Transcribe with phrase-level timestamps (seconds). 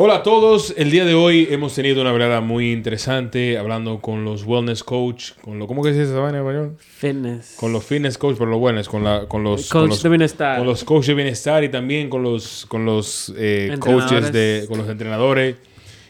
[0.00, 4.24] Hola a todos, el día de hoy hemos tenido una velada muy interesante hablando con
[4.24, 6.76] los wellness coach, con lo ¿cómo que se dice esa vaina en español?
[6.78, 7.56] Fitness.
[7.58, 10.08] Con los fitness coach, pero los wellness, con la con los Coach con los, de
[10.08, 10.58] bienestar.
[10.58, 14.78] con los coaches de bienestar y también con los con los eh, coaches de con
[14.78, 15.56] los entrenadores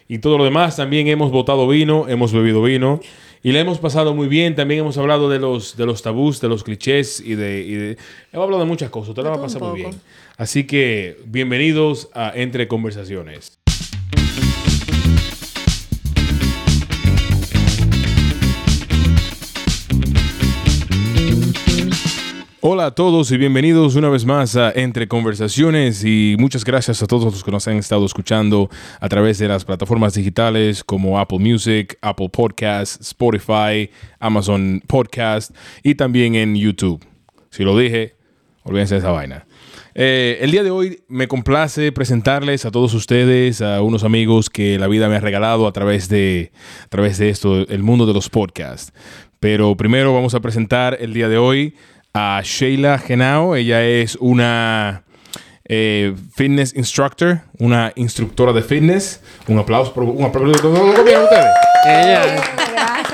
[0.07, 0.77] y todo lo demás.
[0.77, 3.01] También hemos botado vino, hemos bebido vino
[3.43, 4.55] y le hemos pasado muy bien.
[4.55, 7.97] También hemos hablado de los de los tabús, de los clichés y de, y de
[8.33, 9.09] hemos hablado de muchas cosas.
[9.09, 9.93] Usted la va a pasar muy bien.
[10.37, 13.58] Así que bienvenidos a Entre Conversaciones.
[22.61, 27.07] Hola a todos y bienvenidos una vez más a Entre Conversaciones y muchas gracias a
[27.07, 28.69] todos los que nos han estado escuchando
[28.99, 35.95] a través de las plataformas digitales como Apple Music, Apple Podcasts, Spotify, Amazon Podcast y
[35.95, 37.01] también en YouTube.
[37.51, 38.17] Si lo dije,
[38.65, 39.47] olvídense de esa vaina.
[39.95, 44.81] Eh, el día de hoy me complace presentarles a todos ustedes, a unos amigos que
[44.81, 46.51] la vida me ha regalado a través de,
[46.85, 48.93] a través de esto, el mundo de los podcasts.
[49.39, 51.77] Pero primero vamos a presentar el día de hoy
[52.19, 53.55] a Sheila Genao.
[53.55, 55.03] Ella es una
[55.65, 59.21] eh, fitness instructor, una instructora de fitness.
[59.47, 60.73] Un aplauso por un aplauso.
[61.87, 62.23] Ella,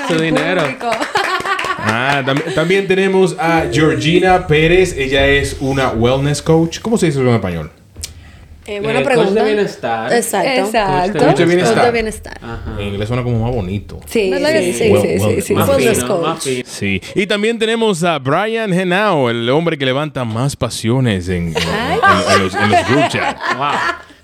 [0.07, 0.63] su dinero.
[1.87, 4.97] Ah, tam- también tenemos a Georgina Pérez.
[4.97, 6.79] Ella es una wellness coach.
[6.79, 7.69] ¿Cómo se dice eso en español?
[8.67, 9.29] Eh, buena Eh, pregunta.
[9.31, 10.13] coach de bienestar.
[10.13, 10.49] Exacto.
[10.65, 11.19] Exacto.
[11.19, 11.75] Coach de bienestar.
[11.75, 12.37] Coach de bienestar.
[12.41, 12.75] Ajá.
[12.79, 13.99] En inglés suena como más bonito.
[14.07, 14.77] Sí, ¿Verdad sí, sí, sí?
[14.85, 16.47] sí, Well- sí, well- sí, Más Wellness fino, coach.
[16.65, 17.01] Sí.
[17.13, 22.33] Y también tenemos a Brian Henao, el hombre que levanta más pasiones en, en- en-
[22.33, 23.37] en los, en los group chat.
[23.55, 23.67] Wow.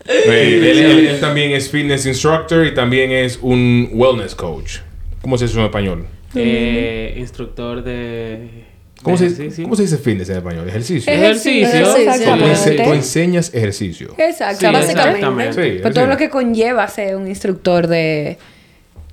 [0.07, 4.77] Eh, él, él- él también es fitness instructor y también es un wellness coach.
[5.21, 6.07] ¿Cómo se dice en español?
[6.33, 8.70] Eh, instructor de.
[9.03, 9.63] ¿Cómo se, ejercicio.
[9.63, 10.67] ¿Cómo se dice fitness en español?
[10.69, 11.11] Ejercicio.
[11.11, 11.67] Ejercicio.
[11.67, 11.93] Ejercicio.
[11.93, 12.83] Tú, ense- Exactamente.
[12.83, 14.13] tú enseñas ejercicio.
[14.17, 14.91] Exacto, Sí, básicamente.
[15.17, 15.51] exactamente.
[15.53, 15.93] Sí, Pero ejercicio.
[15.93, 18.37] todo lo que conlleva ser un instructor de,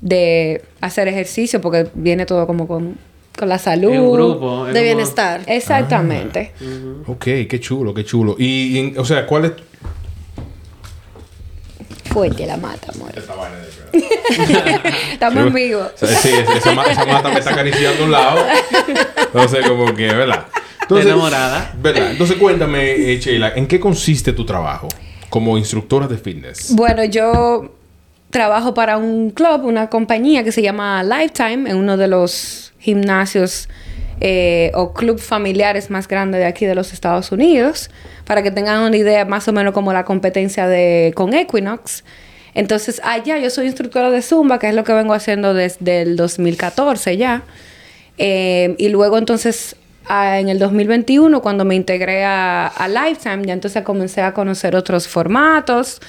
[0.00, 2.96] de hacer ejercicio, porque viene todo como con,
[3.38, 3.90] con la salud.
[3.90, 4.64] Un grupo.
[4.66, 5.40] De como- bienestar.
[5.46, 6.52] Exactamente.
[7.06, 8.36] Ok, qué chulo, qué chulo.
[8.38, 9.52] Y, y, o sea, ¿cuál es
[12.12, 13.10] Fuerte la mata, amor.
[13.16, 13.70] esta vaina de
[15.12, 15.80] Estamos en vivo.
[15.80, 18.46] O sea, sí, esa, ma- esa mata me está acariciando a un lado.
[19.16, 20.46] Entonces, como que, ¿verdad?
[20.82, 21.74] Entonces, enamorada.
[21.80, 22.10] ¿Verdad?
[22.12, 24.88] Entonces, cuéntame, eh, Sheila, ¿en qué consiste tu trabajo
[25.28, 26.74] como instructora de fitness?
[26.74, 27.74] Bueno, yo
[28.30, 33.68] trabajo para un club, una compañía que se llama Lifetime, en uno de los gimnasios
[34.20, 37.90] eh, o club familiares más grandes de aquí de los Estados Unidos,
[38.24, 42.04] para que tengan una idea más o menos como la competencia de con Equinox.
[42.54, 46.16] Entonces, allá yo soy instructora de Zumba, que es lo que vengo haciendo desde el
[46.16, 47.42] 2014 ya.
[48.18, 49.76] Eh, y luego entonces
[50.10, 55.06] en el 2021 cuando me integré a, a Lifetime ya entonces comencé a conocer otros
[55.06, 56.00] formatos.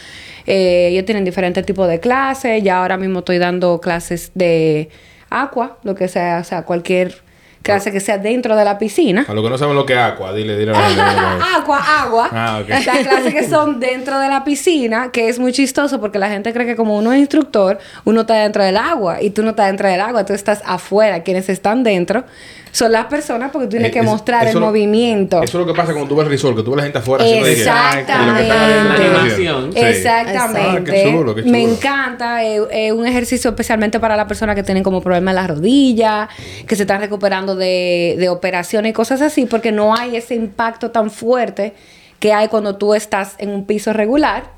[0.47, 2.63] Eh, ellos tienen diferentes tipos de clases.
[2.63, 4.89] Ya ahora mismo estoy dando clases de
[5.29, 7.21] aqua, lo que sea, o sea, cualquier
[7.61, 9.25] clase que sea dentro de la piscina.
[9.27, 10.71] A los que no saben lo que es agua, dile, dile.
[10.71, 11.21] dile, dile, dile.
[11.55, 12.29] Agua, agua.
[12.31, 12.69] Ah, ok.
[12.69, 16.53] Las clases que son dentro de la piscina, que es muy chistoso porque la gente
[16.53, 19.67] cree que como uno es instructor, uno está dentro del agua y tú no estás
[19.67, 21.23] dentro del agua, tú estás afuera.
[21.23, 22.23] Quienes están dentro
[22.71, 25.41] son las personas porque tú tienes Eh, que mostrar el lo- movimiento.
[25.41, 26.97] Eso es lo que pasa cuando tú ves el resort, que tú ves la gente
[26.99, 28.51] afuera haciendo de que- Exactamente.
[28.51, 29.73] animación.
[29.73, 29.79] Sí.
[29.79, 31.03] Exactamente.
[31.05, 31.35] Ah, chulo.
[31.45, 32.43] Me encanta.
[32.43, 36.29] Es es un ejercicio especialmente para las personas que tienen como problemas en las rodillas,
[36.67, 40.91] que se están recuperando de, de operaciones y cosas así, porque no hay ese impacto
[40.91, 41.73] tan fuerte
[42.19, 44.51] que hay cuando tú estás en un piso regular.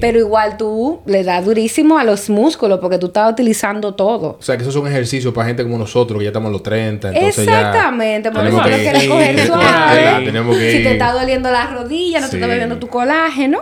[0.00, 4.36] Pero igual tú le das durísimo a los músculos porque tú estás utilizando todo.
[4.38, 6.62] O sea, que esos son ejercicios para gente como nosotros, que ya estamos a los
[6.62, 10.32] 30, entonces Exactamente, por eso lo que quieres coger suave.
[10.70, 12.30] Si te está doliendo la rodilla, no Sí.
[12.32, 13.60] te está bebiendo tu colágeno.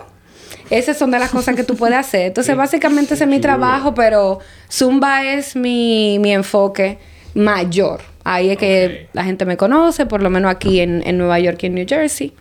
[0.70, 2.26] Esas son de las cosas que tú puedes hacer.
[2.28, 4.38] Entonces, básicamente ese es mi trabajo, pero
[4.70, 6.98] Zumba es mi, mi enfoque
[7.34, 8.00] mayor.
[8.22, 11.58] Ahí es que la gente me conoce, por lo menos aquí en, en Nueva York
[11.62, 12.32] y en New Jersey.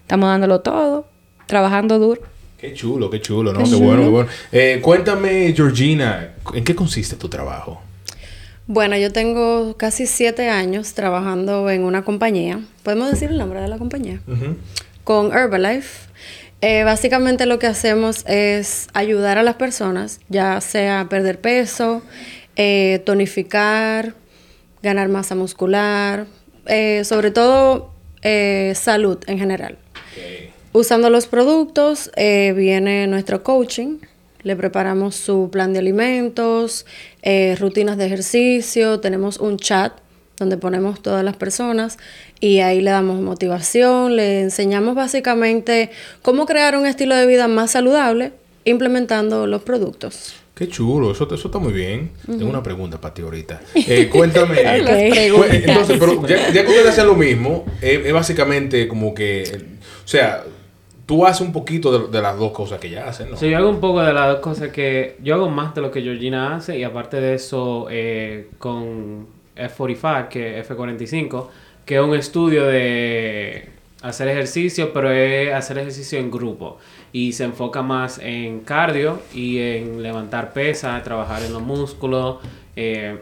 [0.00, 1.06] Estamos dándolo todo,
[1.46, 2.22] trabajando duro.
[2.58, 3.62] Qué chulo, qué chulo, ¿no?
[3.62, 4.28] Qué bueno, qué bueno.
[4.50, 7.80] Eh, cuéntame, Georgina, ¿en qué consiste tu trabajo?
[8.66, 12.60] Bueno, yo tengo casi siete años trabajando en una compañía.
[12.82, 14.20] ¿Podemos decir el nombre de la compañía?
[15.04, 16.08] Con Herbalife.
[16.60, 22.02] Eh, básicamente lo que hacemos es ayudar a las personas, ya sea perder peso,
[22.56, 24.16] eh, tonificar,
[24.82, 26.26] ganar masa muscular,
[27.04, 27.94] sobre todo
[28.74, 29.78] salud en general.
[30.72, 33.98] Usando los productos eh, viene nuestro coaching.
[34.42, 36.86] Le preparamos su plan de alimentos,
[37.22, 39.92] eh, rutinas de ejercicio, tenemos un chat
[40.38, 41.98] donde ponemos todas las personas
[42.38, 45.90] y ahí le damos motivación, le enseñamos básicamente
[46.22, 48.32] cómo crear un estilo de vida más saludable
[48.64, 50.34] implementando los productos.
[50.54, 52.10] Qué chulo, eso, eso está muy bien.
[52.26, 53.60] Tengo una pregunta para ti ahorita.
[53.74, 54.56] Eh, cuéntame.
[54.56, 55.54] Preguntas.
[55.54, 59.64] Entonces, pero ya, ya que ustedes hacen lo mismo, es, es básicamente como que, eh,
[60.04, 60.44] o sea,
[61.08, 63.34] tú haces un poquito de, de las dos cosas que ella hace, ¿no?
[63.34, 65.16] Sí, yo hago un poco de las dos cosas que...
[65.22, 69.26] Yo hago más de lo que Georgina hace y aparte de eso, eh, con
[69.56, 71.46] F45, que F45,
[71.86, 73.70] que es un estudio de
[74.02, 76.76] hacer ejercicio, pero es hacer ejercicio en grupo.
[77.10, 82.36] Y se enfoca más en cardio y en levantar pesas, trabajar en los músculos,
[82.76, 83.16] eh,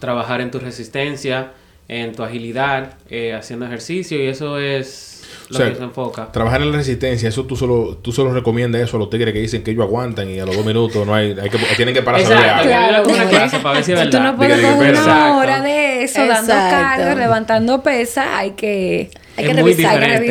[0.00, 1.52] trabajar en tu resistencia,
[1.88, 6.32] en tu agilidad, eh, haciendo ejercicio y eso es O lo sea, que se enfoca.
[6.32, 9.40] Trabajar en la resistencia, eso tú solo, tú solo recomiendas eso a los tigres que
[9.40, 12.02] dicen que ellos aguantan y a los dos minutos no hay, hay que, tienen que
[12.02, 14.32] pararse a Exacto, hay alguna clase para ver si es Si tú verdad.
[14.32, 16.76] no puedes coger una hora de eso, dando Exacto.
[16.96, 19.92] carga, levantando pesas, hay que, Hay Es que muy revisar.
[19.94, 20.26] hay que diferente.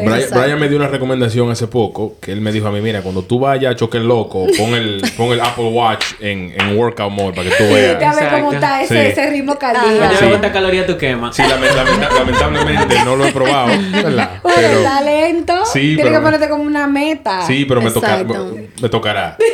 [0.00, 0.34] revisarse.
[0.40, 3.22] Brian, me dio una recomendación hace poco que él me dijo a mí, mira, cuando
[3.22, 7.32] tú vayas a choque loco, pon el, pon el Apple Watch en, en workout mode
[7.34, 7.98] para que tú Ya veas.
[8.16, 8.54] ves cómo Exacto.
[8.54, 9.20] está ese, Sí.
[9.20, 10.00] ese ritmo Para cardíaco.
[10.08, 10.24] ver Sí.
[10.28, 11.36] cuánta caloría tú quemas.
[11.36, 14.08] Sí, lame- lamenta- lamentablemente no lo he probado, Pero,
[14.78, 15.66] está lento.
[15.66, 17.46] Sí, Tienes pero- que ponerte como una meta.
[17.46, 18.52] sí, pero me, toca, Exacto.
[18.54, 19.36] me, me tocará.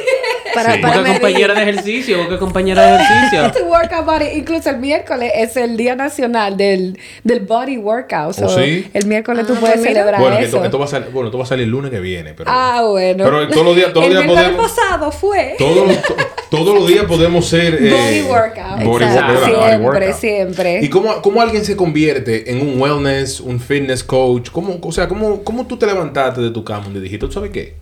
[0.54, 0.81] Para, Sí.
[0.81, 3.52] para Busca medir- compañera de ejercicio, busca compañera de ejercicio.
[3.52, 8.37] Tu workout body, incluso el miércoles es el día nacional del, del body workout.
[8.43, 8.88] ¿Oh, sí?
[8.93, 9.90] El miércoles Ah, tú puedes mira.
[9.90, 10.44] celebrar Bueno, eso.
[10.56, 12.50] esto, esto va a salir, bueno, esto va a salir el lunes que viene, pero
[12.52, 13.25] Ah, bueno.
[13.25, 15.54] Pero todos los días- todos el los días miércoles podemos- pasado fue.
[15.58, 16.16] todos, los, to-
[16.50, 18.84] todos los días podemos ser eh, Body workout.
[18.84, 19.32] body Exacto.
[19.32, 20.20] workout, body Siempre, workout.
[20.20, 20.81] siempre.
[20.82, 24.50] ¿Y cómo, cómo alguien se convierte en un wellness, un fitness coach?
[24.50, 27.50] ¿Cómo, o sea, ¿cómo, cómo tú te levantaste de tu cama y dijiste, ¿tú sabes
[27.50, 27.75] qué?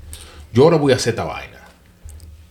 [0.53, 1.60] Yo ahora voy a hacer esta vaina.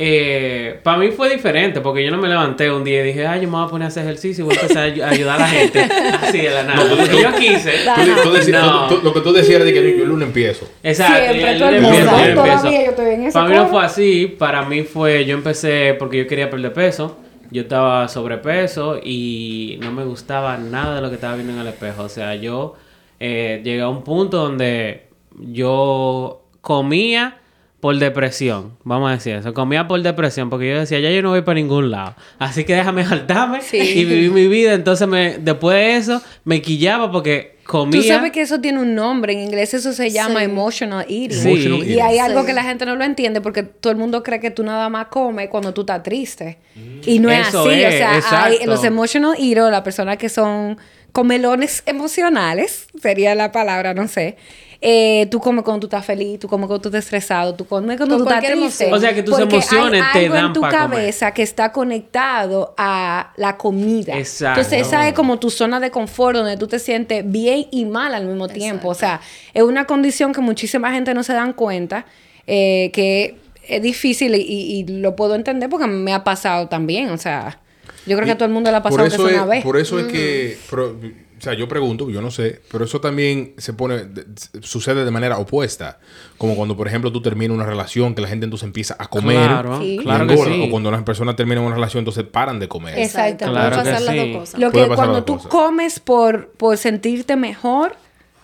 [0.02, 3.42] Eh, para mí fue diferente porque yo no me levanté un día y dije, ay,
[3.42, 5.10] yo me voy a poner a hacer ejercicio y voy a empezar a ay- a
[5.10, 5.80] ayudar a la gente.
[6.22, 6.76] Así de la nada.
[6.86, 7.72] No, tú- tú- yo quise.
[7.96, 8.88] Tú, di- tú decías- No.
[8.88, 10.70] tú- tú- lo que tú decías era de que yo, yo el lunes empiezo.
[10.84, 11.16] Exacto.
[11.34, 11.98] Siempre, y todo el lunes mundo.
[12.00, 12.86] empiezo, yo Todavía empiezo.
[12.86, 14.36] yo estoy en ese Para mí no fue así.
[14.40, 17.18] Para mí fue, yo empecé porque yo quería perder peso.
[17.52, 21.68] Yo estaba sobrepeso y no me gustaba nada de lo que estaba viendo en el
[21.68, 22.04] espejo.
[22.04, 22.76] O sea, yo
[23.20, 25.08] eh, llegué a un punto donde
[25.42, 27.39] yo comía
[27.80, 29.54] por depresión, vamos a decir eso.
[29.54, 32.16] Comía por depresión porque yo decía, ya yo no voy para ningún lado.
[32.38, 33.78] Así que déjame saltarme Sí.
[33.78, 34.74] y vivir mi vida.
[34.74, 38.02] Entonces, me, después de eso, me quillaba porque comía...
[38.02, 39.32] Tú sabes que eso tiene un nombre.
[39.32, 40.46] En inglés eso se llama Sí.
[40.46, 41.32] emotional eating.
[41.32, 41.48] Sí.
[41.50, 42.48] Emotional Y hay algo Sí.
[42.48, 45.08] que la gente no lo entiende porque todo el mundo cree que tú nada más
[45.08, 46.58] comes cuando tú estás triste.
[47.06, 47.70] Y no es Eso así.
[47.86, 50.78] o sea, hay los emotional eaters, las personas que son
[51.14, 54.38] comelones emocionales, sería la palabra, no sé.
[54.82, 57.98] Eh, tú comes cuando tú estás feliz, tú comes cuando tú estás estresado, tú comes
[57.98, 58.94] cuando tú estás triste.
[58.94, 60.76] O sea, que tus Porque emociones hay te algo dan en tu comer.
[60.76, 64.18] cabeza que está conectado a la comida.
[64.18, 64.62] Exacto.
[64.62, 68.14] Entonces, esa es como tu zona de confort donde tú te sientes bien y mal
[68.14, 68.88] al mismo tiempo.
[68.88, 69.20] O sea,
[69.54, 72.06] es una condición que muchísima gente no se dan cuenta,
[72.48, 73.36] eh, que
[73.68, 77.10] es difícil y, lo puedo entender porque me ha pasado también.
[77.10, 77.60] O sea,
[78.06, 79.62] yo creo que a todo el mundo le ha pasado que es, una vez.
[79.62, 80.96] Por eso es que, pero,
[81.40, 84.26] o sea, yo pregunto, yo no sé, pero eso también se pone, de-
[84.62, 86.00] sucede de manera opuesta.
[86.38, 89.38] Como cuando, por ejemplo, tú terminas una relación, que la gente entonces empieza a comer.
[89.48, 89.98] Claro, Sí.
[90.02, 90.64] claro que engorda, sí.
[90.68, 93.00] O cuando las personas terminan una relación, entonces paran de comer.
[93.00, 93.46] Exacto.
[93.46, 94.32] Claro Puede que pasar las sí.
[94.32, 94.60] dos cosas.
[94.60, 95.50] Lo que cuando tú cosas.
[95.52, 97.96] comes por, por sentirte mejor,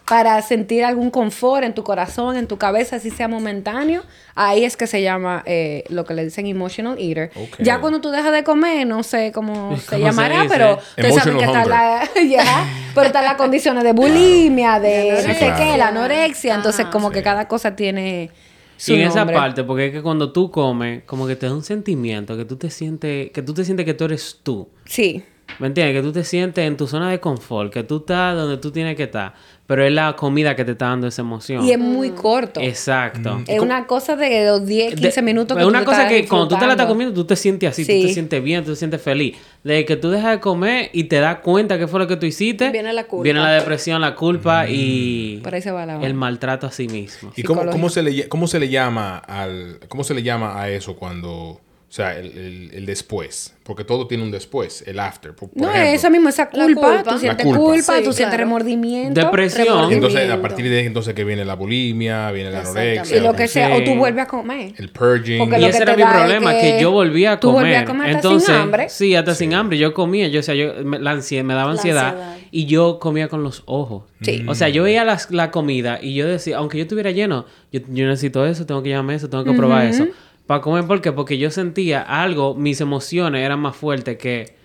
[0.07, 4.03] para sentir algún confort en tu corazón, en tu cabeza, así sea momentáneo,
[4.35, 7.31] ahí es que se llama eh, lo que le dicen emotional eater.
[7.59, 11.65] Ya cuando tú dejas de comer, no sé cómo se llamará, pero Emotional que está
[11.65, 15.55] la, ya, pero están las condiciones de bulimia, de no sé claro.
[15.57, 17.15] qué, la anorexia, entonces como Sí.
[17.15, 18.29] que cada cosa tiene
[18.77, 21.53] su Y en esa parte, porque es que cuando tú comes, como que te da
[21.53, 24.69] un sentimiento, que tú te sientes, que tú te sientes que tú eres tú.
[24.85, 25.23] Sí.
[25.59, 25.95] ¿Me entiendes?
[25.95, 28.95] Que tú te sientes en tu zona de confort, que tú estás donde tú tienes
[28.95, 29.33] que estar,
[29.67, 31.63] pero es la comida que te está dando esa emoción.
[31.65, 32.59] Y es muy corto.
[32.61, 33.41] Exacto.
[33.47, 36.13] Es una cosa de los 10, 15 De- minutos que Es tú una cosa estás
[36.21, 38.01] que cuando tú te la estás comiendo, tú te sientes así, tú Sí.
[38.07, 39.37] te sientes bien, tú te sientes feliz.
[39.63, 42.25] De que tú dejas de comer y te das cuenta que fue lo que tú
[42.25, 43.23] hiciste, Viene la culpa.
[43.23, 46.87] Viene la depresión, la culpa y Por ahí se va la el maltrato a sí
[46.87, 47.31] mismo.
[47.35, 50.69] ¿Y cómo, cómo se le, cómo se le llama al cómo se le llama a
[50.69, 55.33] eso cuando o sea el, el- el después porque todo tiene un después el after
[55.35, 55.89] por, por No, ejemplo.
[55.89, 56.65] es eso mismo, esa culpa.
[56.97, 57.03] culpa.
[57.03, 57.59] Tú sientes culpa.
[57.59, 59.19] culpa, Sí, tú sientes remordimiento.
[59.19, 59.65] Depresión.
[59.65, 60.07] remordimiento.
[60.07, 63.33] entonces a partir de ahí entonces que viene la bulimia viene la anorexia Y lo
[63.33, 64.73] que sea, o tú vuelves a comer.
[64.77, 66.91] el purging Porque Y lo ese que era te mi es problema, que, que yo
[66.91, 67.63] volvía a tú comer.
[67.63, 68.89] volvías a comer hasta sin Entonces, hambre.
[68.89, 69.77] sí, hasta sin hambre.
[69.79, 72.37] Yo comía, yo, o sea, yo, me, la ansiedad, me daba La ansiedad, ansiedad.
[72.51, 74.03] y yo comía con los ojos.
[74.21, 74.45] Sí.
[74.47, 78.05] O sea, yo veía la comida y yo decía, aunque yo estuviera lleno, yo, yo
[78.07, 80.05] necesito eso, tengo que llamarme eso, tengo que probar eso.
[80.47, 81.11] Para comer, ¿por qué?
[81.11, 84.55] Porque yo sentía algo, mis emociones eran más fuertes que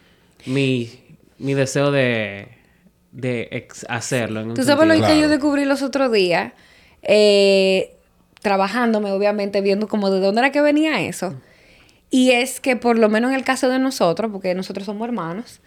[0.47, 0.91] mi,
[1.39, 2.49] mi deseo de,
[3.13, 4.41] de ex- hacerlo.
[4.41, 6.53] en un Tú sabes lo que yo descubrí los otros días.
[7.03, 7.97] Eh,
[8.43, 11.35] trabajándome, obviamente, viendo como de dónde era que venía eso.
[12.11, 15.61] Y es que por lo menos en el caso de nosotros, porque nosotros somos hermanos,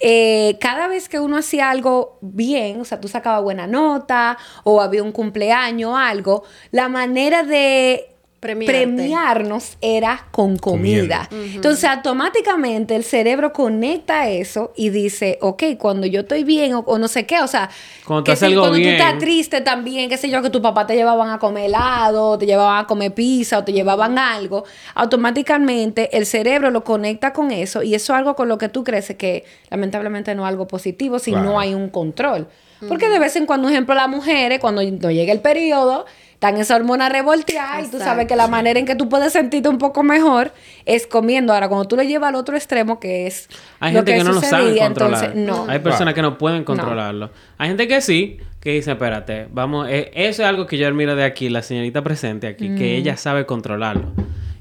[0.00, 4.80] eh, cada vez que uno hacía algo bien, o sea, tú sacabas buena nota o
[4.80, 8.06] había un cumpleaños o algo, la manera de
[8.40, 8.72] Premiarte.
[8.72, 11.28] premiarnos era con comida.
[11.32, 16.98] Entonces, automáticamente el cerebro conecta eso y dice, ok, cuando yo estoy bien o, o
[16.98, 17.68] no sé qué, o sea,
[18.06, 18.96] Cuando tú que haces si- algo cuando bien.
[18.96, 22.38] tú estás triste también, qué sé yo, que tu papá te llevaban a comer helado,
[22.38, 24.64] te llevaban a comer pizza o te llevaban algo,
[24.94, 28.84] automáticamente el cerebro lo conecta con eso y eso es algo con lo que tú
[28.84, 31.44] creces que lamentablemente no es algo positivo si Claro.
[31.50, 32.48] no hay un control.
[32.86, 36.06] Porque de vez en cuando, ejemplo, las mujeres, cuando no llega el periodo,
[36.38, 39.68] están esa hormona revolteada y tú sabes que la manera en que tú puedes sentirte
[39.68, 40.52] un poco mejor
[40.86, 41.52] es comiendo.
[41.52, 43.48] Ahora, cuando tú lo llevas al otro extremo, que es
[43.80, 45.24] Hay lo gente que, no lo sabe controlar.
[45.24, 45.66] entonces, no.
[45.68, 47.30] Hay personas que no pueden controlarlo.
[47.58, 51.16] Hay gente que sí, que dice, espérate, vamos, eh, eso es algo que yo admiro
[51.16, 54.12] de aquí, la señorita presente aquí, que ella sabe controlarlo.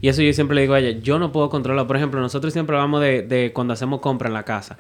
[0.01, 1.85] Y eso yo siempre le digo a ella, yo no puedo controlarlo.
[1.85, 4.77] Por ejemplo, nosotros siempre hablamos de, de cuando hacemos compra en la casa.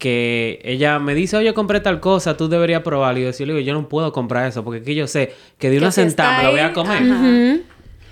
[0.00, 3.20] Que ella me dice, oye, compré tal cosa, tú deberías probarlo.
[3.20, 5.76] Y yo le digo, yo no puedo comprar eso, porque aquí yo sé que de
[5.78, 7.02] una sentada me lo voy a comer.
[7.02, 7.56] ajá.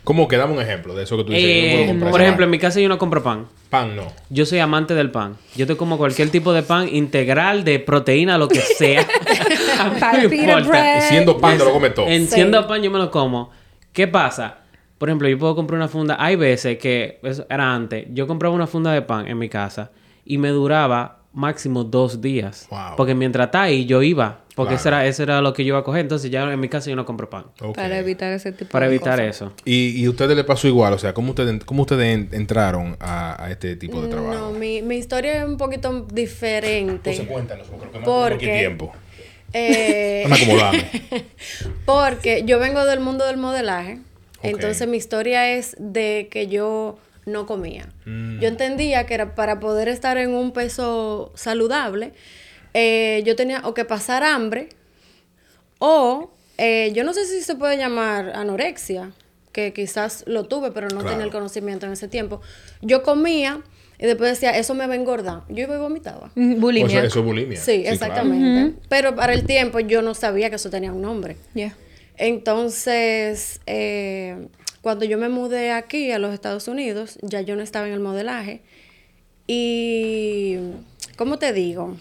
[0.05, 1.47] ¿Cómo que dame un ejemplo de eso que tú dices?
[1.47, 3.47] Eh, Yo no puedo comprar por ejemplo, en mi casa yo no compro pan.
[3.69, 4.05] Pan no.
[4.31, 5.37] Yo soy amante del pan.
[5.55, 9.07] Yo te como cualquier tipo de pan integral, de proteína, lo que sea.
[9.79, 11.01] A mí no importa.
[11.03, 12.07] siendo pan te lo comes todo.
[12.07, 12.69] Enciendo Sí.
[12.69, 13.51] pan, yo me lo como.
[13.93, 14.59] ¿Qué pasa?
[14.97, 16.17] Por ejemplo, yo puedo comprar una funda.
[16.19, 19.91] Hay veces que, eso era antes, yo compraba una funda de pan en mi casa
[20.25, 22.67] y me duraba máximo dos días.
[22.71, 22.97] Wow.
[22.97, 24.41] Porque mientras está ahí, yo iba.
[24.57, 24.81] Porque Claro.
[24.81, 26.01] eso, era, eso era lo que yo iba a coger.
[26.01, 27.45] Entonces, ya en mi casa yo no compro pan.
[27.77, 29.37] Para evitar ese tipo Para de evitar cosas.
[29.37, 29.53] eso.
[29.65, 32.97] Y, y a ustedes le pasó igual, o sea, ¿cómo ustedes, cómo ustedes en- entraron
[32.99, 34.35] a, a este tipo de trabajo?
[34.35, 37.11] No, mi, mi historia es un poquito diferente.
[37.11, 38.93] Entonces cuéntanos, porque creo que no Porque- tiempo.
[39.53, 40.27] Eh,
[41.85, 44.01] porque yo vengo del mundo del modelaje.
[44.43, 47.87] Entonces mi historia es de que yo no comía.
[48.07, 48.41] Mm.
[48.41, 52.13] Yo entendía que era para poder estar en un peso saludable,
[52.75, 54.69] eh, yo tenía o que pasar hambre
[55.79, 59.13] o eh, yo no sé si se puede llamar anorexia,
[59.53, 61.11] que quizás lo tuve, pero no Claro.
[61.11, 62.41] tenía el conocimiento en ese tiempo.
[62.83, 63.63] Yo comía
[64.01, 65.43] y después decía, eso me va a engordar.
[65.49, 66.31] Yo iba y vomitaba.
[66.35, 66.89] Mm, O Bulimia.
[66.91, 67.59] sea, eso es bulimia.
[67.61, 67.95] Sí, claro.
[67.95, 68.79] exactamente.
[68.89, 71.37] Pero para el tiempo yo no sabía que eso tenía un nombre.
[71.55, 71.75] Yeah.
[72.17, 74.49] Entonces, eh,
[74.83, 78.01] cuando yo me mudé aquí a los Estados Unidos, ya yo no estaba en el
[78.01, 78.63] modelaje.
[79.47, 80.57] Y,
[81.17, 81.97] ¿cómo te digo?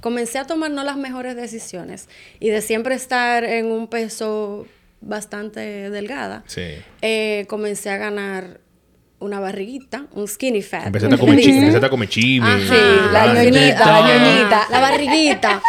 [0.00, 2.08] Comencé a tomar no las mejores decisiones.
[2.40, 4.66] Y de siempre estar en un peso
[5.00, 6.62] bastante delgada, Sí.
[7.02, 8.60] eh, comencé a ganar
[9.18, 10.86] una barriguita, un skinny fat.
[10.86, 12.46] Empezaste a comer chi- empezaste a comer chive.
[12.46, 14.66] Ajá, Sí, la Ah, ñoñita, la ñoñita.
[14.70, 15.62] La barriguita.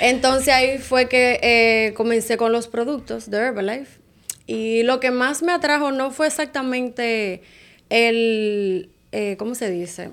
[0.00, 3.98] Entonces ahí fue que eh, comencé con los productos de Herbalife.
[4.46, 7.42] Y lo que más me atrajo no fue exactamente
[7.90, 10.10] el, eh, ¿cómo se dice?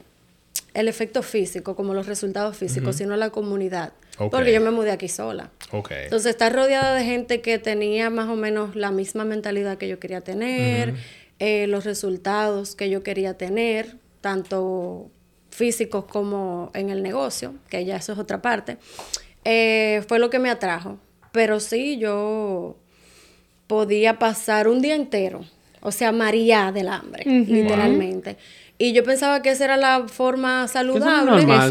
[0.74, 3.94] El efecto físico, como los resultados físicos, sino la comunidad.
[4.18, 5.52] Porque yo me mudé aquí sola.
[5.72, 10.00] Entonces, estar rodeada de gente que tenía más o menos la misma mentalidad que yo
[10.00, 10.96] quería tener,
[11.40, 15.10] eh, los resultados que yo quería tener, tanto
[15.50, 18.78] físicos como en el negocio, que ya eso es otra parte,
[19.46, 20.98] eh, fue lo que me atrajo.
[21.32, 22.78] Pero sí, yo
[23.68, 25.46] podía pasar un día entero,
[25.82, 28.38] o sea, María del hambre, literalmente.
[28.78, 31.70] Y yo pensaba que esa era la forma saludable normal,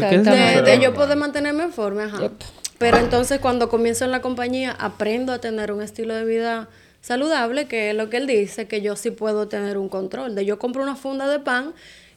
[0.65, 2.05] de, yo poder mantenerme en forma.
[2.05, 2.31] Ajá.
[2.77, 6.69] Pero entonces cuando comienzo en la compañía aprendo a tener un estilo de vida
[7.01, 10.35] saludable, que es lo que él dice, que yo sí puedo tener un control.
[10.35, 11.73] De yo compro una funda de pan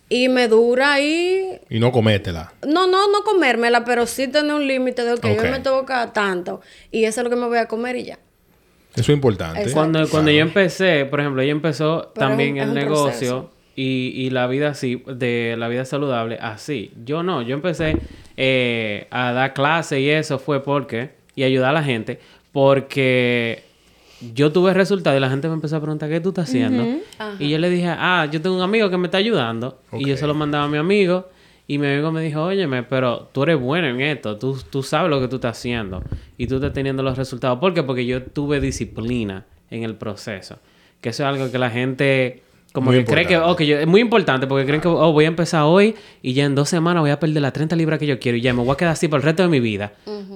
[0.09, 2.53] y me dura ahí, Y no cométela.
[2.67, 5.45] no, no, no comérmela, pero sí tener un límite de, que Ok.
[5.45, 6.61] yo me toca tanto
[6.93, 8.19] y eso es lo que me voy a comer y ya.
[8.97, 9.61] Eso es importante.
[9.61, 9.75] Exacto.
[9.79, 13.51] Cuando, cuando yo empecé, por ejemplo, ella empezó Pero también es un- el es negocio
[13.77, 16.91] y, y la vida así, de la vida saludable así.
[17.05, 17.99] Yo no, yo empecé
[18.39, 22.19] eh, a dar clases y eso fue porque, y ayudar a la gente,
[22.53, 23.63] porque
[24.35, 26.83] yo tuve resultados y la gente me empezó a preguntar, ¿qué tú estás haciendo?
[27.39, 29.79] Y yo le dije, ah, yo tengo un amigo que me está ayudando.
[29.93, 31.29] Y yo se lo mandaba a mi amigo.
[31.69, 35.11] Y mi amigo me dijo, óyeme, pero tú eres bueno en esto, tú, tú sabes
[35.11, 36.03] lo que tú estás haciendo
[36.39, 37.59] y tú estás teniendo los resultados.
[37.59, 37.83] ¿Por qué?
[37.83, 40.59] Porque yo tuve disciplina en el proceso.
[41.01, 42.43] Que eso es algo que la gente
[42.73, 45.11] como Muy que cree que, oh, que yo- es muy importante porque creen que oh,
[45.13, 47.99] voy a empezar hoy y ya en dos semanas voy a perder las 30 libras
[47.99, 49.61] que yo quiero y ya me voy a quedar así por el resto de mi
[49.61, 49.93] vida.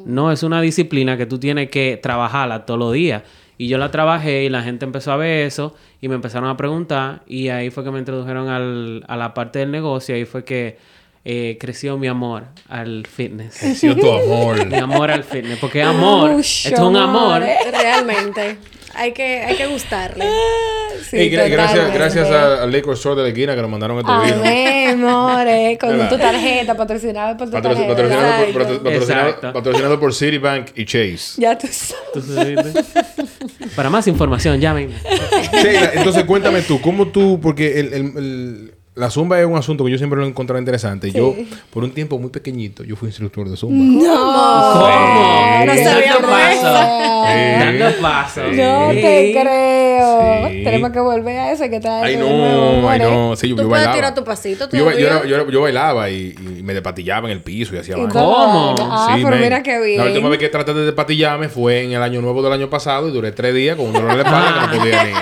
[0.07, 3.23] No, es una disciplina que tú tienes que trabajarla todos los días.
[3.59, 6.57] Y yo la trabajé y la gente empezó a ver eso y me empezaron a
[6.57, 10.25] preguntar y ahí fue que me introdujeron al- a la parte del negocio y ahí
[10.25, 10.79] fue que
[11.25, 13.55] eh, creció mi amor al fitness.
[13.55, 14.67] Sí, tu amor.
[14.67, 15.59] mi amor al fitness.
[15.59, 17.43] Porque amor, esto es un amor.
[17.43, 17.57] ¿eh?
[17.71, 18.57] Realmente,
[18.95, 20.25] hay que, hay que gustarle.
[21.09, 23.99] Sí, Ey, gra- gracias, gracias a- al Liquor Store de la esquina que nos mandaron
[23.99, 24.39] estos vinos.
[24.41, 25.79] Amén, more.
[25.81, 26.09] Con ¿Verdad?
[26.09, 27.89] tu tarjeta, patrocinado por tu Patroci- tarjeta.
[27.89, 29.41] patrocinado, por, Exacto.
[29.41, 31.41] patro- patrocinado- por Citibank y Chase.
[31.41, 32.75] Ya tú sabes.
[33.77, 34.93] Para más información, llamen.
[35.95, 37.39] Entonces cuéntame tú, ¿cómo tú?
[37.43, 40.59] Porque el, el- el- la zumba es un asunto que yo siempre lo he encontrado
[40.59, 41.11] interesante.
[41.13, 41.35] Yo,
[41.73, 43.77] por un tiempo muy pequeñito, yo fui instructor de zumba.
[44.07, 44.73] No.
[44.73, 45.65] ¿Cómo?
[45.67, 45.73] No.
[45.73, 47.35] Sí.
[47.59, 48.41] Dando paso.
[48.53, 50.49] No te creo.
[50.49, 50.65] Sí.
[50.65, 53.37] Tenemos que volver a eso que está Ay, de no, ay, no.
[53.37, 53.95] Sí, yo, Tú yo puedes bailaba.
[53.95, 57.75] tirar tu pasito Yo, yo, yo yo bailaba y, y me despatillaba en el piso
[57.75, 58.75] y hacía Y ¿Cómo?
[58.81, 59.41] Ah, Sí, pero men.
[59.45, 59.99] mira qué bien.
[59.99, 63.09] La última vez que traté de despatillarme fue en el año nuevo del año pasado
[63.09, 65.13] y duré tres días con un dolor la espalda que no podía ni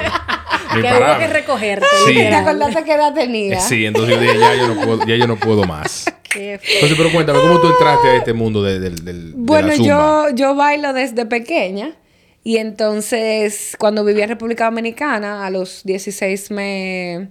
[0.83, 1.87] Que hubo que recogerte.
[2.07, 2.15] Sí.
[2.15, 3.59] ¿Te acordaste qué edad tenía?
[3.59, 6.05] Eh, Sí, entonces yo dije, ya yo no puedo, ya yo no puedo más.
[6.31, 6.55] Qué.
[6.55, 10.29] Entonces, pero cuéntame, ¿cómo tú entraste a este mundo de, del- de Bueno, la zumba?
[10.31, 11.93] yo, yo bailo desde pequeña.
[12.45, 17.29] Y entonces, cuando vivía en República Dominicana, a los 16 me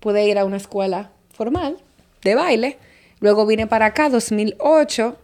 [0.00, 1.76] pude ir a una escuela formal
[2.22, 2.78] de baile.
[3.20, 5.16] Luego vine para acá, 2008.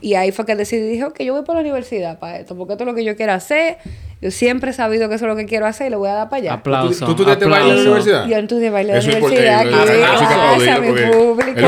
[0.00, 2.72] Y ahí fue que decidí, dije, ok, yo voy para la universidad para esto, porque
[2.72, 3.76] esto es lo que yo quiero hacer.
[4.22, 6.14] Yo siempre he sabido que eso es lo que quiero hacer y lo voy a
[6.14, 6.52] dar para allá.
[6.54, 7.04] Aplauso.
[7.06, 8.26] ¿Tú, tú estudiaste baile en la universidad?
[8.28, 9.60] Yo estudié baile de Eso es universidad.
[9.60, 9.68] aquí.
[9.98, 11.60] Gracias, aplaudirlo mi público.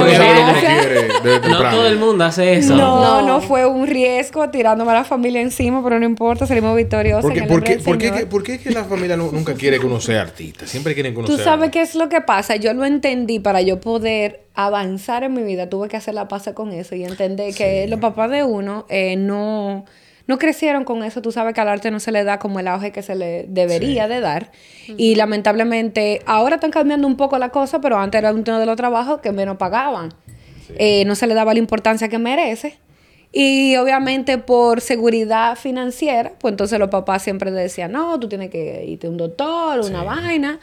[1.48, 2.76] No todo el mundo hace eso.
[2.76, 3.40] No, no, No.
[3.40, 7.22] fue un riesgo tirándome a la familia encima, pero no importa, salimos victoriosos.
[7.24, 8.28] ¿Por qué, en el por, nombre qué, del por, qué, Señor.
[8.28, 10.66] por qué es que la familia nu- nunca quiere que uno sea artista?
[10.66, 12.56] Siempre quieren que uno Tú sabes qué es lo que pasa.
[12.56, 15.68] Yo lo entendí para yo poder avanzar en mi vida.
[15.68, 19.16] Tuve que hacer la paz con eso y entender que los papás de uno eh,
[19.16, 19.84] no,
[20.26, 21.20] no crecieron con eso.
[21.20, 23.44] Tú sabes que al arte no se le da como el auge que se le
[23.48, 24.52] debería de dar.
[24.96, 28.76] Y lamentablemente ahora están cambiando un poco la cosa, pero antes era uno de los
[28.76, 30.14] trabajos que menos pagaban.
[30.76, 32.78] Eh, no se le daba la importancia que merece.
[33.36, 38.84] Y obviamente por seguridad financiera, pues entonces los papás siempre decían, no, tú tienes que
[38.86, 40.60] irte a un doctor, una vaina.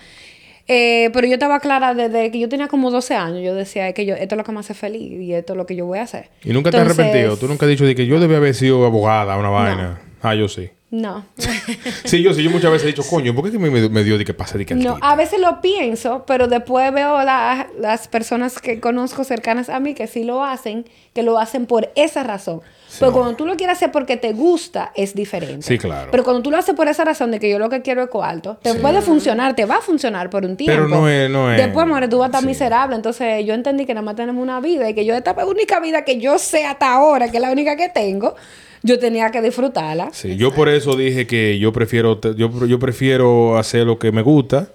[0.67, 3.41] Eh, pero yo estaba clara desde que yo tenía como 12 años.
[3.43, 5.57] Yo decía "Es que yo, esto es lo que me hace feliz y esto es
[5.57, 6.29] lo que yo voy a hacer.
[6.43, 7.37] Y nunca te has arrepentido.
[7.37, 10.01] Tú nunca has dicho de que yo debía haber sido abogada, una vaina.
[10.21, 10.69] Ah, yo sí.
[10.91, 11.25] No.
[12.05, 12.43] Sí, yo sí.
[12.43, 14.65] Yo muchas veces he dicho, coño, ¿por qué me, me dio de que pase de
[14.65, 14.97] que no.
[15.01, 19.93] A veces lo pienso, pero después veo la- las personas que conozco cercanas a mí
[19.93, 22.61] que sí lo hacen, que lo hacen por esa razón.
[22.99, 25.65] Pero cuando tú lo quieres hacer porque te gusta, es diferente.
[25.65, 26.09] Sí, claro.
[26.11, 28.09] Pero cuando tú lo haces por esa razón de que yo lo que quiero es
[28.09, 30.75] coalto, te puede funcionar, te va a funcionar por un tiempo.
[30.75, 32.47] Pero no es- no es- Después, amor, tú vas a estar sí.
[32.47, 32.97] miserable.
[32.97, 36.03] Entonces, yo entendí que nada más tenemos una vida y que yo esta única vida
[36.03, 38.35] que yo sé hasta ahora, que es la única que tengo,
[38.83, 40.09] yo tenía que disfrutarla.
[40.11, 44.11] Sí, yo por eso dije que yo prefiero, te- yo, yo prefiero hacer lo que
[44.11, 44.69] me gusta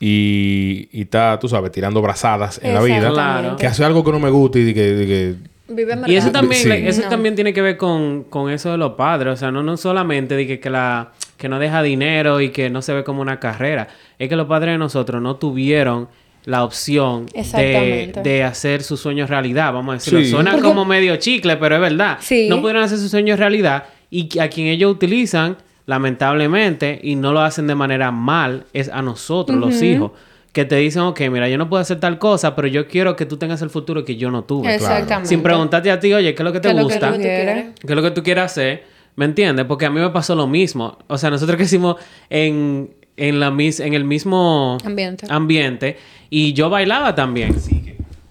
[0.00, 3.10] y, y estar, tú sabes, tirando brazadas en la vida.
[3.10, 3.56] Claro.
[3.56, 5.34] Que hacer algo que no me gusta y que, que-
[5.70, 6.70] Vive en Y eso también, Sí.
[6.70, 7.08] eso No.
[7.10, 9.34] también tiene que ver con, con eso de los padres.
[9.34, 12.70] O sea, no, no solamente de que, que la, que no deja dinero y que
[12.70, 13.88] no se ve como una carrera.
[14.18, 16.08] Es que los padres de nosotros no tuvieron
[16.48, 19.70] la opción de, de hacer sus sueños realidad.
[19.72, 20.20] Vamos a decirlo.
[20.20, 20.30] Sí.
[20.30, 22.16] Suena Porque- como medio chicle, pero es verdad.
[22.20, 22.48] Sí.
[22.48, 23.84] No pudieron hacer sus sueños realidad.
[24.08, 28.88] Y que- a quien ellos utilizan, lamentablemente, y no lo hacen de manera mal, es
[28.88, 30.12] a nosotros, los hijos.
[30.52, 33.26] Que te dicen, ok, mira, yo no puedo hacer tal cosa, pero yo quiero que
[33.26, 34.74] tú tengas el futuro que yo no tuve.
[34.74, 35.28] Exactamente.
[35.28, 37.12] Sin preguntarte a ti, oye, ¿qué es lo que te ¿Qué es lo que gusta?
[37.12, 37.66] tú quieres?
[37.78, 38.84] ¿Qué es lo que tú quieres hacer?
[39.16, 39.66] ¿Me entiendes?
[39.66, 40.96] Porque a mí me pasó lo mismo.
[41.06, 41.96] O sea, nosotros crecimos
[42.30, 45.26] en, en, la mis, en el mismo Ambiente.
[45.28, 45.96] ambiente
[46.30, 47.56] y yo bailaba también.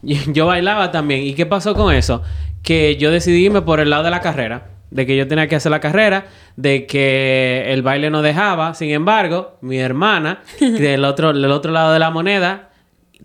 [0.04, 1.24] Y Yo bailaba también.
[1.24, 2.22] ¿Y qué pasó con eso?
[2.64, 4.70] Que yo decidí irme por el lado de la carrera.
[4.90, 6.26] De que yo tenía que hacer la carrera.
[6.56, 8.74] De que el baile no dejaba.
[8.74, 12.70] Sin embargo, mi hermana, del otro, del otro lado de la moneda,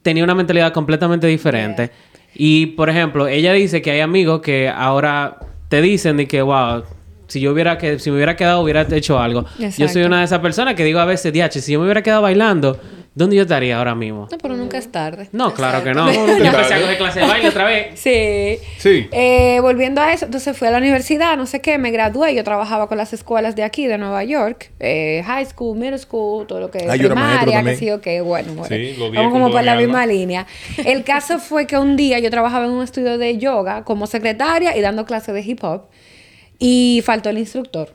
[0.02, 1.90] tenía una mentalidad completamente diferente.
[2.34, 6.82] Y, por ejemplo, ella dice que hay amigos que ahora te dicen de que, wow,
[7.26, 9.44] si yo hubiera que, si me hubiera quedado, hubiera hecho algo.
[9.58, 12.02] Yo soy una de esas personas que digo a veces, diache, si yo me hubiera
[12.02, 12.80] quedado bailando,
[13.14, 14.28] ¿dónde yo estaría ahora mismo?
[14.30, 15.28] No, pero nunca es tarde.
[15.32, 16.10] No, claro que no.
[16.12, 17.98] Yo empecé a coger clase de baile otra vez.
[18.00, 18.58] Sí.
[18.78, 19.08] Sí.
[19.12, 22.44] Eh, volviendo a eso, entonces fui a la universidad, no sé qué, me gradué, yo
[22.44, 26.60] trabajaba con las escuelas de aquí, de Nueva York, eh, high school, middle school, todo
[26.60, 28.64] lo que es Ah, primaria, que sí, ok, bueno, bueno.
[28.64, 30.46] Sí, lo vi Vamos como por la mi misma línea.
[30.84, 34.76] El caso fue que un día yo trabajaba en un estudio de yoga como secretaria
[34.76, 35.82] y dando clases de hip hop
[36.58, 37.94] y faltó el instructor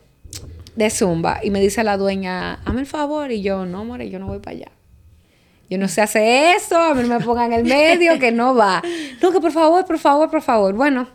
[0.76, 4.20] de Zumba y me dice la dueña, hazme el favor y yo, no, more, yo
[4.20, 4.72] no voy para allá.
[5.70, 8.82] Yo no sé hacer eso, a mí me pongan en el medio, que no va.
[9.22, 10.74] No, que por favor, por favor, por favor.
[10.74, 11.08] Bueno,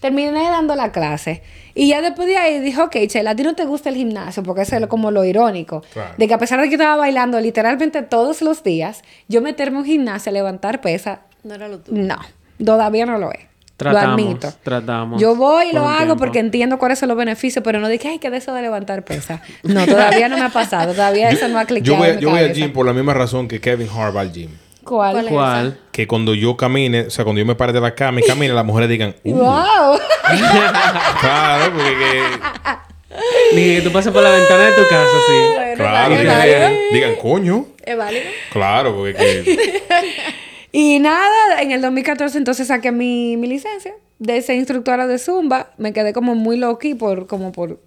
[0.00, 1.42] terminé dando la clase.
[1.74, 4.42] Y ya después de ahí dijo, ok, Chela, a ti no te gusta el gimnasio,
[4.42, 5.82] porque eso es como lo irónico.
[5.92, 6.14] Claro.
[6.18, 9.76] De que a pesar de que yo estaba bailando literalmente todos los días, yo meterme
[9.76, 12.02] a un gimnasio a levantar pesas, No era lo tuyo.
[12.02, 12.16] no,
[12.64, 13.40] todavía no lo es.
[13.80, 14.52] Tratamos, lo admito.
[14.62, 16.16] tratamos Yo voy y lo hago tiempo.
[16.18, 19.04] porque entiendo cuáles son los beneficios, pero no dije, ay, que de eso de levantar
[19.04, 19.40] pesa.
[19.62, 20.92] No, todavía no me ha pasado.
[20.92, 23.48] Todavía eso no ha Yo clicado voy, yo voy al gym por la misma razón
[23.48, 24.50] que Kevin Hart va al gym.
[24.84, 25.12] ¿Cuál?
[25.12, 25.32] ¿Cuál es?
[25.32, 25.78] ¿Cuál?
[25.92, 28.52] Que cuando yo camine, o sea, cuando yo me pare de la cama y camine,
[28.54, 29.98] las mujeres digan, uh, ¡Wow!
[31.20, 32.22] claro, porque que,
[33.54, 35.34] Ni que tú pases por la ventana de tu casa, sí.
[35.54, 36.24] Bueno, claro, vale,
[36.90, 38.24] que digan, coño, ¿Es válido?
[38.52, 39.80] claro, porque que,
[40.72, 45.72] Y nada, en el 2014 entonces saqué mi, mi licencia de ser instructora de Zumba.
[45.78, 47.80] Me quedé como muy loqui por como por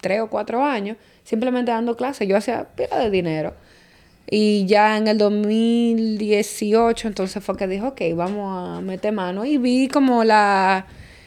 [0.00, 2.28] tres o cuatro años, simplemente dando clases.
[2.28, 3.54] Yo hacía pila de dinero.
[4.30, 9.44] Y ya en el 2018 entonces fue que dije, ok, vamos a meter mano.
[9.44, 10.86] Y vi como la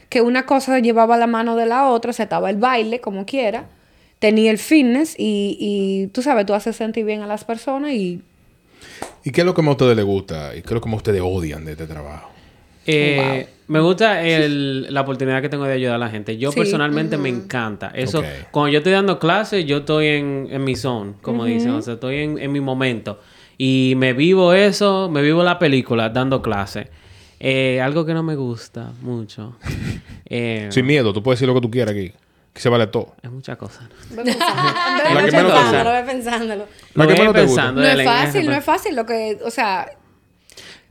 [0.09, 3.65] que una cosa llevaba la mano de la otra, se estaba el baile como quiera,
[4.19, 8.21] tenía el fitness y, y tú sabes, tú haces sentir bien a las personas y
[9.23, 10.51] ¿Y qué es lo que más a ustedes les gusta?
[10.55, 12.29] ¿Y qué es lo que más ustedes odian de este trabajo?
[12.87, 16.37] Eh, Me gusta el- la oportunidad que tengo de ayudar a la gente.
[16.37, 16.59] Yo Sí.
[16.59, 17.89] personalmente me encanta.
[17.95, 21.69] Eso, cuando yo estoy dando clases, yo estoy en, en mi zone, como dicen.
[21.71, 23.19] O sea, estoy en, en mi momento.
[23.57, 26.87] Y me vivo eso, me vivo la película dando clases.
[27.39, 29.55] Eh, algo que no me gusta mucho.
[30.33, 32.13] Eh, Sin miedo, tú puedes decir lo que tú quieras aquí.
[32.53, 33.15] Que se vale todo.
[33.21, 33.83] Es muchas cosas.
[34.09, 34.23] Ve.
[34.25, 36.67] La Ve que menos pensándolo, ve pensándolo.
[36.95, 37.61] La Lo que voy menos te gusta.
[37.61, 39.89] pensando, No es fácil, no es fácil lo que, o sea,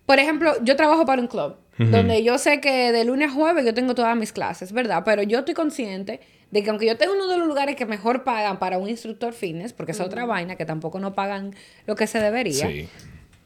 [0.07, 3.65] por ejemplo, yo trabajo para un club donde yo sé que de lunes a jueves
[3.65, 5.03] yo tengo todas mis clases, ¿verdad?
[5.03, 6.21] Pero yo estoy consciente
[6.51, 9.33] de que aunque yo tengo uno de los lugares que mejor pagan para un instructor
[9.33, 11.55] fitness, porque es otra vaina que tampoco no pagan
[11.87, 12.87] lo que se debería, Sí.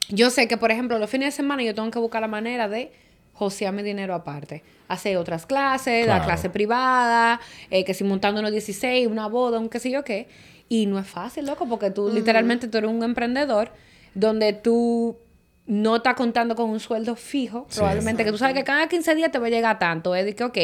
[0.09, 2.67] yo sé que, por ejemplo, los fines de semana yo tengo que buscar la manera
[2.67, 2.91] de
[3.35, 4.63] josear mi dinero aparte.
[4.89, 6.21] Hacer otras clases, Claro.
[6.21, 10.03] dar clase privada, eh, que si montando unos 16, una boda, un qué sé yo
[10.05, 10.29] qué.
[10.69, 13.71] Y no es fácil, loco, porque tú literalmente tú eres un emprendedor
[14.15, 15.19] donde tú
[15.67, 17.79] no estás contando con un sueldo fijo, Sí.
[17.79, 20.15] probablemente, que tú sabes que cada 15 días te va a llegar tanto.
[20.15, 20.59] Es de que, ok,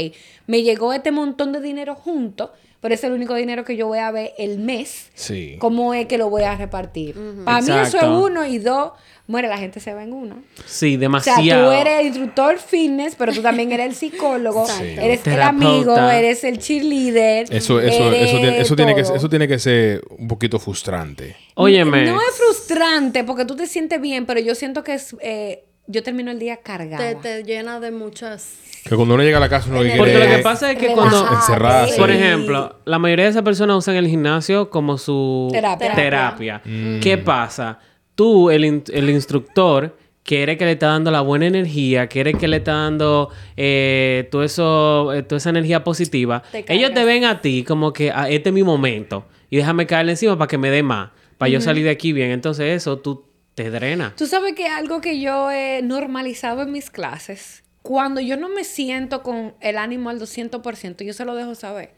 [0.46, 3.98] me llegó este montón de dinero junto, pero es el único dinero que yo voy
[3.98, 5.10] a ver el mes.
[5.14, 5.56] Sí.
[5.58, 7.14] ¿Cómo es que lo voy a repartir?
[7.44, 8.92] Para mí eso es uno y dos.
[9.26, 10.42] Muere, la gente se va en uno.
[10.66, 11.66] Sí, O sea, demasiado.
[11.66, 14.84] tú eres el instructor fitness, pero tú también eres el psicólogo, Exacto.
[15.00, 17.46] eres el amigo, eres el cheerleader.
[17.48, 21.36] Eso, eso, eres eso, tiene, eso, tiene que, eso tiene que ser un poquito frustrante.
[21.54, 22.06] Óyeme.
[22.06, 25.14] No es frustrante porque tú te sientes bien, pero yo siento que es.
[25.20, 26.98] eh, yo termino el día cargada.
[26.98, 28.54] Te, te llena de muchas...
[28.84, 30.78] Que cuando uno llega a la casa uno Porque Porque lo quiere que pasa es
[30.78, 31.28] que cuando...
[31.32, 31.96] Encerrarse.
[31.98, 35.94] Por ejemplo, la mayoría de esas personas usan el gimnasio como su Terapia.
[35.94, 36.62] terapia.
[36.64, 37.00] Mm.
[37.00, 37.78] ¿Qué pasa?
[38.14, 42.48] Tú, el, in- el instructor, quiere que le está dando la buena energía, quiere que
[42.48, 46.42] le está dando eh, todo eso, eh, toda esa energía positiva.
[46.52, 49.86] Te Ellos te ven a ti como que ah, este es mi momento y déjame
[49.86, 52.30] caerle encima para que me dé más, para yo salir de aquí bien.
[52.30, 53.24] Entonces eso tú
[53.64, 54.14] te drena.
[54.16, 58.64] Tú sabes que algo que yo he normalizado en mis clases, cuando yo no me
[58.64, 61.90] siento con el ánimo al 200%, yo se lo dejo saber.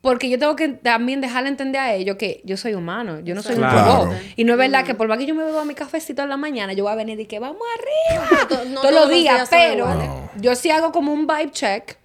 [0.00, 3.42] Porque yo tengo que también dejarle entender a ellos que yo soy humano, yo no
[3.42, 4.02] soy Claro.
[4.04, 4.18] un robot.
[4.36, 6.36] Y no es verdad que por más que yo me beba mi cafecito en la
[6.36, 10.54] mañana, yo voy a venir y que vamos arriba no todos los días, pero yo
[10.54, 11.96] sí hago como un vibe check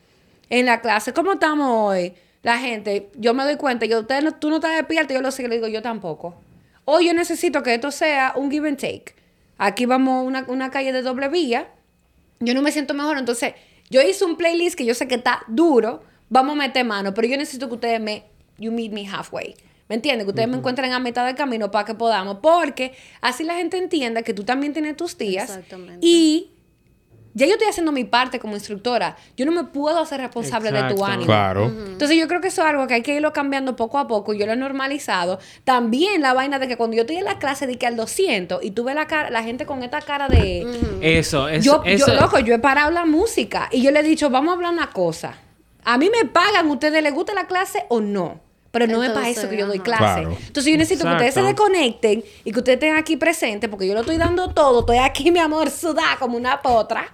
[0.50, 1.14] en la clase.
[1.14, 2.14] ¿Cómo estamos hoy?
[2.42, 5.30] La gente, yo me doy cuenta, yo, ustedes no- tú no estás despierto, yo lo
[5.32, 6.36] sé, le digo, yo tampoco.
[6.86, 9.16] Hoy yo necesito que esto sea un give and take.
[9.58, 11.70] Aquí vamos a una, una calle de doble vía.
[12.40, 13.54] Yo no me siento mejor, entonces
[13.90, 16.04] yo hice un playlist que yo sé que está duro.
[16.30, 18.24] Vamos a meter mano, pero yo necesito que ustedes me,
[18.58, 19.56] you meet me halfway.
[19.88, 20.26] ¿Me entienden?
[20.26, 23.78] Que ustedes me encuentren a mitad del camino para que podamos, porque así la gente
[23.78, 25.50] entienda que tú también tienes tus días.
[25.50, 26.00] Exactamente.
[26.02, 26.53] Y
[27.34, 29.16] ya yo estoy haciendo mi parte como instructora.
[29.36, 31.26] Yo no me puedo hacer responsable de tu ánimo.
[31.26, 31.66] Claro.
[31.66, 34.34] Entonces yo creo que eso es algo que hay que irlo cambiando poco a poco.
[34.34, 35.40] Yo lo he normalizado.
[35.64, 38.64] También la vaina de que cuando yo estoy en la clase de que al 200
[38.64, 40.62] y tú ves la, cara, la gente con esta cara de...
[41.02, 42.08] Eso, eso, yo, eso.
[42.08, 44.74] yo, loco, yo he parado la música y yo le he dicho, vamos a hablar
[44.74, 45.38] una cosa.
[45.84, 48.40] A mí me pagan, ¿ustedes les gusta la clase o no?
[48.74, 50.22] Pero no es para eso que yo doy clase.
[50.24, 50.36] Claro.
[50.48, 51.64] Entonces yo necesito que ustedes se Exacto.
[51.66, 54.80] desconecten y que ustedes estén aquí presentes porque yo lo estoy dando todo.
[54.80, 57.06] Estoy aquí, mi amor, sudada como una potra.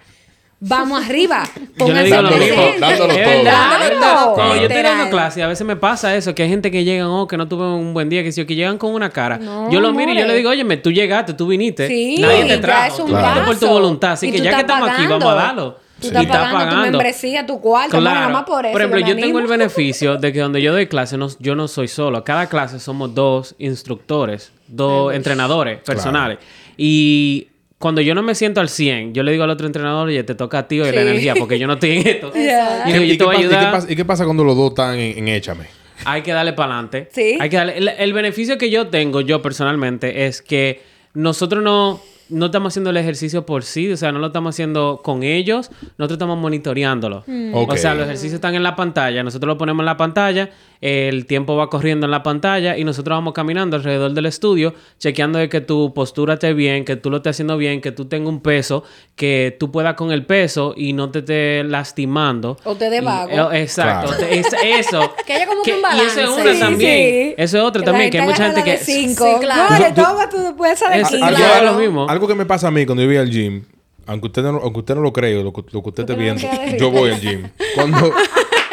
[0.62, 1.44] Vamos arriba.
[1.56, 2.46] Yo le Pónganse digo lo mismo.
[2.56, 2.80] presentes.
[2.82, 3.18] dándolo todo.
[3.26, 4.34] verdad, verdad.
[4.36, 7.08] Cuando yo estoy dando clase, a veces me pasa eso, que hay gente que llegan,
[7.08, 9.38] oh, que no tuve un buen día, que o que llegan con una cara.
[9.38, 11.88] No, yo lo miro y yo le digo, oye, tú llegaste, tú viniste.
[11.88, 12.94] Sí, Nadie te ya trajo.
[12.94, 14.12] es un tú viniste por tu voluntad.
[14.14, 15.89] Así que ya que estamos aquí, vamos a darlo.
[16.00, 16.98] Tú Y estás estás pagando, tu pagando.
[16.98, 18.78] membresía, tu cuarto, bueno, nada más por eso.
[18.78, 21.88] ejemplo, yo tengo el beneficio de que donde yo doy clase, no, yo no soy
[21.88, 22.24] solo.
[22.24, 26.38] Cada clase somos dos instructores, dos entrenadores personales.
[26.78, 30.24] Y cuando yo no me siento al 100, yo le digo al otro entrenador, oye,
[30.24, 31.08] te toca a ti hoy la Sí.
[31.08, 32.32] energía, porque yo no estoy en esto.
[32.36, 33.72] Y yo, ¿Y yo qué te voy a pasa- y qué ayudar.
[33.72, 35.66] pasa- ¿Y qué pasa cuando los dos están en, en Échame?
[36.06, 37.10] Hay que darle para adelante.
[37.12, 37.38] Sí.
[37.40, 37.78] Hay que darle.
[37.78, 40.82] El, el beneficio que yo tengo, yo personalmente, es que
[41.14, 42.02] nosotros no.
[42.30, 45.72] No estamos haciendo el ejercicio por sí, o sea, no lo estamos haciendo con ellos,
[45.98, 47.24] nosotros estamos monitoreándolo.
[47.54, 47.74] Ok.
[47.74, 50.50] O sea, los ejercicios están en la pantalla, nosotros lo ponemos en la pantalla,
[50.82, 55.38] el tiempo va corriendo en la pantalla y nosotros vamos caminando alrededor del estudio, chequeando
[55.40, 58.30] de que tu postura esté bien, que tú lo estés haciendo bien, que tú tengas
[58.30, 58.84] un peso,
[59.16, 62.58] que tú puedas con el peso y no te esté lastimando.
[62.64, 63.52] O te dé vago.
[63.52, 64.24] eh, exacto, Claro.
[64.26, 64.56] te- es-
[64.88, 65.14] eso.
[65.26, 66.42] Que haya como que un Y eso es balance.
[66.42, 67.34] una Sí, también.
[67.38, 68.78] Eso es otra también, que hay mucha gente que...
[68.78, 69.26] Cinco.
[69.26, 69.74] Sí, claro.
[69.74, 72.08] No, le toma tu de algo- mismo.
[72.30, 73.64] Que me pasa a mí cuando yo voy al gym,
[74.06, 76.42] aunque usted no, aunque usted no lo cree, lo, que- lo que usted esté viendo,
[76.80, 77.50] yo voy al gym.
[77.76, 78.12] Cuando,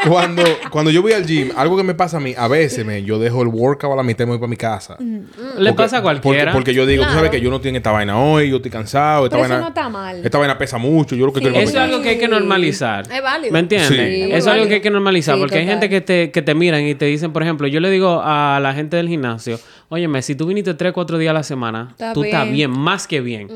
[0.08, 3.02] cuando, cuando yo voy al gym, algo que me pasa a mí, a veces me,
[3.02, 4.96] yo dejo el workout a la mitad y me voy para mi casa.
[5.00, 5.22] Le
[5.56, 6.52] Porque- pasa a cualquiera.
[6.52, 7.18] Porque, porque yo digo, tú Claro.
[7.18, 9.62] sabes que yo no tengo esta vaina hoy, yo estoy cansado, esta Pero eso vaina,
[9.62, 10.24] no está mal.
[10.24, 11.44] esta vaina pesa mucho, yo lo que Sí.
[11.46, 13.10] quiero Eso es algo que hay que normalizar.
[13.10, 13.52] Es válido.
[13.52, 13.88] ¿Me entiendes?
[13.88, 13.94] Sí.
[13.98, 15.34] Es muy Eso es algo que hay que normalizar.
[15.36, 17.80] Sí, porque hay gente que te, que te miran y te dicen, por ejemplo, yo
[17.80, 21.34] le digo a la gente del gimnasio, óyeme, si tú viniste tres, cuatro días a
[21.34, 22.70] la semana, Está tú estás bien.
[22.70, 23.48] más que bien.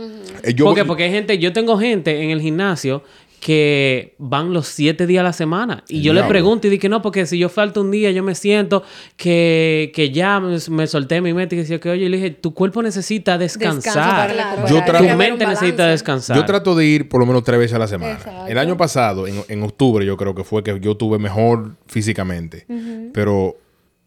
[0.42, 3.02] Eh, yo- porque, porque hay gente, yo tengo gente en el gimnasio
[3.40, 5.82] que van los siete días a la semana.
[5.88, 8.34] Y yo le pregunto y dije, no, porque si yo falto un día, yo me
[8.34, 8.82] siento
[9.16, 12.52] que, que ya me, me solté mi mente y decía que, oye, le dije, tu
[12.52, 14.28] cuerpo necesita descansar.
[14.28, 14.66] Para.
[14.66, 16.36] Yo trato- tu mente necesita descansar.
[16.36, 18.12] Yo trato de ir por lo menos tres veces a la semana.
[18.12, 18.46] Exacto.
[18.46, 22.66] El año pasado, en, en octubre, yo creo que fue que yo tuve mejor físicamente.
[23.14, 23.56] Pero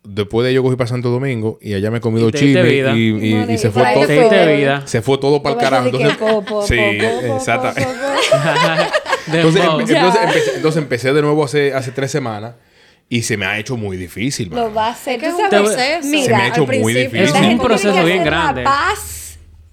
[0.04, 2.94] después de ello cogí para Santo Domingo y allá me he comido Y vida.
[2.96, 4.56] y, y- Madre, y se y fue todo.
[4.58, 4.82] Vida.
[4.86, 5.90] Se fue todo para el carajo.
[6.68, 7.88] Sí, exactamente.
[9.32, 12.56] Entonces, entonces, empecé, entonces empecé de nuevo hace, hace tres semanas
[13.10, 14.50] y se me ha hecho muy difícil.
[14.50, 15.24] Lo va a hacer.
[15.24, 16.08] Es un proceso.
[16.08, 17.44] Mira, Se me ha hecho al muy principio- difícil.
[17.46, 18.64] Es un proceso bien grande.
[18.64, 19.20] La paz.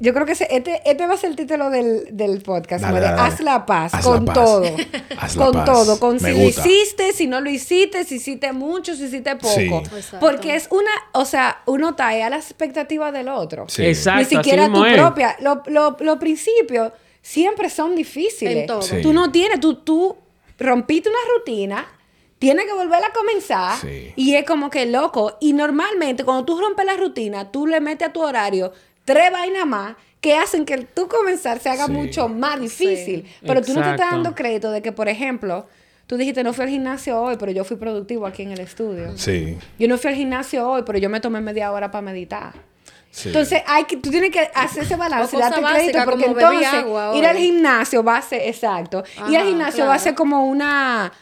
[0.03, 2.83] Yo creo que ese- este, este va a ser el título del, del podcast.
[2.83, 3.01] Dale, ¿no?
[3.01, 3.35] De dale, dale.
[3.35, 4.35] Haz la paz Haz con la paz.
[4.45, 4.63] todo.
[5.19, 5.65] Haz la con paz.
[5.67, 6.01] todo.
[6.01, 9.55] Con Me si lo hiciste, si no lo hiciste, si hiciste mucho, si hiciste poco.
[9.55, 9.71] Sí.
[10.19, 13.67] Porque es una, o sea, uno trae a la expectativa del otro.
[13.69, 13.85] Sí.
[13.85, 14.21] Exacto.
[14.21, 15.37] Ni siquiera así tu propia.
[15.41, 18.57] Lo- lo- Los principios siempre son difíciles.
[18.57, 18.83] En todo.
[18.83, 19.03] Sí.
[19.03, 20.17] Tú no tienes, tú, tú
[20.59, 21.87] rompiste una rutina,
[22.39, 24.13] tienes que volver a comenzar Sí.
[24.17, 25.37] y es como que loco.
[25.41, 28.73] Y normalmente cuando tú rompes la rutina, tú le metes a tu horario
[29.05, 31.93] tres vainas más que hacen que tú comenzar se haga Sí.
[31.93, 33.27] mucho más difícil.
[33.47, 35.67] Pero tú no te estás dando crédito de que, por ejemplo,
[36.07, 39.17] tú dijiste no fui al gimnasio hoy, pero yo fui productivo aquí en el estudio.
[39.17, 42.53] Sí, Yo no fui al gimnasio hoy, pero yo me tomé media hora para meditar.
[43.11, 43.29] Sí.
[43.29, 47.13] Entonces, hay que, tú tienes que hacer ese balance darte crédito básicas porque entonces agua
[47.17, 51.13] ir al gimnasio va a ser, exacto, ir al gimnasio va a ser como una,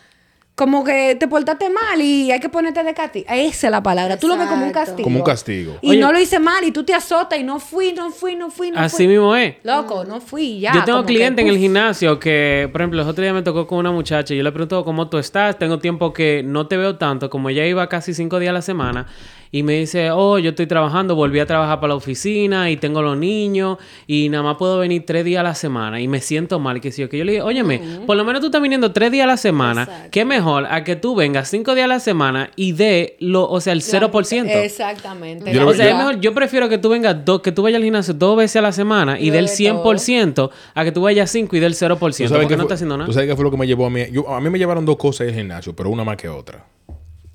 [0.58, 3.26] como que te portaste mal y hay que ponerte de castigo.
[3.30, 4.16] Esa es la palabra.
[4.16, 4.90] Tú lo ves como un Exacto.
[4.90, 5.04] castigo.
[5.04, 5.76] Como un castigo.
[5.82, 6.00] Y Oye.
[6.00, 8.72] no lo hice mal y tú te azotas y no fui, no fui, no fui,
[8.72, 9.06] no Así fui.
[9.06, 9.54] mismo es.
[9.62, 10.72] Loco, no fui ya.
[10.74, 13.68] yo tengo que, clientes en el gimnasio que, por ejemplo, el otro día me tocó
[13.68, 15.56] con una muchacha y yo le pregunto cómo tú estás.
[15.56, 18.62] Tengo tiempo que no te veo tanto, como ella iba casi cinco días a la
[18.62, 19.06] semana.
[19.50, 23.00] Y me dice, oh, yo estoy trabajando, volví a trabajar para la oficina y tengo
[23.02, 26.58] los niños y nada más puedo venir tres días a la semana y me siento
[26.58, 26.80] mal.
[26.80, 29.10] Que si yo, que yo le dije, óyeme, por lo menos tú estás viniendo tres
[29.10, 29.82] días a la semana.
[29.84, 30.08] Exacto.
[30.10, 33.60] ¿Qué mejor a que tú vengas cinco días a la semana y dé, lo, o
[33.60, 34.46] sea, el 0%?
[34.64, 35.52] Exactamente.
[35.52, 37.76] Yo o sea, yo- es mejor, yo prefiero que tú vengas dos, que tú vayas
[37.78, 41.02] al gimnasio dos veces a la semana y, Y del bebe 100% a que tú
[41.02, 43.06] vayas cinco y del 0%, ¿Tú sabes porque no fue- estás haciendo nada.
[43.06, 44.02] ¿Tú sabes qué fue lo que me llevó a mí?
[44.12, 46.64] Yo- a mí me llevaron dos cosas el gimnasio, pero una más que otra.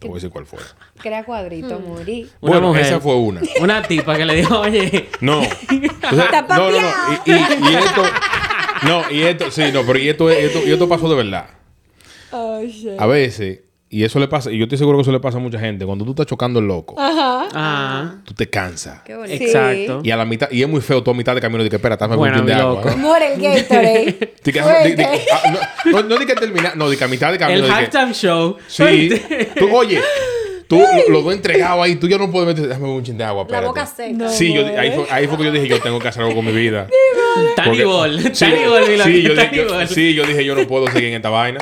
[0.04, 0.60] Te voy a decir cuál fue.
[1.02, 2.30] Crea cuadrito, morí.
[2.42, 2.86] Una bueno, mujer.
[2.86, 3.42] esa fue una.
[3.62, 5.42] Una tipa que le dijo, oye, No.
[5.42, 5.48] No,
[6.72, 6.78] no, no.
[7.26, 8.04] Y, y- y esto.
[8.84, 11.48] No, y esto, sí, no, pero y esto, esto, y esto pasó de verdad.
[13.00, 13.62] A veces,
[13.96, 15.86] y eso le pasa, y yo estoy seguro que eso le pasa a mucha gente,
[15.86, 19.02] cuando tú estás chocando el loco, ah, tú te cansas.
[19.06, 19.44] Qué bonito.
[19.44, 20.02] exacto.
[20.04, 21.96] Y a la mitad, y es muy feo toda mitad de camino de que espera,
[21.98, 22.76] dame un Bueno, chin de mi agua.
[22.76, 22.90] loco.
[22.90, 22.96] ¿eh?
[22.96, 24.34] Muere el Gatorade.
[24.44, 24.90] Di que- Fuerte.
[24.90, 25.52] di- di- ah,
[25.86, 27.60] no, no, no di que terminar, no, di que a mitad de camino.
[27.60, 28.58] El di que- halftime show.
[28.68, 29.10] Sí.
[29.60, 30.02] Tú, oye,
[30.68, 33.24] tú lo, lo dos entregado ahí, tú ya no puedes meter, dame un chin de
[33.24, 33.44] agua.
[33.44, 33.68] La espérate.
[33.68, 34.30] boca seca.
[34.30, 36.46] Sí, yo, ahí, fue, ahí fue que yo dije, yo tengo que hacer algo con
[36.46, 36.88] mi vida.
[37.64, 38.20] Porque- Ball.
[38.34, 39.88] Sí, Tiny Ball, mi loco, sí, yo, Ball.
[39.88, 41.60] sí, yo dije, yo no puedo seguir en esta vaina.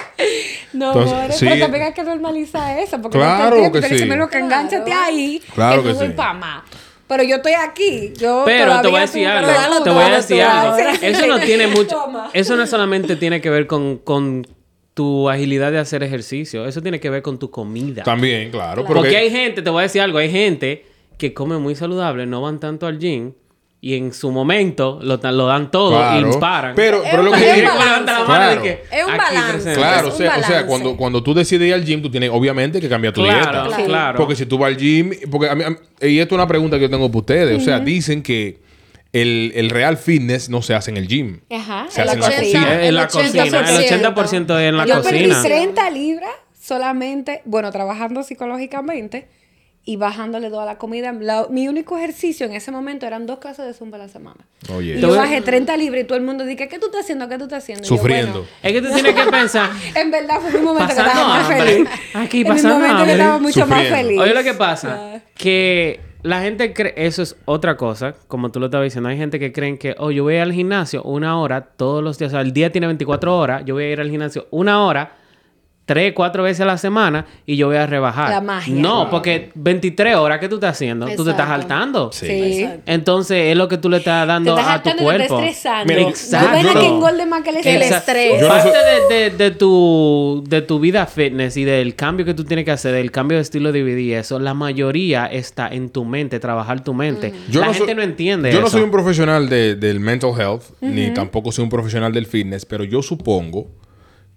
[0.73, 1.45] No, Entonces, more, sí.
[1.47, 3.01] pero también hay que normalizar eso.
[3.01, 4.05] Porque Claro no te que sí.
[4.05, 4.45] lo que Claro.
[4.45, 5.41] enganchate ahí.
[5.53, 6.13] Claro que tú voy sí.
[6.17, 6.63] más.
[7.07, 8.13] Pero yo estoy aquí.
[8.17, 9.84] Yo Pero te voy a decir algo.
[9.84, 10.77] Te voy a decir algo.
[11.01, 12.05] Eso no tiene mucho.
[12.34, 14.47] Eso no solamente tiene que ver con, con
[14.93, 16.65] tu agilidad de hacer ejercicio.
[16.65, 18.03] Eso tiene que ver con tu comida.
[18.03, 18.84] También, claro.
[18.86, 20.86] Porque Porque hay gente, te voy a decir algo, hay gente
[21.17, 23.34] que come muy saludable, no van tanto al gym
[23.83, 26.31] y en su momento lo, dan- lo dan todo Claro.
[26.31, 26.75] y paran.
[26.75, 27.63] Pero, pero lo que balance.
[27.63, 28.61] Es un mano Claro.
[28.61, 29.73] que Es un balance.
[29.73, 30.65] Claro, o sea, o sea, balance.
[30.67, 33.83] cuando, cuando tú decides ir al gym, tú tienes obviamente que cambiar tu Claro, dieta.
[33.85, 34.17] claro.
[34.19, 36.47] Porque si tú vas al gym, porque a mí, a mí- y esto es una
[36.47, 38.59] pregunta que yo tengo para ustedes, o sea, dicen que
[39.13, 41.39] el, el real fitness no se hace en el gym.
[41.49, 41.87] Ajá.
[41.89, 42.39] Se El hace en la 80.
[42.43, 42.85] cocina.
[42.85, 43.53] En la El cocina, el
[44.05, 45.41] 80% es en la Yo perdí cocina.
[45.41, 49.27] 30 libras solamente, bueno, trabajando psicológicamente
[49.83, 51.11] y bajándole toda la comida.
[51.11, 54.37] La- mi único ejercicio en ese momento eran dos clases de zumba a la semana.
[54.73, 54.97] Oye.
[54.97, 57.27] Y yo bajé 30 libras y todo el mundo dice, ¿qué tú estás haciendo?
[57.27, 57.83] ¿Qué tú estás haciendo?
[57.85, 58.45] Y yo, Sufriendo.
[58.61, 59.69] Es que tú tienes que pensar.
[59.71, 61.65] bueno, en verdad fue un momento que Pasando estaba más hambre.
[61.73, 61.89] feliz.
[62.13, 63.97] Aquí en mi pasando momento que estaba mucho más Sufriendo.
[63.97, 64.19] feliz.
[64.21, 68.67] Oye, lo que pasa, que la gente cree, eso es otra cosa, como tú lo
[68.67, 71.39] estabas diciendo, hay gente que creen que, oh, yo voy a ir al gimnasio una
[71.39, 73.99] hora todos los días, o sea, el día tiene 24 horas, yo voy a ir
[73.99, 75.13] al gimnasio una hora,
[75.85, 78.29] tres, cuatro veces a la semana y yo voy a rebajar.
[78.29, 78.73] La magia.
[78.75, 81.05] No, porque 23 horas, ¿qué tú estás haciendo?
[81.07, 81.61] Tú te estás Exacto.
[81.61, 82.11] saltando.
[82.13, 82.27] Sí.
[82.27, 82.61] Sí.
[82.63, 82.81] Exacto.
[82.85, 85.23] Entonces, es lo que tú le estás Te dando estás a tu te cuerpo.
[85.23, 85.93] estás estresando.
[85.93, 86.63] Mira, Exacto.
[86.63, 88.43] No que no- engorde más que el Que estrés.
[88.45, 88.71] Parte
[89.09, 92.71] de, de- de tu, de tu vida fitness y del cambio que tú tienes que
[92.71, 96.39] hacer, del cambio de estilo de vida y eso, la mayoría está en tu mente,
[96.39, 97.33] trabajar tu mente.
[97.51, 101.13] la gente soy- no entiende Yo no soy un profesional de- del mental health, ni
[101.13, 103.67] tampoco soy un profesional del fitness, pero yo supongo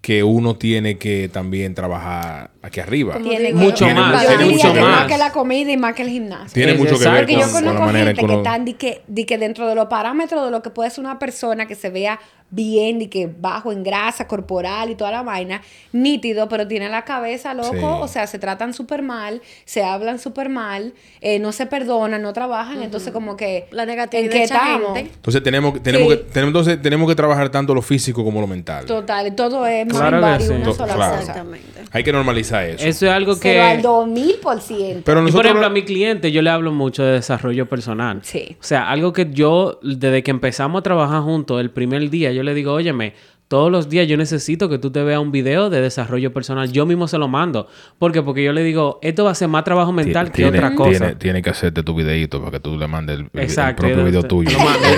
[0.05, 3.17] que uno tiene que también trabajar aquí arriba.
[3.23, 5.07] Tiene Mucho que- más, Yo tiene mucho que más.
[5.07, 6.53] que la comida y más que el gimnasio.
[6.53, 8.33] Tiene Es mucho que ver Porque con, yo con la conozco manera gente en que
[8.35, 11.03] uno- están di que, di que dentro de los parámetros de lo que puede ser
[11.03, 15.23] una persona que se vea bien y que bajo en grasa corporal y toda la
[15.23, 15.62] vaina,
[15.93, 17.79] nítido, pero tiene la cabeza loco, Sí.
[17.83, 22.33] o sea, se tratan súper mal, se hablan súper mal, eh, no se perdonan, no
[22.33, 23.67] trabajan, entonces como que...
[23.73, 24.95] La ¿en negatividad qué de esa estamos?
[24.95, 25.11] gente.
[25.17, 26.19] Entonces tenemos, tenemos, Sí.
[26.19, 28.85] que, tenemos, entonces tenemos que trabajar tanto lo físico como lo mental.
[28.85, 30.50] Total, todo es Claro que sí.
[30.52, 31.11] una To- sola claro.
[31.16, 31.20] cosa.
[31.20, 31.68] Exactamente.
[31.90, 32.85] Hay que normalizar eso.
[32.85, 33.52] Eso es algo que...
[33.52, 35.02] Pero al 2000 por ciento.
[35.04, 35.44] Pero Y por nosotros...
[35.46, 38.20] ejemplo, a mi cliente yo le hablo mucho de desarrollo personal.
[38.22, 38.57] Sí.
[38.61, 42.42] O sea, algo que yo, desde que empezamos a trabajar juntos, el primer día, yo
[42.42, 43.14] le digo, óyeme,
[43.48, 46.72] todos los días yo necesito que tú te veas un video de desarrollo personal.
[46.72, 47.68] Yo mismo se lo mando.
[47.98, 48.22] ¿Por qué?
[48.22, 50.90] Porque yo le digo, esto va a ser más trabajo mental que tiene, otra cosa.
[50.98, 53.80] Tiene, tiene que hacerte tu videito para que tú le mandes el, el Exacto.
[53.83, 54.50] propio yo- video te- tuyo.
[54.59, 54.94] Lo mando, yo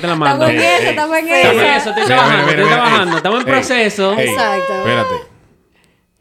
[0.00, 0.56] te la mando, yo te mando.
[0.56, 1.88] Estamos en eso, estamos en Estamos en eso.
[1.90, 4.12] estoy trabajando, estoy trabajando, estamos en proceso.
[4.18, 4.72] Exacto.
[4.78, 5.14] Espérate.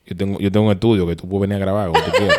[0.07, 2.37] Yo tengo, yo tengo un estudio que tú puedes venir a grabar cuando tú quieras.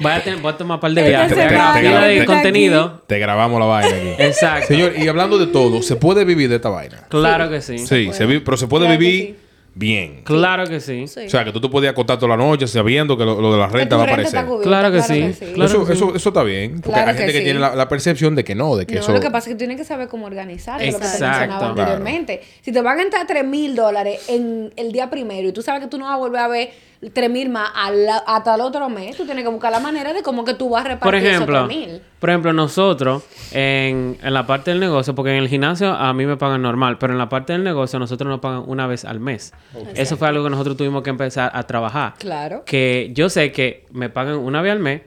[0.00, 3.02] Voy a, tener- voy a tomar un par de Esta viajes, te- te- de contenido.
[3.06, 4.22] Te grabamos la vaina aquí.
[4.22, 4.66] Exacto.
[4.68, 7.04] Señor, y hablando de todo, ¿se puede vivir de esta vaina?
[7.08, 7.78] Claro que sí.
[7.78, 9.44] Sí, se pero se puede Claro que vivir
[9.76, 10.22] bien.
[10.24, 11.06] Claro que sí.
[11.08, 11.26] Sí.
[11.26, 13.58] O sea, que tú te podías acostar toda la noche sabiendo que lo, lo de
[13.58, 14.44] la Que renta va a renta aparecer.
[14.46, 15.44] cubierta, Claro que sí.
[15.54, 15.92] Claro eso, que sí.
[16.04, 16.74] eso, eso está bien.
[16.74, 17.44] Porque Claro hay que gente que, sí.
[17.44, 19.12] tiene la, la percepción de que no, de que No, eso...
[19.12, 21.46] lo que pasa es que tú tienes que saber cómo organizar, lo que te mencionaba
[21.46, 21.66] Claro.
[21.66, 22.40] anteriormente.
[22.62, 25.82] Si te van a entrar 3 mil dólares en el día primero y tú sabes
[25.82, 26.70] que tú no vas a volver a ver
[27.12, 30.22] 3 mil más al- hasta el otro mes, tú tienes que buscar la manera de
[30.22, 32.00] cómo que tú vas a Por repartir ejemplo, esos 3 mil.
[32.18, 36.26] por ejemplo, nosotros en, en la parte del negocio, porque en el gimnasio a mí
[36.26, 39.20] me pagan normal, pero en la parte del negocio nosotros nos pagan una vez al
[39.20, 39.52] mes.
[39.94, 42.14] Eso fue algo que nosotros tuvimos que empezar a trabajar.
[42.18, 42.62] Claro.
[42.66, 45.02] Que yo sé que me pagan una vez al mes,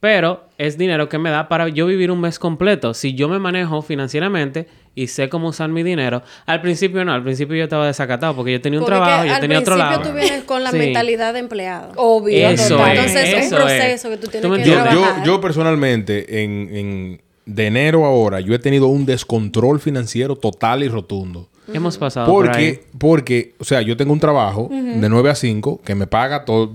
[0.00, 2.92] pero es dinero que me da para yo vivir un mes completo.
[2.92, 7.22] Si yo me manejo financieramente y sé cómo usar mi dinero, al principio no, al
[7.22, 9.90] principio yo estaba desacatado porque yo tenía un Porque trabajo, yo al tenía otro lado.
[10.02, 10.78] principio tú vienes con la Sí.
[10.78, 11.92] mentalidad de empleado.
[11.96, 12.96] Obvio, Eso total.
[12.96, 13.66] es, Entonces es eso un es.
[13.78, 14.92] proceso que tú tienes que Yo, entiendes?
[14.92, 15.24] yo, trabajar.
[15.26, 20.82] yo personalmente, en, en- de enero a ahora, yo he tenido un descontrol financiero total
[20.84, 21.48] y rotundo.
[21.72, 22.74] Hemos pasado por ahí.
[22.74, 26.44] Porque, porque, o sea, yo tengo un trabajo de 9 a 5 que me paga
[26.44, 26.70] todo,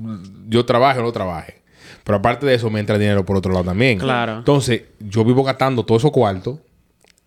[0.49, 1.62] yo trabaje o no trabaje.
[2.03, 3.99] Pero aparte de eso, me entra dinero por otro lado también.
[3.99, 4.38] Claro.
[4.39, 6.58] Entonces, yo vivo gastando todo esos cuartos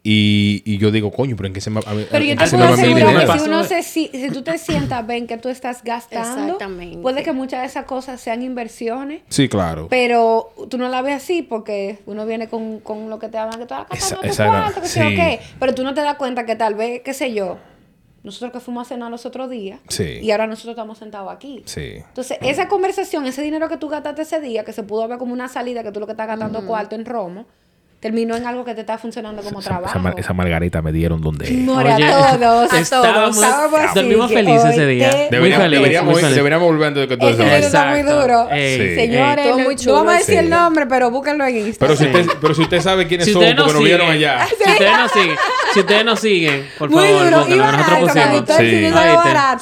[0.02, 2.48] y, y yo digo, coño, pero en qué se me, a- Pero yo en te
[2.48, 5.84] puedo asegurar que si, uno se, si, si tú te sientas ven que tú estás
[5.84, 6.98] gastando, Exactamente.
[6.98, 9.22] puede que muchas de esas cosas sean inversiones.
[9.28, 9.88] Sí, claro.
[9.90, 13.58] Pero tú no la ves así porque uno viene con, con lo que te hablan
[13.60, 15.14] que tú vas gastando tu esa- cuarto, que sé yo sí.
[15.16, 15.40] qué.
[15.58, 17.58] Pero tú no te das cuenta que tal vez, qué sé yo,
[18.22, 20.18] nosotros que fuimos a cenar los otros días Sí.
[20.22, 21.62] y ahora nosotros estamos sentados aquí.
[21.66, 21.96] Sí.
[21.96, 25.32] Entonces, esa conversación, ese dinero que tú gastaste ese día, que se pudo ver como
[25.34, 27.46] una salida, que tú lo que estás gastando cuarto en Romo,
[28.00, 29.98] terminó en algo que te está funcionando como trabajo.
[30.34, 31.50] margarita me dieron donde...
[31.50, 32.72] More Oye, a todos.
[32.72, 33.36] a estábamos- todos.
[33.36, 35.10] Estábamos así, dormimos felices ese día.
[35.10, 36.36] te- Muy Deberíamos, feliz, deberíamos, muy feliz.
[36.36, 37.58] deberíamos volver antes de que tú Ese desayunes.
[37.60, 38.22] video está muy Exacto.
[38.22, 38.48] duro.
[38.50, 39.44] Ey, Señores, ey.
[39.50, 40.38] Todo no, muy no chulo, vamos a decir sí.
[40.40, 41.96] el nombre, pero búsquenlo en Pero Instagram.
[41.98, 44.46] si, usted, pero si usted sabe quiénes Si son, ustedes porque nos nos vieron allá.
[44.46, 45.36] si ustedes nos siguen,
[45.74, 47.46] si ustedes nos siguen, por Muy favor, nosotros
[48.00, 48.12] pusimos.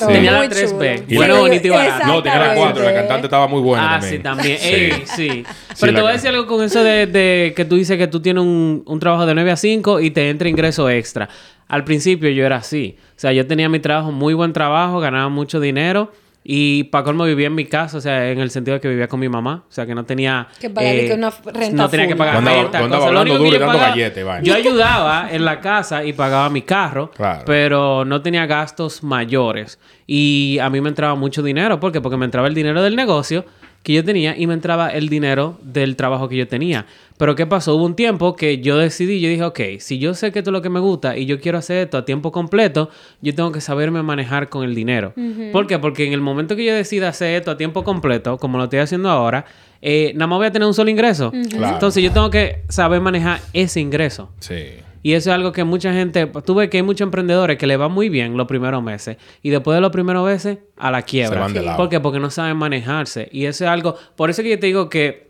[0.07, 1.07] Tenía la Muy 3B.
[1.09, 1.17] chulo.
[1.19, 2.07] Bueno, bonito y barato.
[2.07, 2.85] No, tenía la 4.
[2.85, 4.17] La cantante estaba muy buena Ah, también.
[4.17, 4.59] sí, también.
[4.59, 4.69] Sí.
[4.69, 5.45] Ey, sí.
[5.81, 8.21] Pero te voy a decir algo con eso de, de que tú dices que tú
[8.21, 11.29] tienes un, un trabajo de 9 a 5 y te entra ingreso extra.
[11.69, 12.97] Al principio yo era así.
[13.11, 16.11] O sea, yo tenía mi trabajo, muy buen trabajo, ganaba mucho dinero.
[16.51, 19.07] Y para colmo vivía en mi casa, o sea, en el sentido de que vivía
[19.07, 19.65] con mi mamá.
[19.69, 20.49] O sea, que no tenía...
[20.59, 22.79] Que pagar que una renta No tenía que pagar Cuando renta.
[22.79, 27.43] cuando hablando duro y yo dando ayudaba en la casa y pagaba mi carro, Claro.
[27.45, 29.79] pero no tenía gastos mayores.
[30.07, 31.79] Y a mí me entraba mucho dinero.
[31.81, 32.01] ¿Por qué?
[32.01, 33.45] Porque me entraba el dinero del negocio
[33.83, 36.87] que yo tenía y me entraba el dinero del trabajo que yo tenía.
[37.17, 37.75] Pero ¿qué pasó?
[37.75, 40.53] Hubo un tiempo que yo decidí, yo dije, ok, si yo sé que esto es
[40.53, 43.61] lo que me gusta y yo quiero hacer esto a tiempo completo, yo tengo que
[43.61, 45.15] saberme manejar con el dinero.
[45.53, 45.79] ¿Por qué?
[45.79, 48.81] Porque en el momento que yo decida hacer esto a tiempo completo, como lo estoy
[48.81, 49.45] haciendo ahora,
[49.81, 51.33] eh, nada más voy a tener un solo ingreso.
[51.51, 51.75] Claro.
[51.75, 54.29] Entonces yo tengo que saber manejar ese ingreso.
[54.41, 54.65] Sí.
[55.09, 57.79] Y eso es algo que mucha gente, tú ves que hay muchos emprendedores que le
[57.79, 61.37] va muy bien los primeros meses y después de los primeros meses a la quiebra.
[61.37, 61.79] Se van de lado.
[61.79, 61.99] ¿Por qué?
[61.99, 63.27] Porque no saben manejarse.
[63.33, 65.29] Y eso es algo, por eso que yo te digo que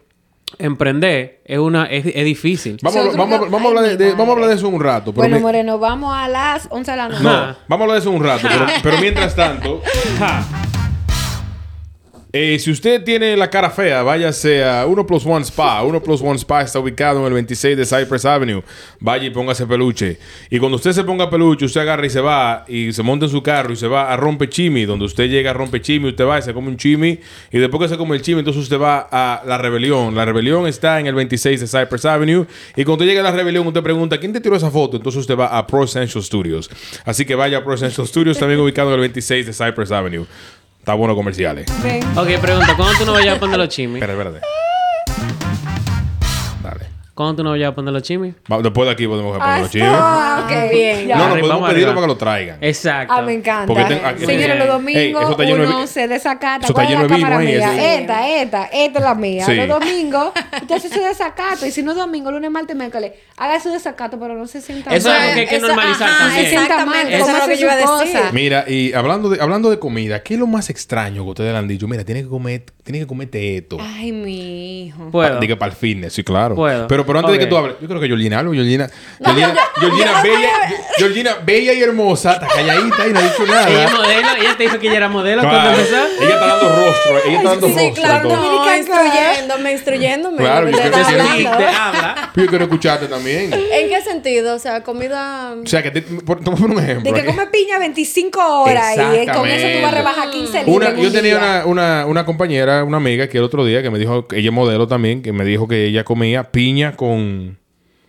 [0.58, 2.76] emprender es una es, es difícil.
[2.82, 4.80] Vamos, vamos, vamos, a hablar de, Ay, de- mi vamos a hablar de eso un
[4.80, 5.12] rato.
[5.12, 7.22] pero Bueno, mi- Moreno, vamos a las 11 de la noche.
[7.22, 8.48] no, vamos a hablar de eso un rato.
[8.50, 9.80] Pero, pero mientras tanto,
[12.30, 15.82] eh, si usted tiene la cara fea, váyase a 1 Plus One Spa.
[15.82, 18.62] 1 Plus One Spa está ubicado en el 26 de Cypress Avenue.
[19.00, 20.18] Vaya y póngase peluche.
[20.50, 23.32] Y cuando usted se ponga peluche, usted agarra y se va y se monta en
[23.32, 24.84] su carro y se va a Rompe Chimi.
[24.84, 27.18] Donde usted llega a Rompe Chimi, usted va y se come un chimi.
[27.50, 30.14] Y después que se come el chimi, entonces usted va a La Rebelión.
[30.14, 32.46] La Rebelión está en el 26 de Cypress Avenue.
[32.76, 34.98] Y cuando llega a La Rebelión, usted pregunta, ¿quién te tiró esa foto?
[34.98, 36.68] Entonces usted va a Pro Essential Studios.
[37.06, 40.26] Así que vaya a Pro Essential Studios, también ubicado en el 26 de Cypress Avenue.
[40.88, 41.66] Está bueno comerciales.
[42.16, 43.96] Ok, pregunta, ¿cuándo tú no vayas a poner los chimis?
[44.02, 44.40] Espera, espérate.
[47.18, 48.32] ¿Cuándo tú no vayas a poner los chimis?
[48.62, 49.88] Después de aquí podemos poner Ah, los chimis.
[49.88, 50.44] está.
[50.44, 51.06] Ok, Bien.
[51.08, 51.16] ya.
[51.16, 52.58] No, no, Arriba, podemos vamos pedirlo para que lo traigan.
[52.60, 53.12] Exacto.
[53.16, 53.66] Ah, me encanta.
[53.66, 56.56] Porque tengo- aquí- Señores, los Ey, domingos eso está lleno de uno se desacata.
[56.58, 57.74] Eso está ¿Cuál es lleno la de vino cámara ahí, mía?
[57.74, 58.00] eso.
[58.00, 59.46] Esta, esta, esta es la mía.
[59.46, 59.54] Sí.
[59.56, 61.66] Los domingos, usted se desacato.
[61.66, 64.94] Y si no es domingo, lunes, martes, miércoles, haga su desacato, pero no se sienta
[64.94, 65.16] Eso mal.
[65.18, 66.44] es algo que hay que normalizar ajá, también.
[66.44, 68.20] Se sienta mal, Exactamente, eso eso es lo que yo iba a decir.
[68.32, 71.58] Mira, y hablando de, hablando de comida, ¿qué es lo más extraño que ustedes le
[71.58, 71.88] han dicho?
[71.88, 73.78] Mira, tiene que comer, tiene que comerte esto.
[73.80, 75.10] Ay, mi hijo.
[75.10, 75.40] Puedo.
[75.40, 76.54] Diga para el fitness, sí, claro.
[76.54, 76.86] Puedo.
[76.86, 78.88] Pero, pero antes de que tú hables, yo creo que Georgina algo, Georgina.
[79.24, 80.48] Georgina, Georgina bella,
[80.96, 83.96] Georgina bella y hermosa, está calladita y no ha dicho Ella es nada.
[83.96, 85.78] modelo, ella te dijo que ella era modelo cuando Claro.
[85.78, 85.96] empezó.
[86.24, 87.94] Ella está dando rostro, ella está dando Sí, rostro.
[87.94, 88.48] claro, entonces.
[88.52, 90.36] no, instruyéndome, instruyéndome.
[90.38, 91.42] Claro, yo creo que sí.
[91.44, 92.30] Te habla.
[92.36, 93.52] Yo quiero escucharte también.
[93.52, 94.54] ¿En qué sentido?
[94.54, 95.54] O sea, comida...
[95.62, 97.04] O sea, que te, por, te voy a poner un ejemplo.
[97.04, 97.36] De que aquí.
[97.36, 100.94] come piña 25 horas y eh, con eso tú vas a rebajar 15 libras.
[100.96, 104.26] Yo tenía una, una, una compañera, una amiga que el otro día que me dijo,
[104.28, 107.56] que ella es modelo también, que me dijo que ella comía piña con...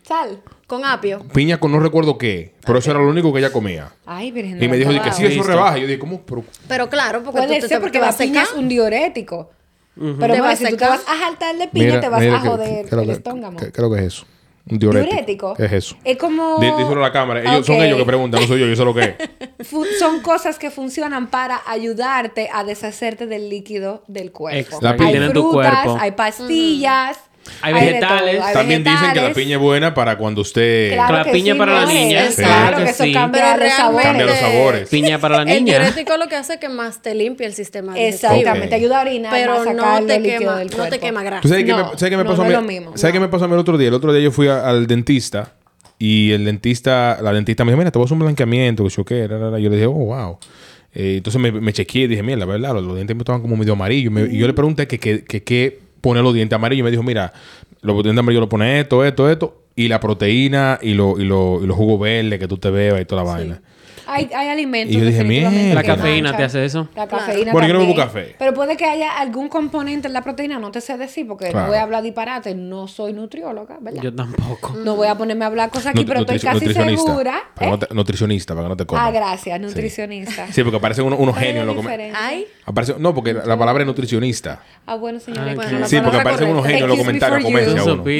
[0.01, 0.41] Sal.
[0.65, 1.23] Con apio.
[1.33, 3.91] Piña con no recuerdo qué, pero eso era lo único que ella comía.
[4.07, 5.77] Ay, virgen Y me dijo, que sí, eso rebaja.
[5.77, 6.21] Y yo dije, ¿cómo?
[6.23, 8.41] Pero, Pero claro, porque Puede tú te, ser te- porque te la vas a piña
[8.41, 8.55] secar.
[8.55, 9.51] es un diurético.
[10.19, 12.47] Pero a si tú te vas a jaltar de piña, te vas mira a que-
[12.49, 13.57] joder ¿qué es lo el que- estómago.
[13.57, 14.25] ¿Qué, qué es lo que es eso?
[14.71, 15.09] Un diurético.
[15.11, 15.53] ¿Diurético?
[15.55, 15.95] ¿Qué es eso?
[16.03, 16.57] Es como...
[16.59, 17.41] Díselo a la cámara.
[17.41, 19.15] Ellos, Son ellos que preguntan, no soy yo, yo sé lo que
[19.59, 19.67] es.
[19.99, 24.57] Son cosas que funcionan para ayudarte a deshacerte del líquido del cuerpo.
[24.57, 25.97] Hay tu frutas, cuerpo.
[25.99, 27.19] hay pastillas,
[27.61, 28.35] Hay vegetales.
[28.37, 30.93] todo, hay También dicen que la piña es buena para cuando usted...
[30.93, 33.03] Claro La que piña sí, para la no, niña, es- claro Claro que que eso
[33.03, 33.11] sí.
[33.13, 34.05] cambia Pero los sabores.
[34.05, 34.89] Cambia los sabores.
[34.89, 35.79] Piña para la El niña.
[35.79, 38.33] diurético lo que hace es que más te limpia el sistema digestivo.
[38.33, 38.81] Exactamente, Ok.
[38.81, 41.41] ayuda a orinar, Pero más no te el quema, del no te quema grasa.
[41.41, 42.53] ¿Tú sabes qué No, me, sabes qué me no, pasó no a mí?
[42.53, 43.25] es lo mismo, ¿Sabes qué no.
[43.25, 43.87] me pasó a mí el otro día?
[43.87, 45.53] El otro día yo fui a- al dentista
[45.97, 48.89] y el dentista, la dentista me dijo, mira, te voy a hacer un blanqueamiento, que
[48.89, 50.37] yo qué, yo le dije, oh, wow.
[50.93, 53.55] Eh, entonces me, me chequeé y dije, mira, la verdad, los, dientes me estaban como
[53.55, 54.11] medio amarillos.
[54.31, 57.33] Y yo le pregunté que qué pone los dientes amarillos y me dijo, mira,
[57.81, 61.59] los dientes amarillos lo pone esto, esto, esto, y la proteína y, lo, y, lo,
[61.63, 63.61] y los jugos verdes que tú te bebas y toda la vaina.
[64.11, 65.75] Hay, hay alimentos Y yo dije, mierda.
[65.75, 66.87] La cafeína te hace eso.
[66.95, 68.35] La cafeína Porque yo no bebo café.
[68.39, 71.61] Pero puede que haya algún componente en la proteína, no te sé decir, porque Claro.
[71.61, 74.01] no voy a hablar disparate, no soy nutrióloga, ¿verdad?
[74.01, 74.73] Yo tampoco.
[74.83, 77.05] No voy a ponerme a hablar cosas aquí, Nut- pero estoy casi nutricionista.
[77.11, 77.41] segura.
[77.59, 77.69] ¿eh?
[77.69, 79.03] no te- nutricionista, para que no te comas.
[79.07, 80.47] Ah, gracias, nutricionista.
[80.51, 81.91] Sí, porque aparecen unos, unos genios en lo comer.
[81.91, 82.17] Diferente.
[82.19, 84.61] Ay, Aparece- no, porque la, la palabra es nutricionista.
[84.85, 85.53] Ah, bueno, señores.
[85.59, 87.43] Ah, bueno, Sí, porque aparecen unos genios en los comentarios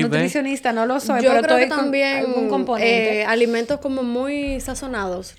[0.04, 3.22] Nutricionista no lo soy, yo pero creo estoy también algún componente.
[3.22, 5.36] eh, alimentos como muy sazonados.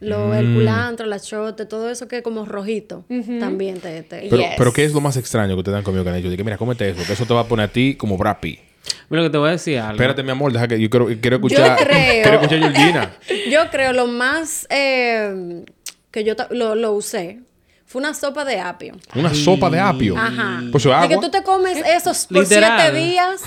[0.00, 0.32] Lo, Mm.
[0.34, 3.04] El culantro, la chote, todo eso que es como rojito.
[3.40, 4.02] También te...
[4.02, 4.50] te- Pero, Yes.
[4.58, 6.28] pero ¿qué es lo más extraño que ustedes han comido que han hecho?
[6.30, 8.58] Dije, mira, cómete eso, que eso te va a poner a ti como brapi.
[9.08, 9.92] Mira lo que te voy a decir algo.
[9.92, 11.76] Espérate, mi amor, deja que yo quiero, quiero escuchar.
[11.78, 12.22] creo.
[12.22, 13.16] Quiero escuchar a Georgina.
[13.50, 15.64] Yo creo lo más eh,
[16.10, 17.40] que yo lo, lo usé
[17.84, 18.94] fue una sopa de apio.
[19.14, 20.16] Una sopa de apio.
[20.16, 20.62] Ajá.
[20.72, 22.80] Pues De que tú te comes esos por Literal.
[22.80, 23.42] siete días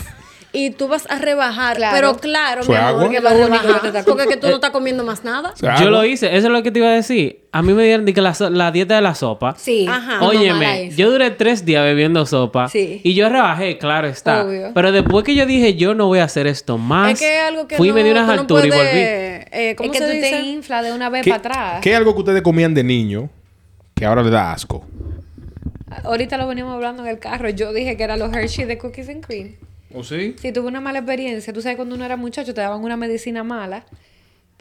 [0.52, 1.78] y tú vas a rebajar.
[1.78, 1.96] Claro.
[1.96, 3.10] Pero claro, ¿Eso mi amor, agua?
[3.10, 4.04] que vas a rebajar.
[4.06, 5.54] Porque que tú no estás comiendo más nada.
[5.80, 7.46] Yo lo hice, eso es lo que te iba a decir.
[7.52, 9.56] A mí me dieron de que la, so- la dieta de la sopa.
[9.58, 9.86] Sí.
[9.90, 10.18] Ajá.
[10.20, 10.96] no, Óyeme, esa.
[10.98, 13.02] yo duré tres días bebiendo sopa Sí.
[13.04, 14.44] y yo rebajé, claro está.
[14.44, 14.72] Obvio.
[14.74, 17.44] Pero después que yo dije, yo no voy a hacer esto más, Es que es
[17.44, 18.80] algo que fui y no, me di unas no alturas y volví.
[18.86, 20.30] eh, ¿Cómo es que se tú dice?
[20.32, 21.82] te inflas de una vez ¿Qué, para atrás.
[21.82, 23.30] qué es algo que ustedes comían de niño
[23.96, 24.86] que ahora le da asco?
[26.04, 27.50] Ahorita lo veníamos hablando en el carro.
[27.50, 29.56] Yo dije que era los Hershey de Cookies and Cream.
[29.94, 30.36] ¿O sí?
[30.40, 33.44] Si tuve una mala experiencia, tú sabes cuando uno era muchacho te daban una medicina
[33.44, 33.86] mala,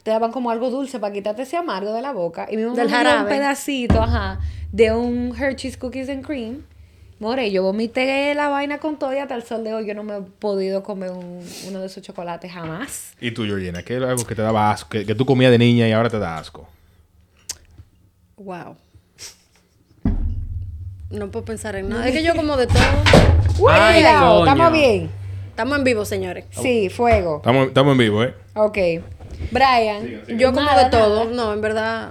[0.02, 2.76] te daban como algo dulce para quitarte ese amargo de la boca y mi mamá
[2.76, 4.40] Del me dio un pedacito, ajá,
[4.72, 6.62] de un Hershey's Cookies and Cream
[7.20, 10.04] More, yo vomité la vaina con todo y hasta el sol de hoy yo no
[10.04, 13.12] me he podido comer un- uno de esos chocolates jamás.
[13.20, 13.82] ¿Y tú, Georgina?
[13.82, 14.90] ¿Qué es algo que te daba asco?
[14.90, 16.68] Que, que tú comías de niña y ahora te da asco.
[18.36, 18.76] Wow.
[21.10, 22.06] No puedo pensar en nada.
[22.06, 22.78] Es que yo como de todo.
[23.70, 24.50] Ay, Cuidado, coño.
[24.52, 25.10] ¿Estamos bien?
[25.48, 26.44] Estamos en vivo, señores.
[26.50, 27.36] Sí, fuego.
[27.38, 28.34] Estamos, estamos en vivo, ¿eh?
[28.54, 28.78] Ok.
[29.50, 30.22] Brian.
[30.38, 31.24] Yo como Nada, de todo.
[31.24, 31.34] nada.
[31.34, 32.10] No, en verdad.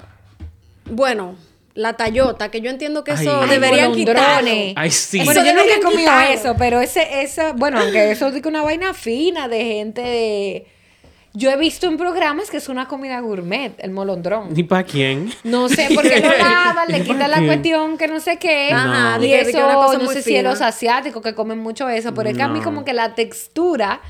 [0.86, 1.36] Bueno,
[1.76, 3.50] la tallota, que yo entiendo que eso Ay.
[3.50, 4.22] deberían Ay, quitarlo.
[4.24, 4.74] molondrones.
[4.76, 5.22] Ay, sí.
[5.24, 6.34] Bueno, yo nunca he deberían comido quitarlo.
[6.34, 10.68] eso, pero ese, esa, bueno, aunque eso es una vaina fina de gente de...
[11.38, 14.54] Yo he visto en programas que es una comida gourmet, el molondrón.
[14.54, 15.32] ¿Ni para quién?
[15.44, 18.72] No sé por qué lo lavan, le ¿Y quitan la cuestión que no sé qué.
[18.74, 20.50] Ajá, y que- de eso, una cosa no muy sé si es fina.
[20.50, 22.66] los asiáticos que comen mucho eso, pero es que a mí No.
[22.66, 24.02] como que la textura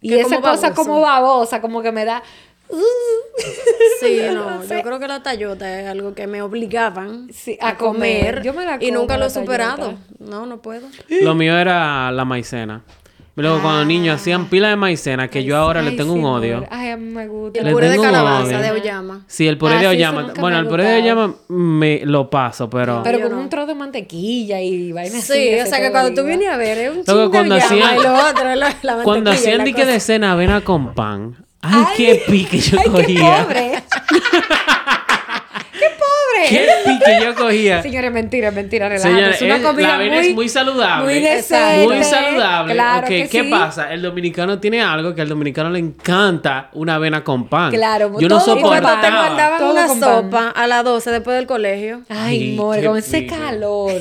[0.00, 2.22] y Que esa como cosa como babosa, como que me da...
[4.00, 7.58] Sí, Yo no, no yo creo que la tallota es algo que me obligaban Sí,
[7.60, 8.34] a, a comer.
[8.36, 8.42] comer.
[8.42, 9.76] Yo me la y como, nunca lo he superado.
[9.76, 9.98] tallota.
[10.18, 10.86] No, no puedo.
[11.08, 12.82] Lo mío era la maicena.
[13.38, 16.64] Y Luego, cuando niños hacían pila de maicena, que yo ahora le tengo un odio.
[16.70, 17.60] Ay, me gusta.
[17.60, 19.24] el puré de calabaza de Oyama.
[19.26, 20.32] Sí, el puré Ah, de Oyama.
[20.40, 21.02] Bueno, el puré de.
[21.02, 23.02] Oyama me lo paso, pero...
[23.04, 23.38] Pero con no.
[23.40, 25.20] un trozo de mantequilla y vaina.
[25.20, 27.60] Sí, o sea que cuando tú vienes a ver, es un Luego, chingo cuando de
[27.60, 30.94] llama hacían- y lo otro es la, la Cuando hacían dique de cena avena con
[30.94, 31.36] pan.
[31.60, 33.44] Ay, qué pique yo Ay, qué cogía.
[33.44, 33.72] pobre.
[36.48, 37.82] qué pique yo cogía.
[37.86, 39.30] Señores, mentira, mentira, relájate.
[39.30, 41.04] Es una comida la avena muy, es muy saludable.
[41.04, 41.86] Muy decente.
[41.86, 42.72] Muy saludable.
[42.74, 43.50] Claro que ¿qué sí.
[43.50, 43.92] pasa?
[43.92, 47.70] El dominicano tiene algo que al dominicano le encanta una avena con pan.
[47.72, 49.00] Claro, yo no soportaba.
[49.00, 49.14] te pan.
[49.14, 50.00] mandaban Todo una pan.
[50.00, 52.02] sopa a las 12 después del colegio.
[52.08, 53.92] Ay, Ay, more, con ese calor.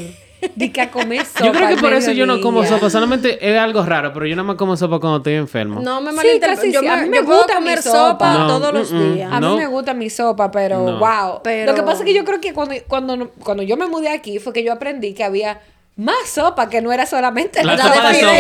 [0.56, 2.90] Di que a comer sopa Yo creo que por eso yo no como sopa.
[2.90, 5.80] Solamente es algo raro, pero yo nada más como sopa cuando estoy enfermo.
[5.82, 6.56] No me Sí, malinterpretes.
[6.60, 6.86] casi yo sí.
[6.86, 8.10] me, A mí me gusta comer sopa.
[8.10, 9.32] sopa, No, todos los mm, días.
[9.32, 9.58] A mí No.
[9.58, 11.00] me gusta mi sopa, pero No.
[11.00, 11.42] wow.
[11.44, 14.10] Pero- Lo que pasa es que yo creo que cuando, cuando, cuando yo me mudé
[14.10, 15.60] aquí fue que yo aprendí que había
[15.98, 18.34] más sopa, que no era solamente La la, sopa de fideo.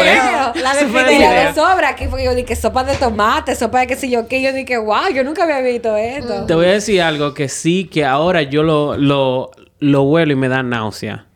[0.61, 1.11] La de Sopa de fideo.
[1.15, 1.53] Y la de fideo.
[1.55, 1.89] sobra.
[1.89, 4.41] Aquí fue que yo dije sopa de tomate, sopa de qué sé yo qué.
[4.41, 6.45] Yo dije, wow, yo nunca había visto esto.
[6.45, 10.35] Te voy a decir algo que sí, que ahora yo lo, lo, lo huelo y
[10.35, 11.27] me da náusea.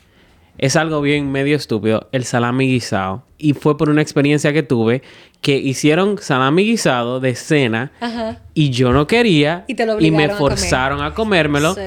[0.60, 3.24] Es algo bien medio estúpido, el salami guisado.
[3.38, 5.02] Y fue por una experiencia que tuve
[5.42, 8.40] que hicieron salami guisado de cena Ajá.
[8.54, 10.32] y yo no quería Y te lo me comer.
[10.32, 11.82] forzaron a comérmelo Sí.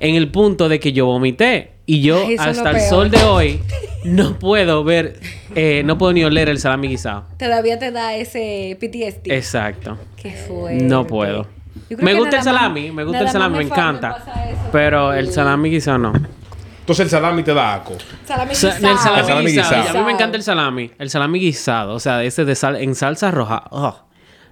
[0.00, 1.72] en el punto de que yo vomité.
[1.84, 3.60] Y yo eso hasta el sol de hoy
[4.04, 5.20] no puedo ver,
[5.54, 7.24] eh, no puedo ni oler el salami guisado.
[7.38, 9.30] Todavía te da ese PTSD.
[9.32, 9.98] Exacto.
[10.16, 10.82] Qué fuerte.
[10.84, 11.46] No puedo.
[11.90, 14.24] Me gusta el más- salami, me gusta el salami, me encanta.
[14.72, 16.12] Pero el- salami guisado no.
[16.88, 17.98] Entonces el salami te da asco.
[18.24, 18.72] Salami guisado.
[18.74, 19.88] el salami, El salami guisado.
[19.90, 20.90] A mí me encanta el salami.
[20.98, 21.94] El salami guisado.
[21.94, 23.64] O sea, ese de sal en salsa roja.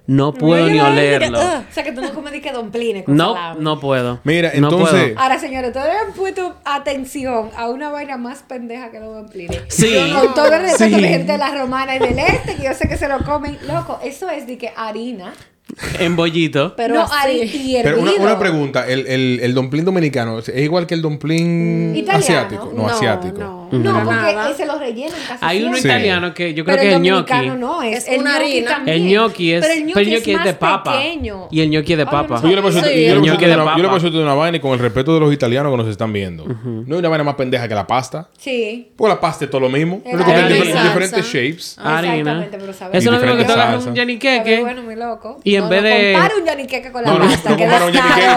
[0.05, 1.39] no puedo ni Yo la- olerlo.
[1.39, 3.59] O sea, que tú no comes ni que domplines con No, salami.
[3.61, 4.19] no puedo.
[4.23, 5.19] Mira, No entonces- puedo.
[5.19, 9.63] Ahora, señores, ustedes han puesto atención a una vaina más pendeja que los domplines.
[9.69, 10.13] Sí.
[10.13, 11.01] Con todo el respeto Sí.
[11.01, 13.57] de gente de la romana y del este, que yo sé que se lo comen.
[13.67, 15.33] Loco, eso es de que harina.
[15.99, 16.75] En bollito.
[16.75, 17.77] Pero no, así.
[17.83, 22.17] Pero una, una pregunta, el, el, el dumpling dominicano es igual que el dumpling Italiano.
[22.23, 23.37] asiático, no, No, asiático.
[23.39, 23.66] no.
[23.71, 24.53] No, Para porque nada.
[24.53, 25.91] se lo rellenan casi Hay uno siempre.
[25.91, 27.59] Italiano que yo creo Pero que es el el gnocchi.
[27.59, 28.83] no, es, Es el una gnocchi harina.
[28.85, 30.91] El gnocchi es, Pero el gnocchi es, de papa.
[30.93, 31.47] pequeño.
[31.51, 32.39] Y el gnocchi es de papa.
[32.41, 32.89] no yo le paso, Sí.
[33.05, 36.45] de una, vaina y con el respeto de los italianos que nos están viendo.
[36.45, 38.29] No hay una vaina más pendeja que la pasta.
[38.37, 38.91] Sí.
[38.95, 40.01] Porque la pasta es todo lo mismo.
[40.11, 41.77] Lo que diferentes shapes.
[41.79, 42.13] Harina.
[42.17, 43.85] Exactamente, pero sabe Eso es lo mismo que tú salsas.
[43.85, 44.59] un yaniqueque.
[44.61, 45.39] bueno, mi loco.
[45.43, 47.49] Y en No, vez no de- compare un yaniqueque con la No, no, pasta.
[47.49, 48.27] no que comparo un yaniqueque.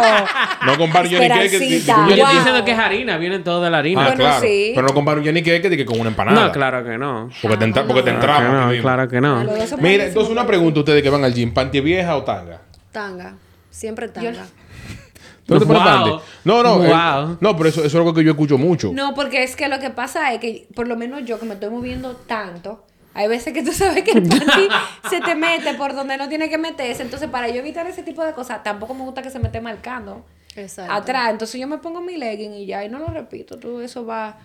[0.67, 1.81] No un yaniqueque.
[1.81, 4.01] Yo estoy diciendo que es harina, viene todo de la harina.
[4.03, 4.41] Ah, Bueno, claro.
[4.43, 4.73] sí.
[4.75, 6.47] Pero no comparo un yaniqueque de que con una empanada.
[6.47, 7.31] No, claro que no.
[7.41, 8.77] Porque te, entra- porque te Claro que entramos.
[8.77, 9.37] no, claro que no.
[9.41, 12.61] Mira, buenísimos, entonces una pregunta ustedes que van al gym, ¿panty vieja o tanga?
[12.93, 13.35] Tanga.
[13.71, 14.47] Siempre tanga.
[15.47, 15.77] ¿Tú no te Wow.
[15.77, 16.11] panty?
[16.45, 16.85] No, no.
[16.85, 17.39] eh, Wow.
[17.41, 18.93] no, pero eso, eso es algo que yo escucho mucho.
[18.93, 21.55] No, porque es que lo que pasa es que, por lo menos yo que me
[21.55, 24.69] estoy moviendo tanto, hay veces que tú sabes que el panty
[25.09, 27.03] se te mete por donde no tiene que meterse.
[27.03, 29.61] Entonces, para yo evitar ese tipo de cosas, tampoco me gusta que se me esté
[29.61, 30.93] marcando Exacto.
[30.93, 31.31] atrás.
[31.31, 33.59] Entonces, yo me pongo mi legging y ya, y no lo repito.
[33.59, 34.37] Tú, eso va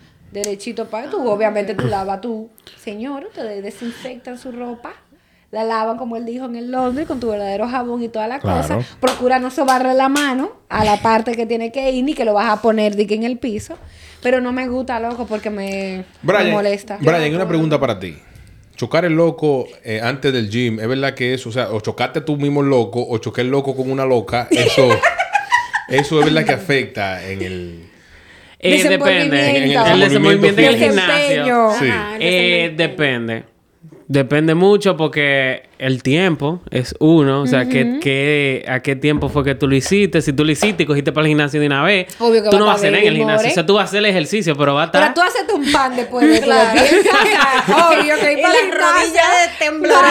[0.42, 1.28] derechito para tú.
[1.28, 2.48] Obviamente, tú lavas tú.
[2.78, 4.92] Señor, ustedes desinfectan su ropa.
[5.52, 8.40] La lavan, como él dijo, en el laundry con tu verdadero jabón y toda la
[8.40, 8.62] Claro.
[8.62, 8.78] cosa.
[9.00, 12.34] Procura no sobarle la mano a la parte que tiene que ir, ni que lo
[12.34, 13.76] vas a poner de que en el piso.
[14.22, 16.98] Pero no me gusta, loco, porque me, molesta.
[17.00, 18.16] Brian, una pregunta para ti.
[18.74, 22.20] Chocar el loco eh, antes del gym, ¿es verdad que eso, o sea, o chocaste
[22.20, 24.48] tú mismo el loco o choqué el loco con una loca?
[24.50, 24.88] Eso,
[25.88, 27.85] eso es verdad que afecta en el...
[28.58, 29.36] Eh, depende.
[29.36, 29.92] Desenvolvimiento.
[29.92, 31.02] El desenvolvimiento en el Desempeño.
[31.40, 31.70] gimnasio.
[31.78, 31.88] Sí.
[31.90, 33.44] Ajá, el Eh, depende.
[34.08, 37.42] Depende mucho porque el tiempo es uno.
[37.42, 40.22] O sea, que, que- ¿a qué tiempo fue que tú lo hiciste?
[40.22, 42.54] Si tú lo hiciste y cogiste para el gimnasio de una vez, Obvio que tú
[42.54, 43.36] va no vas a hacer en el gimnasio.
[43.42, 43.50] more.
[43.50, 45.02] O sea, tú vas a hacer el ejercicio, pero va a estar...
[45.02, 46.80] Pero tú haces un pan después de Claro.
[47.90, 50.04] Obvio que Y la rodilla de temblor.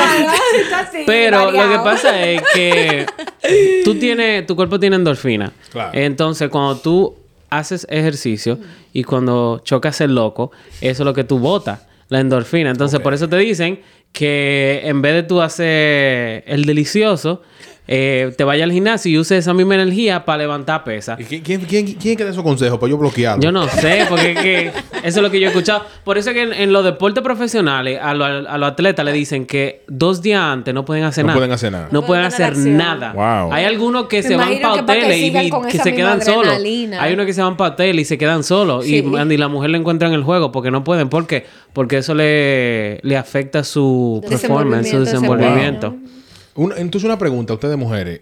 [1.05, 3.05] Pero lo que pasa es que
[3.85, 5.53] tú tienes, tu cuerpo tiene endorfina.
[5.71, 5.91] Claro.
[5.93, 7.15] Entonces, cuando tú
[7.49, 8.59] haces ejercicio
[8.93, 12.69] y cuando chocas el loco, eso es lo que tú botas, la endorfina.
[12.69, 13.81] Entonces, por eso te dicen
[14.11, 17.41] que en vez de tú hacer el delicioso,
[17.87, 21.19] eh, te vayas al gimnasio y uses esa misma energía para levantar pesas.
[21.19, 23.43] ¿Y quién, quién, quién, quién da esos consejos para yo bloquearlo?
[23.43, 24.67] Yo no sé, porque es que
[25.03, 25.83] eso es lo que yo he escuchado.
[26.03, 29.11] Por eso es que en, en los deportes profesionales a, lo- a los atletas le
[29.13, 31.37] dicen que dos días antes no pueden hacer No nada.
[31.39, 31.87] pueden hacer nada.
[31.91, 33.13] No No pueden hacer nada.
[33.13, 33.53] Wow.
[33.53, 35.31] Hay algunos que Me se van para hoteles y,
[35.71, 36.53] que se quedan solos.
[36.99, 38.85] Hay unos que se van para hoteles y se quedan solos.
[38.85, 38.97] Sí.
[38.97, 41.09] Y, man, y la mujer le encuentra en el juego porque no pueden.
[41.09, 41.45] ¿Por qué?
[41.73, 46.14] Porque eso le, le afecta su performance, su Desenvolvimiento, desenvolvimiento.
[46.55, 48.21] Una- entonces, una pregunta a ustedes mujeres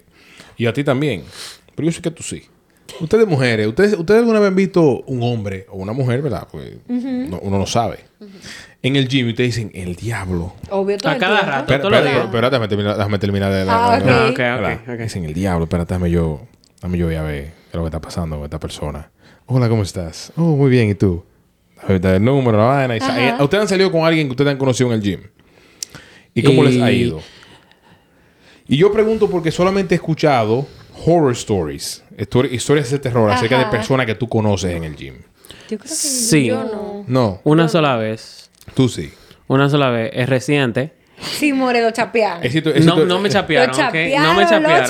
[0.57, 1.23] y a ti también.
[1.75, 2.43] Pero yo sé que tú sí.
[2.99, 6.47] Ustedes mujeres, ¿ustedes, ¿ustedes alguna vez han visto un hombre o una mujer, verdad?
[6.51, 7.99] Pues no- uno no sabe.
[8.83, 10.53] En el gym y ustedes dicen, el diablo.
[10.69, 11.89] Obvio todo A el cada tiempo.
[11.89, 12.03] rato.
[12.03, 12.25] Días.
[12.25, 13.85] espera, déjame terminar, déjame terminar de la...
[13.95, 14.09] Ah, la- ok.
[14.09, 14.73] Ah, ok, ¿verdad?
[14.83, 14.99] ok, ok.
[14.99, 16.41] Dicen, el diablo, espérate, déjame yo...
[16.81, 19.09] Dame yo voy a ver qué es lo que está pasando con esta persona.
[19.45, 20.33] Hola, ¿cómo estás?
[20.35, 21.23] Oh, muy bien, ¿y tú?
[21.87, 22.97] El número, la vaina.
[22.97, 25.21] y ¿Ustedes han salido con alguien que ustedes han conocido en el gym?
[26.33, 27.21] ¿Y cómo les ha ido?
[28.67, 30.65] Y yo pregunto porque solamente he escuchado
[31.05, 33.71] horror stories, histori- historias de terror acerca de Ajá.
[33.71, 35.15] personas que tú conoces en el gym.
[35.69, 36.45] Yo creo que Sí.
[36.47, 37.03] Yo no.
[37.07, 38.49] No, Una sola vez.
[38.73, 39.11] tú sí.
[39.47, 40.11] Una sola vez.
[40.13, 40.93] Es reciente.
[41.21, 42.43] Sí, more, lo chapearon.
[42.43, 43.79] Éxito- No, éxito- no me chapearon, Lo ¿ok?
[43.79, 44.87] chapearon, No me lo chapearon.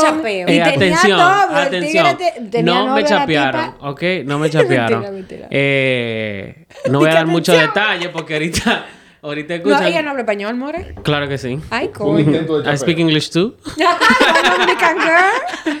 [0.00, 0.22] Chapeo.
[0.30, 2.18] Eh, Y tenía atención, novio, atención.
[2.50, 3.74] te- no me chapearon.
[3.80, 4.02] ¿ok?
[4.26, 5.00] No me chapearon.
[5.00, 5.48] Mentira, mentira.
[5.50, 7.74] Eh, no voy a dar muchos atención.
[7.74, 8.86] detalles porque ahorita,
[9.22, 9.86] ahorita No, escuchan.
[9.86, 10.94] ella no habla español, more.
[11.02, 11.58] Claro que sí.
[11.70, 12.78] Ay, Fue un intento de I chapeo.
[12.78, 13.54] speak English too.
[13.76, 15.80] Dominican girl.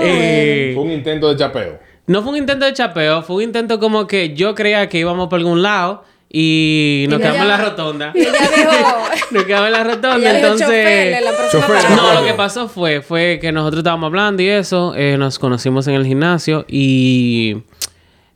[0.00, 1.78] Eh, Fue un intento de chapeo.
[2.06, 5.28] no fue un intento de chapeo, fue un intento como que yo creía que íbamos
[5.28, 8.12] por algún lado y nos Y quedamos en la rotonda.
[8.14, 8.96] Y ella dijo...
[9.30, 10.66] nos quedamos en la rotonda, entonces.
[10.68, 11.90] chofer la Chofer.
[11.96, 15.86] No, lo que pasó fue, fue que nosotros estábamos hablando y eso, eh, nos conocimos
[15.88, 17.58] en el gimnasio y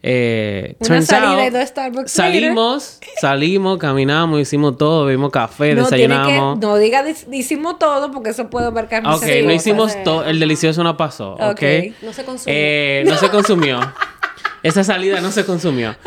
[0.04, 5.86] eh, Una salida out, y dos Starbucks Salimos, salimos, caminamos, hicimos todo, bebimos café, No,
[5.86, 6.58] tiene que, desayunamos.
[6.58, 9.54] no diga hicimos todo porque eso puede muchas Ok, no cosas.
[9.54, 10.00] hicimos eh.
[10.04, 11.40] todo, el delicioso no pasó, ok.
[11.52, 11.62] Ok.
[12.02, 12.54] No se consumió.
[12.56, 13.80] Eh, no se consumió.
[14.64, 15.94] Esa salida no se consumió.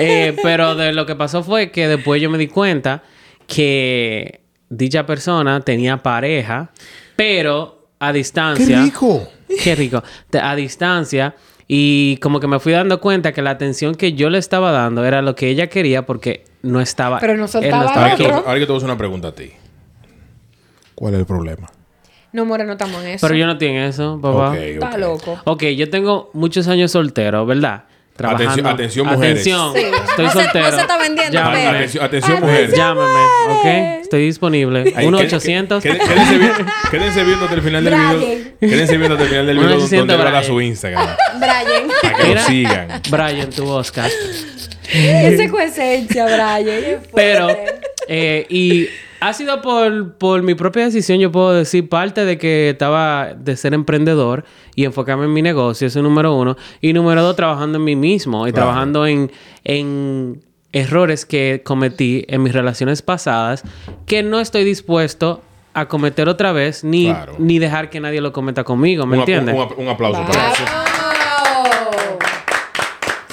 [0.00, 3.02] Eh, pero de lo que pasó fue que después yo me di cuenta
[3.48, 6.70] que dicha persona tenía pareja,
[7.16, 8.82] pero a ¡Qué distancia.
[8.82, 9.28] rico!
[9.64, 10.02] Qué rico.
[10.40, 11.34] A distancia.
[11.70, 15.04] Y como que me fui dando cuenta que la atención que yo le estaba dando
[15.04, 17.18] era lo que ella quería porque no estaba.
[17.20, 18.32] Pero no soltaba estaba Ahora que, aquí.
[18.32, 19.52] te, ahora que te voy a hacer una pregunta a ti.
[20.94, 21.68] ¿Cuál es el problema?
[22.32, 23.26] No, more, no estamos en eso.
[23.26, 24.50] Pero yo no tengo eso, papá.
[24.50, 24.96] Ok, Está ok.
[24.98, 25.40] loco.
[25.44, 27.84] Ok, yo tengo muchos años soltero, ¿verdad?
[28.18, 29.30] Atención- atención, mujeres.
[29.32, 29.78] Atención, Sí.
[29.80, 30.70] estoy No se- no soltero.
[30.72, 31.66] se está vendiendo, Llámame.
[31.68, 32.72] Atención, atención mujeres.
[32.76, 33.66] Llámame, ¿ok?
[34.02, 34.92] Estoy disponible.
[34.96, 35.82] Ahí, 1-800.
[35.82, 38.18] qué- qué- Quédense, vi- quédense viendo hasta el final del Brian.
[38.20, 38.38] video.
[38.60, 40.44] Quédense viendo hasta el final del video 1-800 donde habla Brian.
[40.44, 41.08] su Instagram.
[41.38, 41.88] Brian.
[42.02, 42.42] Para que lo Mira.
[42.44, 43.02] sigan.
[43.10, 44.10] Brian, tu Oscar.
[44.92, 47.00] Esa fue esencia, Brian.
[47.14, 47.48] Pero,
[48.08, 48.88] eh, y
[49.20, 53.56] ha sido por, por mi propia decisión, yo puedo decir, parte de que estaba de
[53.56, 54.44] ser emprendedor
[54.74, 56.56] y enfocarme en mi negocio, eso es número uno.
[56.80, 58.66] Y número dos, trabajando en mí mismo y Claro.
[58.68, 59.30] trabajando en,
[59.64, 60.40] en
[60.72, 63.62] errores que cometí en mis relaciones pasadas
[64.06, 65.42] que no estoy dispuesto
[65.74, 67.34] a cometer otra vez ni, Claro.
[67.38, 69.54] ni dejar que nadie lo cometa conmigo, ¿me Un, entiendes?
[69.54, 70.64] un- un aplauso para eso.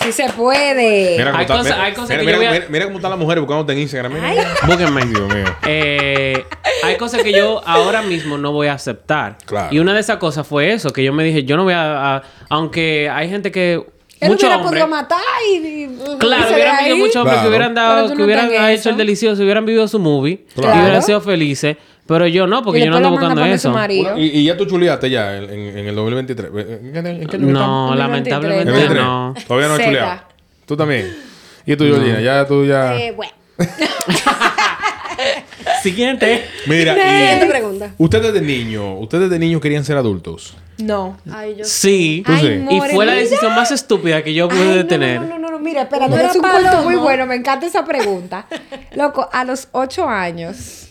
[0.05, 1.15] Sí se puede.
[1.17, 3.41] Mira cómo Hay está- cosas- mira- hay cosas mira- que mira- cómo están las mujeres
[3.41, 4.13] buscándote en Instagram.
[4.13, 4.53] Mira.
[4.67, 5.05] Búsquenme.
[5.05, 5.45] Dios mío.
[5.67, 6.45] Eh,
[6.83, 9.37] hay cosas que yo ahora mismo no voy a aceptar.
[9.45, 9.73] Claro.
[9.73, 12.15] Y una de esas cosas fue eso, que yo me dije, yo no voy a...
[12.17, 13.83] a- aunque hay gente que...
[14.21, 14.69] Él muchos hubiera hombres...
[14.83, 15.19] podido matar
[15.51, 15.55] y...
[15.57, 17.41] y- Claro, hubieran habido muchos hombres Claro.
[17.41, 18.89] que hubieran dado, que hubieran hecho eso.
[18.91, 20.77] el delicioso, hubieran vivido su movie, Claro.
[20.77, 21.75] y hubieran sido felices.
[22.07, 23.73] Pero yo no, porque Y yo no ando buscando eso.
[24.17, 26.49] Y, y ya tú chuleaste ya en, en- en el 2023.
[26.49, 27.59] ¿En qué, en qué año No,
[27.93, 27.97] estamos?
[27.97, 29.03] lamentablemente ¿En el 23?
[29.03, 29.33] no.
[29.47, 29.85] Todavía no Zeta.
[29.89, 30.21] chuleado.
[30.67, 31.17] Tú también.
[31.65, 32.21] ¿Y tú, Georgina?
[32.21, 32.95] Ya tú ya...
[32.95, 33.33] Eh, bueno.
[35.81, 36.45] Siguiente.
[36.67, 37.49] Mira, Siguiente y...
[37.49, 37.91] pregunta.
[37.97, 40.55] Ustedes de niño, ustedes de niño querían ser adultos.
[40.77, 41.17] No.
[41.31, 41.65] Ay, yo...
[41.65, 42.23] Sí.
[42.25, 42.75] Tú Ay, sí.
[42.75, 45.21] Y fue la decisión más estúpida que yo pude no, tener.
[45.21, 47.65] No, no, no, no, mira, espera, No no es un cuento muy bueno, me encanta
[47.65, 48.45] esa pregunta.
[48.95, 50.84] Loco, a los ocho años,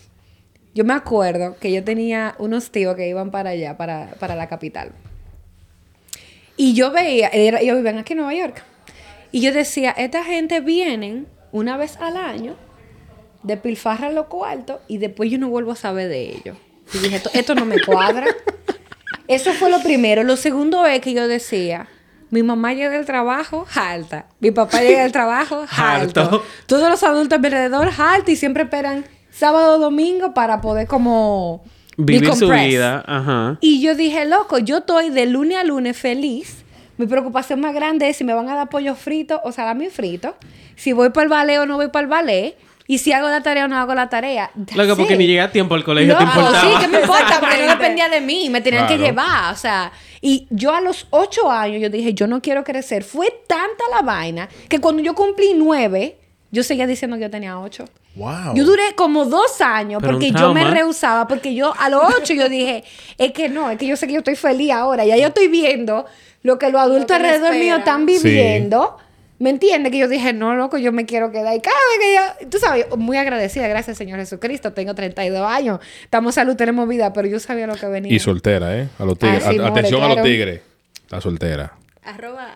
[0.75, 4.49] yo me acuerdo que yo tenía unos tíos que iban para allá, para, para la
[4.49, 4.93] capital.
[6.57, 8.63] Y yo veía, ellos vivían aquí en Nueva York.
[9.33, 12.57] Y yo decía, esta gente vienen una vez al año
[13.45, 16.57] despilfarran los cuartos y después yo no vuelvo a saber de ellos.
[16.93, 18.27] Y dije, esto, esto no me cuadra.
[19.29, 20.23] Eso fue lo primero.
[20.23, 21.89] Lo segundo es que yo decía,
[22.31, 24.27] mi mamá llega del trabajo, alta.
[24.41, 26.43] Mi papá llega del trabajo, alto.
[26.67, 28.31] Todos los adultos alrededor, alto.
[28.31, 29.05] Y siempre esperan
[29.35, 31.65] sábado o domingo para poder como...
[31.97, 33.05] Vivir su vida.
[33.07, 33.57] Ajá.
[33.61, 36.65] Y yo dije, loco, yo estoy de lunes a lunes feliz.
[36.97, 40.35] Mi preocupación más grande es si me van a dar pollo frito o salami frito.
[40.75, 42.57] Si voy para el ballet o no voy para el ballet.
[42.87, 44.51] Y si hago la tarea o no hago la tarea.
[44.55, 46.71] Loco, That's porque ni llegué a tiempo al colegio, te Loco, importaba.
[46.71, 49.91] sí, que me importa, porque no dependía de mí, me tenían que llevar, o sea,
[50.21, 54.03] y yo a los ocho años yo dije, yo no quiero crecer, fue tanta la
[54.03, 56.19] vaina que cuando yo cumplí nueve,
[56.55, 57.85] yo seguía diciendo que yo tenía ocho.
[58.15, 58.55] Wow.
[58.55, 62.33] Yo duré como dos años Pero porque yo me rehusaba, porque yo a los ocho
[62.33, 62.85] yo dije,
[63.19, 65.49] es que no, es que yo sé que yo estoy feliz ahora, ya yo estoy
[65.49, 66.07] viendo
[66.43, 68.19] lo que los adultos alrededor mío están Sí.
[68.23, 68.97] viviendo.
[69.41, 69.91] ¿Me entiendes?
[69.91, 71.55] Que yo dije, no, loco, yo me quiero quedar.
[71.57, 75.81] Y cada vez que yo, tú sabes, muy agradecida, gracias Señor Jesucristo, tengo 32 años,
[76.05, 78.13] estamos salud, tenemos vida, pero yo sabía lo que venía.
[78.15, 78.89] Y soltera, ¿eh?
[78.99, 79.43] A los tigres.
[79.45, 80.61] Ah, sí, A- more, Atención a los tigres.
[81.03, 81.73] Está soltera.
[82.05, 82.55] Arroba.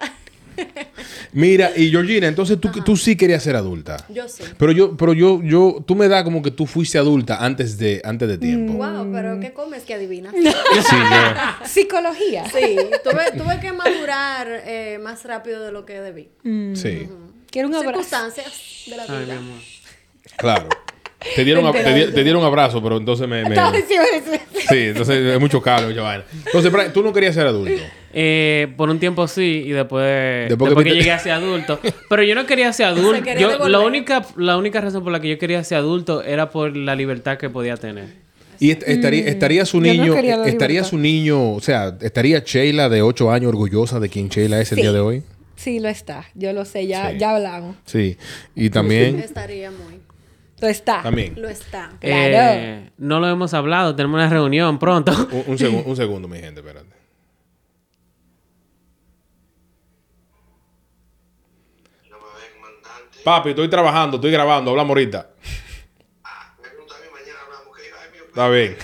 [1.33, 3.97] Mira, y Georgina, entonces tú, tú sí querías ser adulta.
[4.09, 4.43] Yo sí.
[4.59, 8.01] Pero yo, pero yo, yo, tú me das como que tú fuiste adulta antes de,
[8.05, 8.75] antes de tiempo.
[8.75, 10.33] Wow, pero ¿qué comes que adivinas?
[10.35, 10.53] Sí, yo-
[11.67, 12.45] Psicología.
[12.47, 16.29] Sí, tuve, tuve que madurar eh, más rápido de lo que debí.
[16.75, 17.09] sí,
[17.51, 17.93] Quiero un abrazo.
[18.05, 19.37] Circunstancias de la Ay, mi vida.
[19.39, 19.59] amor.
[20.37, 20.69] claro.
[21.35, 23.43] Te dieron, a- te, di- te dieron un abrazo, pero entonces me...
[23.45, 26.25] me- sí, entonces es mucho cable, mucha vaina.
[26.47, 27.83] Entonces, Brian, tú no querías ser adulto.
[28.13, 31.33] Eh, por un tiempo sí, y después, Después después, que que, te- llegué a ser
[31.33, 31.79] adulto.
[32.09, 33.23] Pero yo no quería ser adulto.
[33.23, 33.71] quería Yo, devolver.
[33.71, 36.95] la, única, la única razón por la que yo quería ser adulto era por la
[36.95, 38.07] libertad que podía tener.
[38.61, 41.97] Y est- estaría, estaría su Mm, Yo no niño, la estaría su niño, o sea,
[42.01, 44.83] estaría Sheila de 8 años orgullosa de quien Sheila es el Sí.
[44.83, 45.23] día de hoy.
[45.55, 46.25] Sí, lo está.
[46.35, 47.19] Yo lo sé, ya, Sí.
[47.19, 47.77] ya hablamos.
[47.85, 48.17] Sí.
[48.55, 50.01] Y también, Estaría muy.
[50.61, 51.03] Lo está.
[51.03, 51.35] también.
[51.41, 51.93] Lo está.
[52.01, 52.59] Claro.
[52.61, 55.13] Eh, no lo hemos hablado, tenemos una reunión pronto.
[55.31, 56.89] Un, un segu- un segundo, mi gente, espérate.
[62.11, 63.08] No me ve, comandante.
[63.25, 65.29] Papi, estoy trabajando, estoy grabando, hablamos ahorita.
[66.25, 67.77] Ah, me pregunta a mí, mañana hablamos.
[67.77, 68.77] Que ay, mío, Está bien.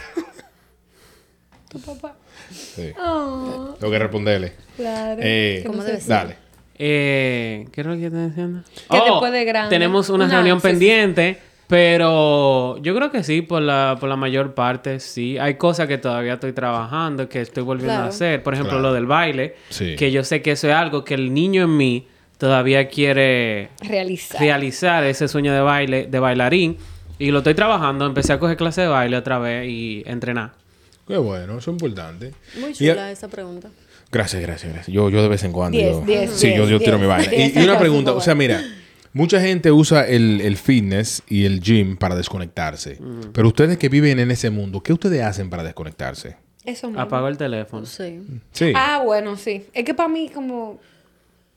[1.68, 2.16] Tu papá.
[2.50, 2.92] Sí.
[2.94, 4.52] Tengo que responderle.
[4.76, 5.20] Claro.
[5.22, 6.08] Eh, Como debe ser.
[6.08, 6.36] dale.
[6.76, 8.62] Eh, ¿Qué es lo que estás diciendo?
[8.90, 9.70] Que después de grande.
[9.70, 10.68] Tenemos una reunión sí, sí.
[10.72, 15.38] pendiente, pero yo creo que sí, por la, por la mayor parte, sí.
[15.38, 18.06] Hay cosas que todavía estoy trabajando, que estoy volviendo Claro.
[18.06, 18.42] a hacer.
[18.42, 18.88] Por ejemplo, Claro.
[18.88, 19.94] lo del baile, Sí.
[19.96, 22.08] que yo sé que eso es algo que el niño en mí
[22.38, 24.40] todavía quiere Realizar.
[24.40, 26.76] realizar ese sueño de baile, de bailarín.
[27.18, 28.06] Y lo estoy trabajando.
[28.06, 30.52] Empecé a coger clase de baile otra vez y entrenar.
[31.06, 32.32] Qué bueno, eso es importante.
[32.58, 33.68] Muy Y chula esa pregunta.
[34.10, 34.94] Gracias, gracias, gracias.
[34.94, 35.76] Yo, yo de vez en cuando.
[35.78, 37.24] Diez, yo, diez, sí, diez, yo, yo tiro diez, mi vaina.
[37.34, 38.62] Y- diez, Y, una pregunta, o sea, mira,
[39.12, 42.98] mucha gente usa el, el fitness y el gym para desconectarse.
[43.32, 46.36] Pero ustedes que viven en ese mundo, ¿qué ustedes hacen para desconectarse?
[46.64, 47.02] Eso mismo.
[47.02, 47.84] Apago el teléfono.
[47.86, 48.20] Sí.
[48.52, 48.72] Sí.
[48.74, 49.66] Ah, bueno, sí.
[49.74, 50.80] Es que para mí, como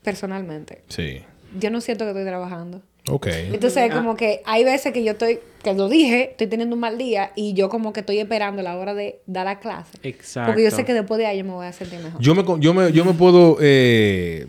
[0.08, 1.20] personalmente, Sí.
[1.58, 2.80] yo no siento que estoy trabajando.
[3.10, 3.26] Ok.
[3.52, 6.80] Entonces, es como que hay veces que yo estoy, que lo dije, estoy teniendo un
[6.80, 9.96] mal día y yo como que estoy esperando la hora de dar la clase.
[10.02, 10.48] Exacto.
[10.50, 12.20] Porque yo sé que después de ahí yo me voy a sentir mejor.
[12.20, 13.56] Yo me, con- yo me, yo me puedo.
[13.62, 14.46] Eh,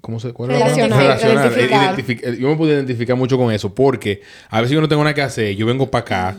[0.00, 0.50] ¿Cómo se cuál?
[0.50, 2.30] Relacionar, Relacionar, identificar.
[2.30, 5.02] eh, eh, Yo me puedo identificar mucho con eso porque a veces yo no tengo
[5.02, 6.36] nada que hacer, yo vengo para acá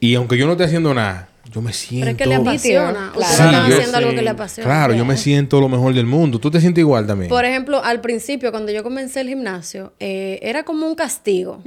[0.00, 2.04] y aunque yo no esté haciendo nada, yo me siento.
[2.04, 3.10] Pero es que le apasiona.
[3.14, 3.20] Claro.
[3.20, 4.68] Ustedes Sí, están yo- haciendo algo que le apasiona.
[4.68, 6.38] Claro, yo me siento lo mejor del mundo.
[6.38, 7.30] ¿Tú te sientes igual también?
[7.30, 11.62] Por ejemplo, al principio, cuando yo comencé el gimnasio, eh, era como un castigo.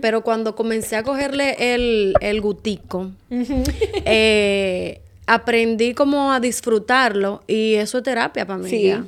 [0.00, 3.10] Pero cuando comencé a cogerle el, el gutico,
[4.04, 8.70] eh, aprendí como a disfrutarlo y eso es terapia para mí.
[8.70, 9.04] Sí, ya.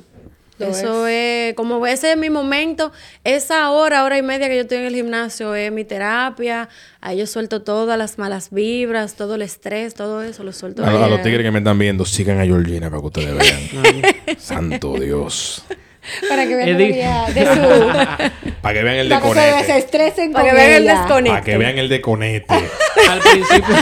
[0.59, 1.53] Lo Eso es.
[1.55, 2.91] como ese es mi momento,
[3.23, 6.69] esa hora, hora y media que yo estoy en el gimnasio es mi terapia.
[7.01, 10.83] Ahí yo suelto todas las malas vibras, todo el estrés, todo eso lo suelto.
[10.83, 14.15] A, a los tigres que me están viendo, sigan a Georgina para que ustedes vean.
[14.37, 15.63] Santo Dios.
[16.27, 18.51] Para que vean la de su...
[18.61, 21.29] Para que vean el para que se desestresen Para que vean el desconecte.
[21.29, 22.53] Para que vean el deconete.
[23.09, 23.75] al principio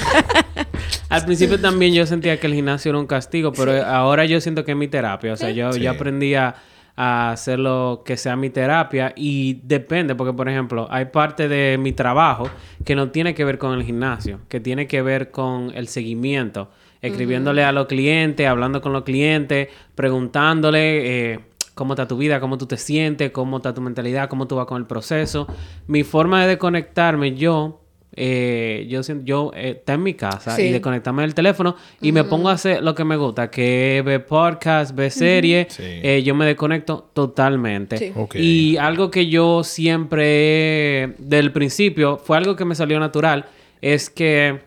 [1.09, 4.63] al principio también yo sentía que el gimnasio era un castigo pero ahora yo siento
[4.65, 5.33] que es mi terapia.
[5.33, 5.81] O sea yo, Sí.
[5.81, 6.55] yo aprendí a,
[6.95, 11.93] a hacerlo que sea mi terapia y depende porque por ejemplo hay parte de mi
[11.93, 12.49] trabajo
[12.83, 16.69] que no tiene que ver con el gimnasio que tiene que ver con el seguimiento.
[16.99, 21.39] Escribiéndole a los clientes hablando con los clientes preguntándole eh,
[21.77, 24.65] cómo está tu vida, cómo tú te sientes, cómo está tu mentalidad, cómo tú vas
[24.65, 25.47] con el proceso.
[25.87, 27.81] Mi forma de desconectarme, yo,
[28.19, 30.63] eh, yo siento, yo eh, está en mi casa Sí.
[30.63, 34.25] y desconectarme del teléfono y me pongo a hacer lo que me gusta, que ver
[34.25, 35.83] podcast, ver series, Sí.
[35.85, 37.97] eh, yo me desconecto totalmente.
[37.97, 38.13] Sí.
[38.35, 43.45] Y algo que yo siempre, del principio, fue algo que me salió natural,
[43.81, 44.66] es que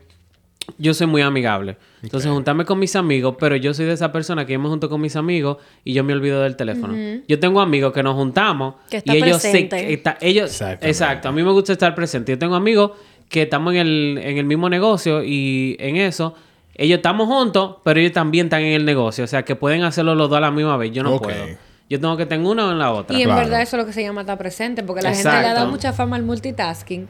[0.79, 1.77] yo soy muy amigable.
[2.03, 4.89] Entonces, juntarme con mis amigos, pero yo soy de esa persona que yo me junto
[4.89, 6.95] con mis amigos y yo me olvido del teléfono.
[7.29, 9.87] Yo tengo amigos que nos juntamos Que está y ellos se- presente.
[9.87, 12.33] que está- ellos exacto, a mí me gusta estar presente.
[12.33, 12.93] Yo tengo amigos
[13.29, 16.35] que estamos en el, en el mismo negocio y en eso
[16.75, 20.15] ellos estamos juntos, pero ellos también están en el negocio, o sea, que pueden hacerlo
[20.15, 20.93] los dos a la misma vez.
[20.93, 21.45] Yo no puedo.
[21.91, 23.17] Yo tengo que tener uno en la otra.
[23.19, 23.43] Y en Claro.
[23.43, 25.69] verdad eso es lo que se llama estar presente, porque la gente le ha dado
[25.71, 27.09] mucha fama al multitasking.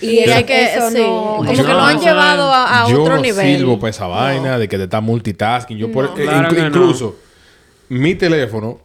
[0.00, 2.88] Y hay que, eso sí, no- como eso que lo no- han llevado a, a
[2.90, 3.56] yo otro no nivel.
[3.58, 5.76] sirvo para esa vaina de que te está multitasking.
[5.78, 6.66] Yo por- eh, Claro que no.
[6.68, 7.16] incluso
[7.88, 8.78] mi teléfono,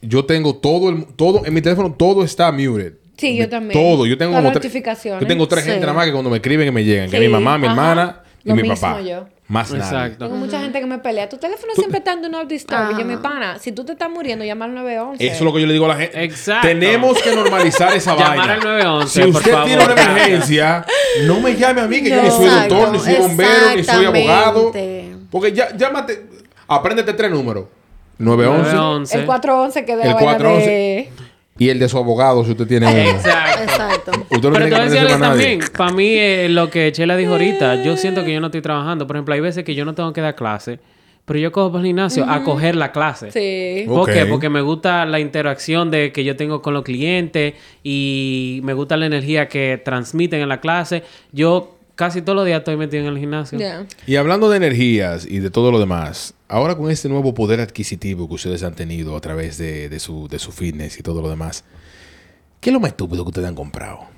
[0.00, 2.94] yo tengo todo el todo en mi teléfono todo está muted.
[3.16, 3.72] Sí, yo también.
[3.80, 5.20] Todo, yo tengo Las como tres- notificaciones.
[5.20, 5.70] Yo tengo tres Sí.
[5.70, 7.58] gente nada más que cuando me escriben que me llegan, que Sí, es mi mamá,
[7.58, 7.72] mi ajá.
[7.74, 9.00] hermana y Lo mi mismo papá.
[9.02, 9.26] yo.
[9.46, 9.84] Más nadie.
[9.84, 10.24] Exacto.
[10.24, 11.28] Tengo mucha gente que me pelea.
[11.28, 12.92] Tu teléfono siempre está en Do Not Disturb.
[12.92, 13.04] Y yo, Ah.
[13.04, 15.24] mi pana, si tú te estás muriendo, llama al 911.
[15.26, 16.24] Eso es lo que yo le digo a la gente.
[16.24, 16.66] Exacto.
[16.68, 18.54] Tenemos que normalizar esa Llamar vaina.
[18.54, 19.66] al 911, Si por usted favor.
[19.66, 20.86] tiene una emergencia,
[21.26, 23.84] no me llame a mí, que yo ni soy Exacto, doctor, ni soy bombero, ni
[23.84, 24.72] soy abogado.
[25.30, 26.26] Porque ya, llámate,
[26.66, 27.66] apréndete tres números.
[28.16, 29.18] 911 911.
[29.18, 30.70] El 411 que de El la vaina 411.
[30.70, 31.12] de...
[31.58, 33.10] y el de su abogado si usted tiene uno.
[33.10, 33.62] Exacto.
[33.62, 34.10] Exacto.
[34.30, 35.60] Usted no Pero tiene te que voy a decir aprenderse algo también.
[35.76, 39.06] Para mí, eh, lo que Chela dijo ahorita, yo siento que yo no estoy trabajando.
[39.06, 40.80] Por ejemplo, hay veces que yo no tengo que dar clase,
[41.24, 43.30] pero yo cojo para el gimnasio a coger la clase.
[43.30, 43.86] Sí.
[43.86, 44.26] ¿Por qué?
[44.26, 48.96] Porque me gusta la interacción de que yo tengo con los clientes y me gusta
[48.96, 51.02] la energía que transmiten en la clase.
[51.32, 53.58] Yo casi todos los días estoy metido en el gimnasio.
[54.06, 58.28] Y hablando de energías y de todo lo demás, ahora con este nuevo poder adquisitivo
[58.28, 61.28] que ustedes han tenido a través de, de su, de su fitness y todo lo
[61.28, 61.64] demás,
[62.60, 64.13] ¿qué es lo más estúpido que ustedes han comprado?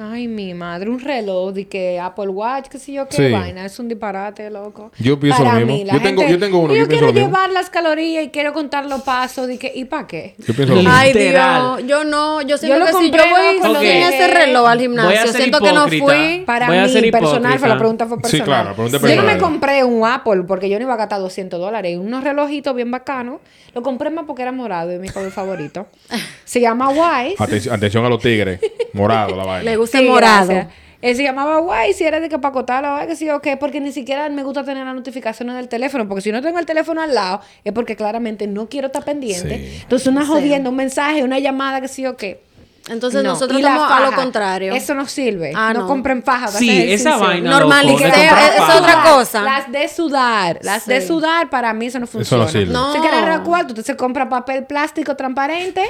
[0.00, 3.32] Ay, mi madre, un reloj de que Apple Watch, qué sé yo qué Sí.
[3.32, 4.92] vaina, es un disparate, loco.
[5.00, 5.84] Yo pienso lo mismo.
[5.86, 7.28] la Yo tengo- yo tengo uno, yo quiero lo mismo.
[7.28, 10.36] llevar las calorías y quiero contar los pasos, de que, ¿y para qué?
[10.38, 10.94] Yo pienso lo mismo.
[10.94, 11.12] Ay.
[11.12, 14.12] Dios, yo no, yo siento lo que si compré, yo voy loco, sin Ok.
[14.12, 16.42] ese reloj al Voy a gimnasio, ser siento que no fui.
[16.46, 18.44] Para Voy a mí, ser personal, fue la pregunta fue Sí, personal.
[18.46, 19.50] claro, la pregunta es Yo no me personal.
[19.50, 21.98] compré un Apple porque yo no iba a gastar 200 dólares.
[21.98, 23.40] Unos relojitos bien bacanos.
[23.74, 25.86] Lo compré más porque era morado y es mi color favorito.
[26.48, 27.34] Se llama Wise.
[27.38, 28.58] Atención, atención a los tigres.
[28.94, 29.70] Morado la vaina.
[29.70, 30.46] Le gusta Sí, morado.
[30.48, 30.74] gracias.
[31.00, 33.56] Él se llamaba Guay, si era de que para acotarlo, ay, que sí o qué,
[33.56, 36.66] porque ni siquiera me gusta tener las notificaciones del teléfono, porque si no tengo el
[36.66, 39.58] teléfono al lado, es porque claramente no quiero estar pendiente.
[39.58, 39.78] Sí.
[39.82, 40.26] Entonces, una Sí.
[40.28, 42.40] jodienda, un mensaje, una llamada, que sí o qué.
[42.88, 43.30] Entonces No.
[43.34, 44.72] nosotros estamos a lo contrario.
[44.74, 45.52] Eso no sirve.
[45.54, 45.86] Ah, no, no.
[45.86, 46.48] compren faja.
[46.48, 47.50] Sí, esa vaina.
[47.50, 49.42] Normalicé, loco, de es- otra cosa.
[49.42, 50.58] Las de sudar.
[50.62, 52.48] Las de sudar, para mí eso no funciona.
[52.48, 52.72] sirve.
[52.72, 52.92] No.
[52.94, 55.82] Si quieres cuarto, usted se compra papel plástico transparente,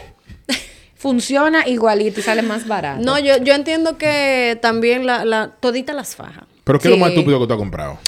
[0.99, 3.01] funciona igualito y sale más barato.
[3.03, 6.45] No, yo, yo entiendo que también la, la todita las fajas.
[6.65, 7.99] Pero ¿qué es lo más estúpido que tú has comprado?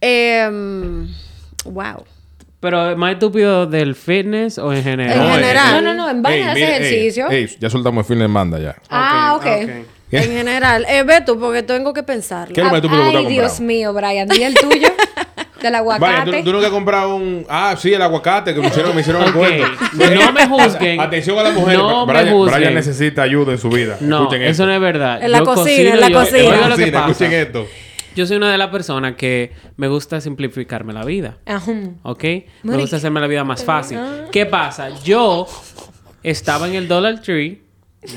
[0.00, 1.08] Em,
[1.64, 2.04] wow.
[2.58, 5.16] Pero más estúpido del fitness o en general.
[5.16, 5.72] En eh, general.
[5.72, 7.30] No, no, no, en vaina de mire, ejercicio.
[7.30, 8.76] ey, ya soltamos el de manda ya.
[8.90, 9.46] Ah, ok.
[10.12, 10.84] En general.
[10.88, 12.52] Eh, ve tú, porque tengo que pensarlo.
[12.52, 13.48] ¿Qué es lo más estúpido que tú has Ay, comprado?
[13.48, 14.28] Dios mío, Brian.
[14.36, 14.88] ¿Y el tuyo?
[15.62, 16.38] Del Vaya, aguacate.
[16.38, 17.44] ¿tú, tú nunca has comprado un...
[17.48, 19.34] Ah, sí, el aguacate que me hicieron, me hicieron el Ok.
[19.36, 19.66] cuento.
[20.24, 21.00] No me juzguen.
[21.00, 21.78] Atención a las mujeres.
[21.78, 22.58] No me Brian, juzguen.
[22.58, 23.96] Brian necesita ayuda en su vida.
[24.00, 24.66] No, Escuchen eso esto.
[24.66, 25.22] no es verdad.
[25.22, 26.56] En la Yo cocina, en la yo- cocina.
[26.60, 27.10] La lo que pasa.
[27.10, 27.66] escuchen esto.
[28.16, 31.36] Yo soy una de las personas que me gusta simplificarme la vida.
[31.46, 31.72] Ajá.
[32.02, 32.24] ¿Ok?
[32.64, 33.98] Me gusta hacerme la vida más fácil.
[34.32, 34.88] ¿Qué pasa?
[35.04, 35.46] Yo
[36.22, 37.62] estaba en el Dollar Tree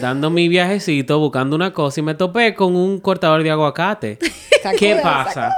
[0.01, 4.17] dando mi viajecito, buscando una cosa y me topé con un cortador de aguacate.
[4.79, 5.53] ¿Qué pasa?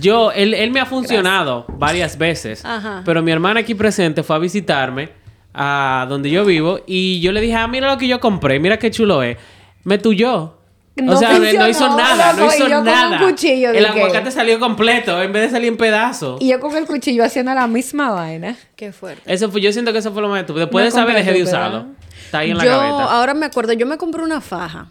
[0.00, 3.02] Yo, él, él me ha funcionado varias veces, Ajá.
[3.04, 5.10] pero mi hermana aquí presente fue a visitarme
[5.54, 8.78] a donde yo vivo y yo le dije, ah, mira lo que yo compré, mira
[8.78, 9.36] qué chulo es.
[9.84, 10.54] Me tuyó.
[10.96, 13.18] No o sea, no hizo nada, no hizo yo con un nada.
[13.20, 16.40] cuchillo El que- aguacate salió completo en vez de salir en pedazos.
[16.40, 18.56] Y yo con el cuchillo haciendo la misma vaina.
[18.76, 19.20] Qué fuerte.
[19.26, 20.64] Eso fue, yo siento que eso fue lo más estúpido.
[20.64, 21.86] Después de saber, dejé de usarlo.
[22.26, 23.04] Está ahí en la yo gaveta.
[23.04, 24.88] ahora me acuerdo, yo me compré una faja.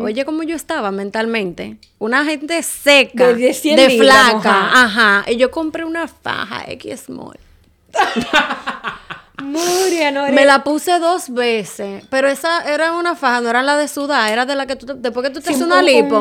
[0.00, 1.76] Oye, cómo yo estaba mentalmente.
[1.98, 3.98] Una gente seca, De- de, de 100 libras,
[4.30, 4.34] flaca.
[4.34, 4.84] mojada.
[4.84, 5.24] Ajá.
[5.30, 7.38] Y yo compré una faja X small.
[9.42, 13.76] Muriel, no Me la puse dos veces, pero esa era una faja, no era la
[13.76, 16.20] de sudar, era de la que tú, te- después que tú te haces una lipo.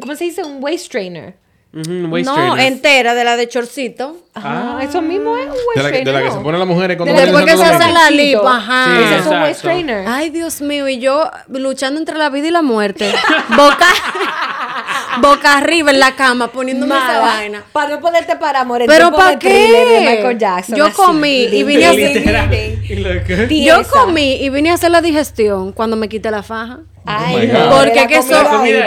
[0.00, 0.44] ¿Cómo se dice?
[0.44, 1.34] Un waist trainer.
[1.70, 2.60] No, trainer.
[2.60, 4.16] entera, de la de chorcito.
[4.34, 6.04] Ah, eso mismo es un waist De la, trainer.
[6.06, 8.48] de la que se ponen las mujeres cuando De la- que se hace la lipo,
[8.48, 8.84] ajá.
[8.86, 10.04] Sí, Ese es un waist trainer.
[10.08, 13.12] Ay, Dios mío, y yo luchando entre la vida y la muerte.
[13.50, 13.86] Boca,
[15.20, 17.18] boca arriba en la cama poniéndome esa Mala.
[17.20, 17.64] vaina.
[17.72, 18.82] Para no poderte parar, amor.
[18.86, 20.38] ¿Pero tiempo pa' de Thriller de Michael qué?
[20.38, 20.76] Jackson.
[20.76, 20.94] Yo así.
[20.96, 23.48] comí y vine a hacer...
[23.50, 26.78] Yo comí y vine a hacer la digestión cuando me quité la faja.
[27.10, 27.76] Ay, Oh no.
[27.78, 28.20] Porque que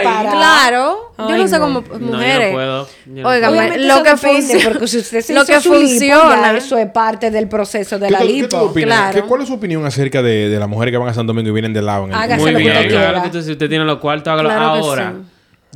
[0.04, 1.64] para- Claro, yo no sé no.
[1.64, 2.54] cómo No, no mujeres.
[2.54, 5.86] no Óigame, Obviamente lo que funciona- porque si usted se lo hizo que su lipo,
[5.88, 6.52] funciona.
[6.52, 8.58] ya eso es parte del proceso de ¿Qué la qué lipo.
[8.58, 8.86] opinas?
[8.98, 9.14] claro.
[9.22, 11.50] ¿Qué- ¿Cuál es su opinión acerca de, de las mujeres que van a Santo Domingo
[11.50, 12.04] y vienen del lado?
[12.06, 14.48] En el Muy lo que bien, claro que tú- si usted tiene los cuartos, hágalo
[14.50, 15.14] Claro ahora.
[15.16, 15.28] sí.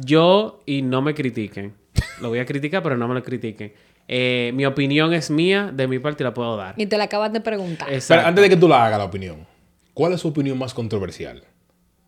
[0.04, 1.74] Yo, y no me critiquen,
[2.20, 3.72] lo voy a criticar, pero no me lo critiquen.
[4.08, 6.74] Eh, mi opinión es mía, de mi parte la puedo dar.
[6.76, 7.88] Y te la acabas de preguntar.
[8.06, 9.46] Pero antes de que tú la hagas la opinión,
[9.94, 11.42] ¿cuál es su opinión más controversial?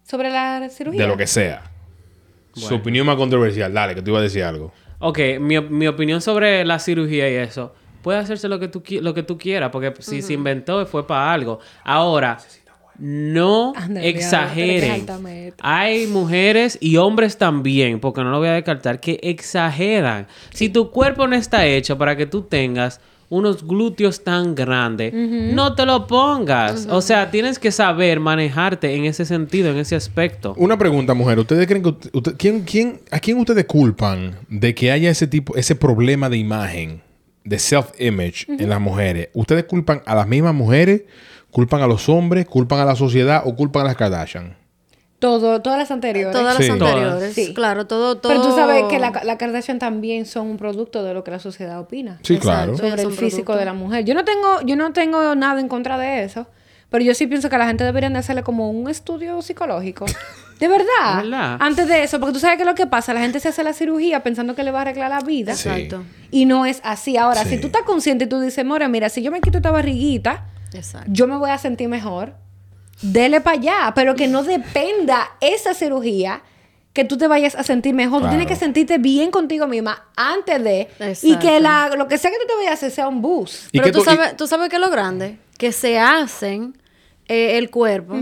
[0.08, 1.02] Sobre la cirugía.
[1.02, 1.62] De lo que sea.
[2.54, 3.72] Su opinión más controversial.
[3.72, 4.72] Dale, que tú ibas a decir algo.
[5.00, 7.74] Ok, mi, mi opinión sobre la cirugía y eso.
[8.02, 11.32] Puede hacerse lo que tú, lo que tú quieras, porque si se inventó fue para
[11.32, 11.60] algo.
[11.84, 12.38] Ahora,
[12.98, 15.06] no Anda, diablo, exageren.
[15.60, 20.26] Hay mujeres y hombres también, porque no lo voy a descartar, que exageran.
[20.54, 23.00] Si tu cuerpo no está hecho para que tú tengas
[23.30, 26.86] unos glúteos tan grandes, no te lo pongas.
[26.90, 30.54] O sea, tienes que saber manejarte en ese sentido, en ese aspecto.
[30.56, 31.38] Una pregunta, mujer.
[31.38, 35.26] ¿Ustedes creen que usted- usted- quién, quién, a quién ustedes culpan de que haya ese
[35.26, 37.02] tipo, ese problema de imagen,
[37.44, 39.28] de self-image en las mujeres?
[39.34, 41.02] ¿Ustedes culpan a las mismas mujeres?
[41.50, 42.46] ¿Culpan a los hombres?
[42.46, 44.56] ¿Culpan a la sociedad o culpan a las Kardashian?
[45.18, 46.32] Todo, todas las anteriores.
[46.32, 46.70] Todas las Sí.
[46.70, 47.34] anteriores.
[47.34, 47.52] Sí.
[47.54, 48.32] Claro, todo, todo.
[48.32, 51.40] Pero tú sabes que la, la Kardashian también son un producto de lo que la
[51.40, 52.20] sociedad opina.
[52.22, 52.74] Sí, Exacto.
[52.74, 52.76] claro.
[52.76, 53.58] Sobre el físico producto.
[53.58, 54.04] de la mujer.
[54.04, 56.46] Yo no tengo, yo no tengo nada en contra de eso.
[56.90, 60.06] Pero yo sí pienso que a la gente deberían de hacerle como un estudio psicológico.
[60.58, 61.16] De verdad.
[61.18, 61.56] ¿De verdad?
[61.60, 63.72] Antes de eso, porque tú sabes que lo que pasa, la gente se hace la
[63.72, 65.54] cirugía pensando que le va a arreglar la vida.
[65.54, 65.68] Sí.
[65.68, 66.02] Exacto.
[66.32, 67.16] Y no es así.
[67.16, 67.50] Ahora, Sí.
[67.50, 70.46] si tú estás consciente y tú dices, More, mira, si yo me quito esta barriguita,
[70.72, 71.06] Exacto.
[71.12, 72.32] yo me voy a sentir mejor.
[73.02, 76.42] Dele para allá, pero que no dependa esa cirugía
[76.92, 78.20] que tú te vayas a sentir mejor.
[78.20, 78.32] Claro.
[78.34, 80.88] Tú tienes que sentirte bien contigo misma antes de
[81.22, 83.68] y que la, lo que sea que tú te vayas a hacer sea un boost.
[83.72, 86.76] ¿Y Pero tú, tú- sabes, tú sabes que es lo grande, que se hacen
[87.28, 88.16] eh, el cuerpo,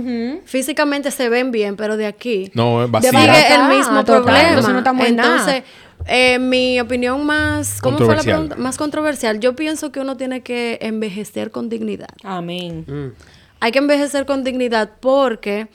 [0.45, 4.49] físicamente se ven bien, pero de aquí No, es barata, el mismo total, problema.
[4.49, 5.07] entonces no estamos.
[5.07, 5.63] Entonces,
[6.07, 8.57] eh, mi opinión más, ¿cómo fue la pregunta?
[8.57, 9.41] Más controversial.
[9.41, 12.09] Yo pienso que uno tiene que envejecer con dignidad.
[12.25, 12.85] Amén.
[12.87, 13.13] Mm.
[13.61, 15.69] Hay que envejecer con dignidad porque,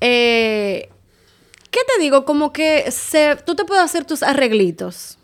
[0.00, 0.88] eh,
[1.70, 2.24] ¿qué te digo?
[2.24, 5.18] Como que se, tú te puedes hacer tus arreglitos.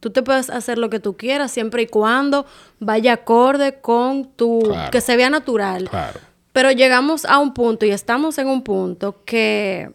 [0.00, 2.46] Tú te puedes hacer lo que tú quieras siempre y cuando
[2.78, 4.60] vaya acorde con tu...
[4.60, 4.90] Claro.
[4.90, 5.90] que se vea natural.
[5.90, 6.18] Claro.
[6.52, 9.90] Pero llegamos a un punto y estamos en un punto que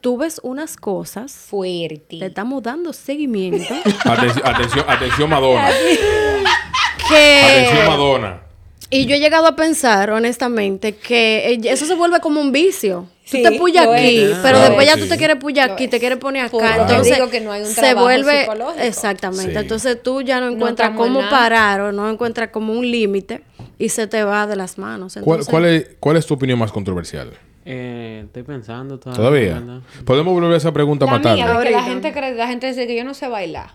[0.00, 2.16] tú ves unas cosas, Fuerte.
[2.16, 5.68] le estamos dando seguimiento, Atención, atención, atención, Madonna.
[7.08, 7.42] que...
[7.42, 8.49] Atención, Madonna.
[8.90, 13.06] Y yo he llegado a pensar, honestamente, que eso se vuelve como un vicio.
[13.24, 14.38] Sí, tú te puyas lo aquí, es.
[14.42, 15.02] pero después ya sí.
[15.02, 15.90] tú te quieres puyar Lo aquí, es.
[15.90, 16.76] te quieres poner acá.
[16.82, 18.40] Entonces, digo que no hay un se vuelve.
[18.40, 18.82] psicológico.
[18.84, 19.52] Exactamente.
[19.52, 19.58] Sí.
[19.58, 21.30] Entonces tú ya no encuentras cómo nada.
[21.30, 23.44] parar o no encuentras como un límite
[23.78, 25.12] y se te va de las manos.
[25.14, 27.30] ¿Cuál, Entonces, cuál es, ¿Cuál es tu opinión más controversial?
[27.64, 29.60] Eh, estoy pensando todavía.
[29.60, 29.80] ¿Todavía?
[30.04, 31.36] Podemos volver a esa pregunta La más tarde.
[31.36, 33.70] mía, de que la gente cree, la gente dice que yo no sé bailar.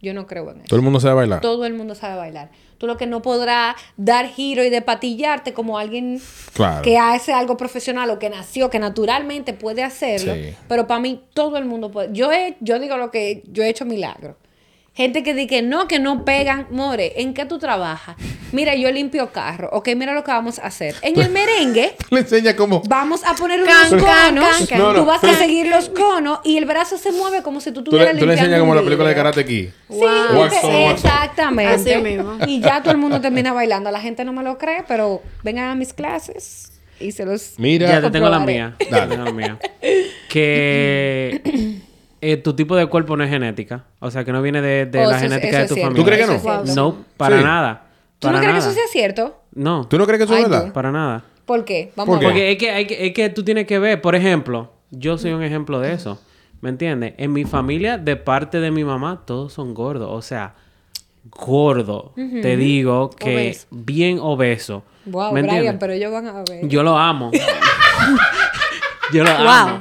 [0.00, 0.66] Yo no creo en eso.
[0.68, 1.40] ¿Todo el mundo sabe bailar?
[1.40, 2.50] Todo el mundo sabe bailar.
[2.78, 6.20] Tú lo que no podrás dar giro y despatillarte como alguien
[6.52, 6.82] Claro.
[6.82, 10.34] que hace algo profesional o que nació, que naturalmente puede hacerlo.
[10.34, 10.54] Sí.
[10.68, 12.12] Pero para mí todo el mundo puede.
[12.12, 14.36] Yo he, yo digo lo que yo he hecho milagro.
[14.98, 16.66] Gente que dice que no, que no pegan.
[16.70, 18.16] More, ¿en qué tú trabajas?
[18.50, 19.68] Mira, yo limpio carro.
[19.70, 20.96] Ok, mira lo que vamos a hacer.
[21.02, 22.82] En el merengue Le enseña cómo.
[22.88, 24.56] vamos a poner unos Can, conos.
[24.56, 24.78] can, can.
[24.80, 27.70] No, no, tú vas a seguir los conos y el brazo se mueve como si
[27.70, 29.14] tú le, estuvieras tú le enseñas limpiando como la película de.
[29.14, 29.68] Karate Kid.
[29.68, 30.00] Sí, Wow.
[30.08, 30.74] Wax on, wax on.
[31.12, 31.92] exactamente.
[31.94, 32.36] Así mismo.
[32.48, 33.92] Y ya todo el mundo termina bailando.
[33.92, 37.54] La gente no me lo cree, pero vengan a mis clases y se los.
[37.58, 37.88] Mira.
[37.88, 38.74] Ya te tengo la mía.
[38.90, 39.58] Ya te tengo la mía.
[40.28, 41.40] Que
[42.20, 43.84] eh, tu tipo de cuerpo no es genética.
[44.00, 45.96] O sea, que no viene de, de Oh, la eso genética eso de tu familia.
[45.96, 46.74] ¿Tú crees que no?
[46.74, 47.44] No, para Sí.
[47.44, 47.82] nada.
[48.18, 49.40] ¿Tú no crees que eso sea cierto?
[49.54, 50.72] No, ¿Tú no crees que eso es verdad?
[50.72, 51.24] para nada.
[51.46, 51.92] ¿Por qué?
[51.96, 52.26] Vamos ¿Por a qué?
[52.26, 52.34] ver.
[52.34, 55.32] Porque es que, hay que, es que tú tienes que ver, por ejemplo, yo soy
[55.32, 56.20] un ejemplo de eso.
[56.60, 57.14] ¿Me entiendes?
[57.18, 60.08] En mi familia, de parte de mi mamá, todos son gordos.
[60.12, 60.54] O sea,
[61.30, 62.12] gordo.
[62.16, 63.66] Te digo que Obeso.
[63.70, 64.82] bien obeso.
[65.06, 65.80] Wow, ¿Me Brian, entiendes?
[65.80, 66.66] pero ellos van a ver.
[66.68, 67.30] Yo lo amo.
[69.12, 69.48] yo lo Wow.
[69.48, 69.78] amo.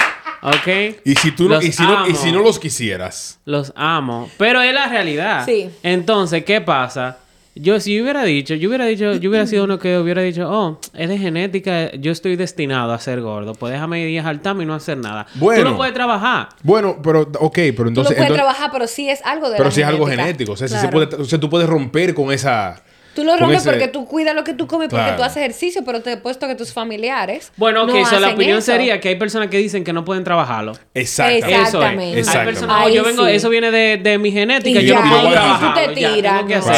[0.48, 0.96] ¿Ok?
[1.06, 2.16] Y si, tú no, Los y, si no, y amo.
[2.16, 3.40] si no los quisieras.
[3.46, 4.30] Los amo.
[4.38, 5.44] Pero es la realidad.
[5.46, 5.70] Sí.
[5.84, 7.18] Entonces, ¿qué pasa?
[7.60, 10.48] Yo, si yo hubiera dicho, yo hubiera dicho, yo hubiera sido uno que hubiera dicho,
[10.48, 13.56] oh, es de genética, yo estoy destinado a ser gordo.
[13.56, 15.26] Pues déjame ir a jaltarme y no hacer nada.
[15.36, 15.64] Bueno.
[15.64, 16.50] Tú no puedes trabajar.
[16.62, 18.16] Bueno, pero, ok, pero Tú lo entonces.
[18.16, 20.52] puedes entonces- trabajar, pero sí es algo de pero la si es algo genético.
[20.52, 21.10] O sea, si se Claro.
[21.10, 22.84] puede, o sea, tú puedes romper con esa.
[23.18, 25.18] Tú lo rompes ese- porque tú cuidas lo que tú comes, porque Claro.
[25.18, 27.52] tú haces ejercicio, pero te he puesto que tus familiares.
[27.58, 28.72] Bueno, ok, no so la opinión eso.
[28.72, 30.74] sería que hay personas que dicen que no pueden trabajarlo.
[30.94, 31.48] Exactamente.
[31.48, 31.66] Eso es.
[31.68, 32.30] Exactamente.
[32.30, 33.32] Hay personas, oh, Ahí yo vengo, sí.
[33.32, 36.48] eso viene de, de mi genética, Y yo no puedo te trabajarlo, ya, tiras, tengo
[36.48, 36.70] que no, sí.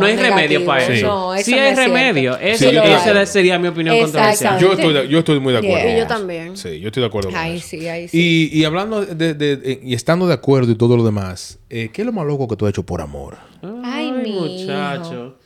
[0.00, 0.92] No, hay No, remedio para Sí.
[0.92, 1.06] eso.
[1.06, 1.94] No, eso sí no hay es cierto.
[1.94, 2.36] remedio.
[2.38, 4.58] Eso, Sí, esa sería mi opinión controversial.
[4.60, 5.88] Yo estoy, yo estoy muy de acuerdo.
[5.88, 6.56] Y yo también.
[6.58, 8.50] Sí, yo estoy de acuerdo con Ahí sí, ahí sí.
[8.52, 12.06] Y, y hablando de, y estando de acuerdo y todo lo demás, eh, ¿qué es
[12.06, 13.36] lo más loco que tú has hecho por amor?
[13.82, 15.38] Ay, mi muchacho.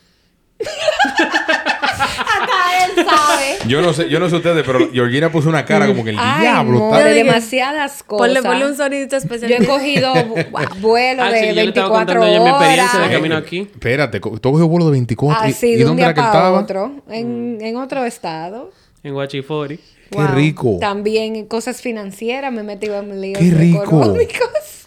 [1.98, 3.58] Hasta él sabe.
[3.68, 6.16] Yo no sé, yo no sé ustedes, pero Georgina puso una cara como que el
[6.18, 7.08] Ay, diablo no, está.
[7.08, 8.26] de Yo demasiadas cosas.
[8.28, 9.50] Ponle, ponle un sonidito especial.
[9.50, 12.48] Yo he cogido vu- vuelo Ah, de sí, yo le estaba 24 contando ya mi
[12.50, 13.16] experiencia de horas.
[13.16, 13.58] camino aquí.
[13.60, 15.46] Espérate, tú cogió vuelo de 24.
[15.46, 16.60] ¿Y, Así, y de un dónde día era que él para estaba?
[16.60, 18.70] otro, en, en otro estado.
[19.02, 19.76] En Guachifori.
[20.10, 20.26] Qué Wow.
[20.34, 20.76] rico.
[20.80, 23.84] También cosas financieras me he metido en líos Qué rico.
[23.84, 24.79] económicos.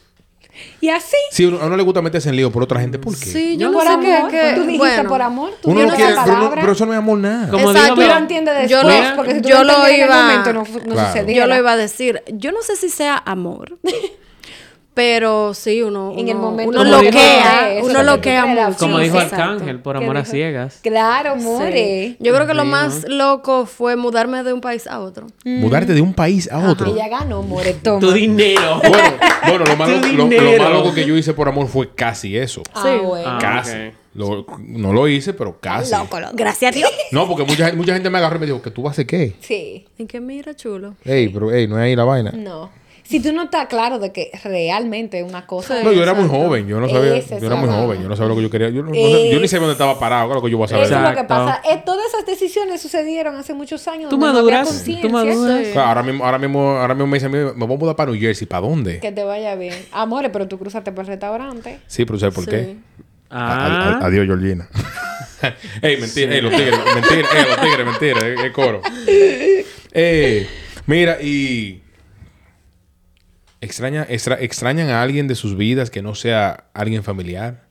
[0.82, 1.16] Y así.
[1.32, 2.99] Sí, uno- a uno le gusta meterse en lío por otra gente.
[2.99, 3.26] ¿Por qué?
[3.26, 4.32] Sí, yo No, no, por sé amor.
[4.32, 5.51] qué- Tú dijiste bueno, por amor.
[5.61, 7.49] Tú Uno no quiere, pero, no- pero eso no es amor nada.
[7.49, 7.95] Como Exacto.
[7.95, 10.01] dijo Tú lo entiendes Yo después, lo- porque si tú yo lo lo entendías en
[10.03, 11.28] el iba- momento no, no Claro.
[11.32, 12.24] Yo lo iba a decir.
[12.34, 13.78] Yo no sé si sea amor.
[14.95, 18.77] Pero sí, uno, En el uno- momento uno Como dijo- loquea, Eso uno loquea mucho.
[18.77, 19.35] Como dijo Exacto.
[19.43, 20.31] Arcángel, por ¿Qué amor a dijo?
[20.31, 20.79] ciegas.
[20.83, 21.43] Claro, Sí.
[21.43, 22.15] more.
[22.19, 25.25] Yo creo que lo más loco fue mudarme de un país a otro.
[25.45, 26.93] Mudarte de un país a otro.
[26.93, 27.73] Ella ganó, more.
[27.73, 27.99] Toma.
[27.99, 28.79] Tu dinero.
[29.43, 32.61] Bueno, bueno lo, más lo- lo loco que yo hice por amor fue casi eso.
[32.73, 33.03] Ah, Sí.
[33.05, 33.27] bueno.
[33.29, 33.77] Ah, casi.
[34.13, 35.91] Lo- no lo hice, pero casi.
[35.91, 36.33] Loco, loco.
[36.35, 36.91] Gracias a Dios.
[37.11, 38.93] No, porque mucha, gente- mucha gente me agarró y me dijo que tú vas a
[38.93, 39.33] hacer qué.
[39.41, 39.87] Sí.
[39.97, 40.93] ¿En qué mira, chulo?
[41.03, 42.31] Ey, pero ey, no es ahí la vaina.
[42.31, 42.69] No.
[43.03, 46.67] Si tú no estás claro de que realmente una cosa No, yo era muy joven,
[46.67, 48.49] yo no sabía, Ese es yo era muy joven, yo no sabía lo que yo
[48.49, 50.65] quería, yo, no- no sé- yo ni sabía dónde estaba parado, claro que yo voy
[50.65, 50.85] a saber.
[50.85, 51.61] Eso es lo que pasa.
[51.69, 54.09] Eh, todas esas decisiones sucedieron hace muchos años.
[54.09, 55.67] Tú maduras, tú maduras.
[55.73, 58.11] Claro, ahora mismo, ahora mismo, ahora mismo me dicen, "Mira, me voy a mudar para
[58.11, 58.99] New Jersey, ¿para dónde?
[58.99, 59.75] Que te vaya bien.
[59.91, 61.79] Amores, pero tú cruzaste por el restaurante.
[61.87, 62.49] Sí, pero ¿sabes por Sí.
[62.51, 62.75] qué?
[63.29, 63.99] A- Ah.
[64.01, 64.69] a- adiós, Georgina.
[65.81, 68.81] ey, mentira, ey, los tigres, mentira, ey, los tigres, mentira, eh, el coro.
[69.95, 70.47] Eh,
[70.87, 71.82] mira, y
[73.64, 77.64] extraña, extra- extrañan a alguien de sus vidas que no sea alguien familiar.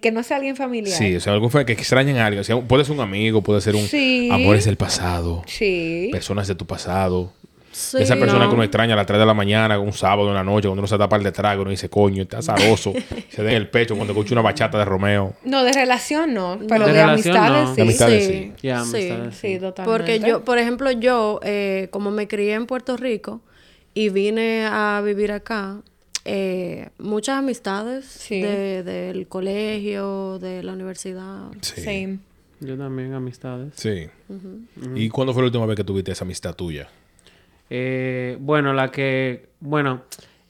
[0.00, 0.96] Que no sea alguien familiar.
[0.96, 2.40] Sí, o sea, algún fa- que extrañen a alguien.
[2.42, 4.28] O sea, puede ser un amigo, puede ser un Sí.
[4.30, 6.08] amores del pasado, Sí.
[6.12, 7.32] personas de tu pasado.
[7.72, 8.50] Sí, Esa persona no.
[8.50, 10.82] que uno extraña a las 3 de la mañana, un sábado en la noche, cuando
[10.82, 12.38] uno se tapa el de trago, uno dice, coño, está
[12.78, 12.92] azaroso.
[13.30, 15.34] se da en el pecho cuando escucha una bachata de Romeo.
[15.44, 16.56] No, de relación no.
[16.68, 17.70] Pero De de, relación, amistades no.
[17.70, 17.74] sí.
[17.76, 18.52] De amistades, sí.
[18.60, 18.68] Sí.
[18.70, 19.82] amistades, Sí, totalmente.
[19.84, 23.40] Porque yo, por ejemplo, yo, eh, como me crié en Puerto Rico
[23.94, 25.80] y vine a vivir acá,
[26.24, 28.40] eh, muchas amistades Sí.
[28.42, 31.50] de- del colegio, de la universidad.
[31.60, 31.80] Sí.
[31.80, 32.18] Sí.
[32.60, 33.72] Yo también, amistades.
[33.76, 34.06] Sí.
[34.94, 36.88] ¿Y cuándo fue la última vez que tuviste esa amistad tuya?
[37.70, 39.48] Eh, bueno, la que.
[39.60, 40.02] Bueno,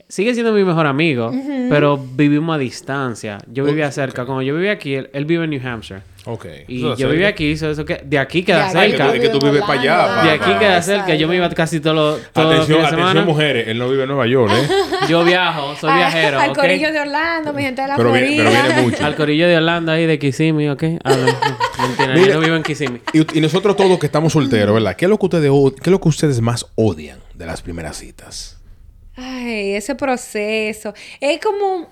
[0.08, 1.32] sigue siendo mi mejor amigo,
[1.70, 3.38] pero vivimos a distancia.
[3.50, 4.26] Yo vivía cerca.
[4.26, 6.02] Como yo vivía aquí, él, él vive en New Hampshire.
[6.26, 6.46] Ok.
[6.68, 9.06] Y Eso yo vivía aquí, so eso que, de aquí queda De cerca.
[9.08, 11.14] Es que- que tú vives para allá, Orlando, pa- De aquí queda cerca.
[11.14, 13.26] Yo me iba casi todos los todos los Atención, fines de atención, semana.
[13.26, 13.68] mujeres.
[13.68, 14.68] Él no vive en Nueva York, ¿eh?
[15.08, 16.40] Yo viajo, soy Ah, viajero.
[16.40, 19.04] Al corillo de Orlando, mi gente de la Pero viene, pero viene mucho.
[19.04, 20.82] Al corillo de Holanda ahí de Kissimmee, ¿ok?
[21.04, 21.14] Ah,
[21.78, 22.26] no, mentira, Mira.
[22.28, 23.00] yo no vivo en Kissimmee.
[23.12, 24.96] Y, y nosotros todos que estamos solteros, ¿verdad?
[24.96, 27.98] ¿Qué es lo que ustedes, qué es lo que ustedes más odian de las primeras
[27.98, 28.56] citas?
[29.16, 30.94] Ay, ese proceso.
[31.20, 31.90] Es como.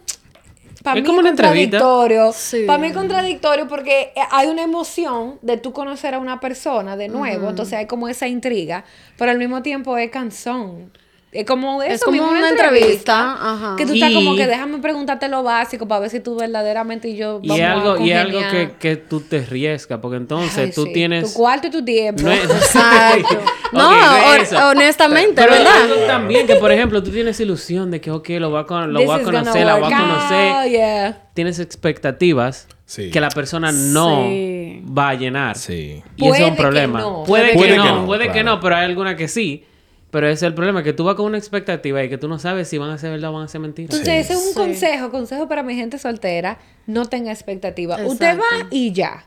[0.83, 2.33] Para Es mí como es contradictorio.
[2.33, 2.65] Sí.
[2.67, 7.09] Para mí es contradictorio porque hay una emoción de tú conocer a una persona de
[7.09, 7.51] nuevo.
[7.51, 8.85] Entonces hay como esa intriga.
[9.17, 10.93] Pero al mismo tiempo es cansón.
[11.33, 13.75] Es como eso Es como mismo, una entrevista, ajá.
[13.79, 17.09] Que tú estás Y- como que déjame preguntarte lo básico para ver si tú verdaderamente
[17.09, 19.99] y yo Y vamos es a algo, y es algo que, que tú te arriesgas,
[20.01, 20.93] porque entonces Ay, tú sí.
[20.93, 21.33] tienes...
[21.33, 22.23] Tu cuarto y tu tiempo.
[22.23, 23.41] No es- Exacto.
[23.73, 24.69] no, eso.
[24.69, 25.83] honestamente, Pero ¿verdad?
[25.85, 28.93] algo también que, por ejemplo, tú tienes ilusión de que, ok, lo voy a, con-
[28.93, 30.71] lo voy a conocer, la voy a conocer.
[30.71, 31.23] yeah.
[31.33, 33.11] Tienes expectativas Sí.
[33.11, 34.83] que la persona no Sí.
[34.87, 35.57] va a llenar.
[35.57, 36.03] Sí.
[36.17, 37.01] Y ese es Puede un que problema.
[37.01, 37.25] no.
[37.25, 39.65] Puede, Puede que, que no, no, puede que no, pero hay alguna que sí.
[40.13, 42.39] Pero ese es el problema, que tú vas con una expectativa y que tú no
[42.39, 43.95] sabes si van a ser verdad o van a ser mentiras.
[43.99, 44.55] Entonces, ese es un Sí.
[44.55, 47.95] consejo, consejo para mi gente soltera, no tenga expectativa.
[47.95, 48.13] Exacto.
[48.13, 49.25] Usted va y ya.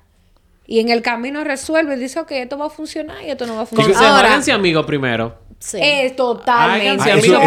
[0.68, 3.64] Y en el camino resuelve, dice, ok, esto va a funcionar y esto no va
[3.64, 4.04] a funcionar.
[4.04, 5.45] Ahora- amigos primero.
[5.66, 5.80] Sí.
[5.82, 7.10] Es totalmente.
[7.10, 7.42] Eso- Eso eso-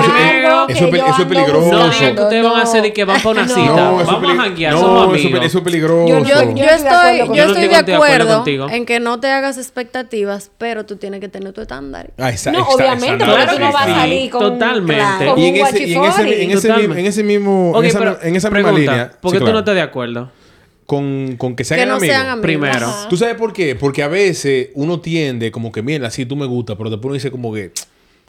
[0.69, 1.71] es eso peligroso.
[1.71, 3.55] No No, digan que ustedes van a hacer y que van para una No.
[3.55, 4.01] cita.
[4.01, 5.41] es Vamos a janguear, no, somos eso es amigos.
[5.41, 6.09] pe- Eso es peligroso.
[6.09, 6.87] Yo, Yo- yo estoy de estoy,
[7.21, 10.97] acuerdo yo no estoy de de acuerdo en que no te hagas expectativas, pero tú
[10.97, 12.11] tienes que tener tu estándar.
[12.19, 15.27] Ah, esa- No, esa- obviamente, porque Claro tú no vas a sí, salir con, totalmente.
[15.27, 16.33] con Y en un ese, y en ese, en guachifori.
[16.53, 17.01] ese, Totalmente.
[17.01, 19.53] en ese mismo, en esa, pero en esa misma pregunta, línea, ¿Por sí, qué tú
[19.53, 20.31] no estás de acuerdo?
[20.87, 22.17] con, con que sean Que no amigos.
[22.17, 22.43] sean amigos.
[22.43, 22.87] Primero.
[22.87, 23.09] Ajá.
[23.11, 23.75] ¿Tú sabes por qué?
[23.77, 27.15] Porque a veces uno tiende como que, mira, así tú me gusta, pero después uno
[27.15, 27.73] dice como que,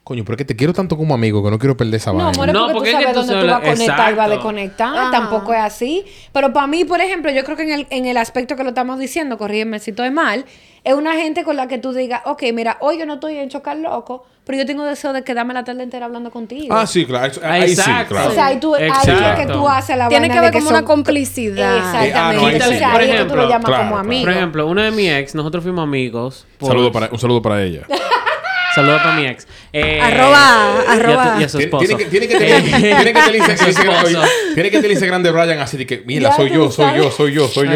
[0.09, 2.17] Coño, pero es que te quiero tanto como amigo que no quiero perder esa No,
[2.17, 2.31] vaina.
[2.31, 4.11] amor, es No, porque, porque tú es que sabes tú dónde tú vas a conectar
[4.11, 4.97] y vas a desconectar.
[4.97, 5.11] Ajá.
[5.11, 6.03] Tampoco es así.
[6.33, 8.69] Pero para mí, por ejemplo, yo creo que en el, en el aspecto que lo
[8.69, 10.45] estamos diciendo, corrígeme si estoy mal,
[10.83, 13.49] es una gente con la que tú digas, ok, mira, hoy yo no estoy en
[13.49, 16.73] chocar loco, pero yo tengo deseo de quedarme la tarde entera hablando contigo.
[16.75, 17.27] Ah, sí, claro.
[17.31, 18.15] Eso- Ahí sí, Exacto.
[18.15, 18.31] claro.
[18.31, 19.53] O sea, ahí, tú, ahí es que Exacto.
[19.53, 21.77] tú haces la Tiene que ver como una son- complicidad.
[21.77, 22.17] Exactamente.
[22.17, 22.77] Ah, no, ahí o sí.
[22.79, 24.23] sea, Por ahí es que tú ejemplo, lo llamas claro, como amigo.
[24.25, 26.47] Por ejemplo, una de mi ex, nosotros fuimos amigos.
[26.57, 27.81] por- Saludo para, un saludo para ella.
[28.75, 29.47] Saludos para mi ex.
[29.73, 31.37] Eh, Arroba, y a tu- arroba.
[31.39, 31.85] Y a su Tiene esposo.
[31.85, 34.25] tiene que, tiene que tener, tiene que tener
[34.55, 37.11] tiene que tener Instagram de Brian así de que, mira, Ya soy yo, soy yo,
[37.11, 37.75] soy yo, soy yo.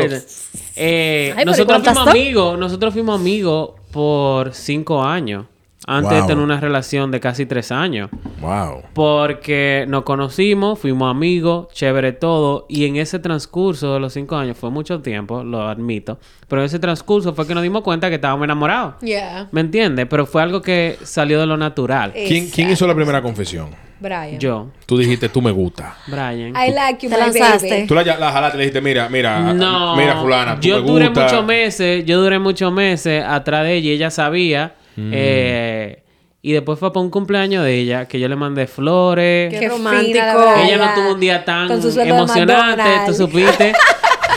[0.76, 5.46] Eh, Ay, nosotros ¿cuántas fuimos amigos, nosotros fuimos amigos por cinco años.
[5.86, 6.28] Antes de Wow.
[6.28, 8.10] tener una relación de casi tres años.
[8.40, 8.84] Wow.
[8.94, 12.66] Porque nos conocimos, fuimos amigos, chévere todo.
[12.70, 16.20] Y en ese transcurso de los cinco años, fue mucho tiempo, lo admito.
[16.48, 18.96] Pero en ese transcurso fue que nos dimos cuenta que estábamos enamorados.
[19.02, 19.50] Yeah.
[19.52, 20.08] ¿Me entiendes?
[20.10, 22.14] Pero fue algo que salió de lo natural.
[22.14, 23.70] ¿Quién, ¿Quién hizo la primera confesión?
[24.00, 24.38] Brian.
[24.40, 25.96] Yo, Tú dijiste, tú me gusta.
[26.08, 26.50] Brian.
[26.56, 27.70] I like you, Te my lanzaste.
[27.70, 27.88] baby.
[27.88, 30.88] Tú la, la jalaste y le dijiste, mira, mira, No, mira, fulana, tú yo me
[30.92, 34.76] duré muchos meses, yo duré muchos meses atrás de ella, y ella sabía.
[34.96, 35.12] Mm.
[35.14, 36.04] eh,
[36.42, 39.52] y después fue para un cumpleaños de ella, que yo le mandé flores.
[39.54, 40.12] Qué Qué romántico.
[40.14, 40.64] fina.
[40.68, 43.74] Ella no tuvo un día tan su emocionante, tú supiste.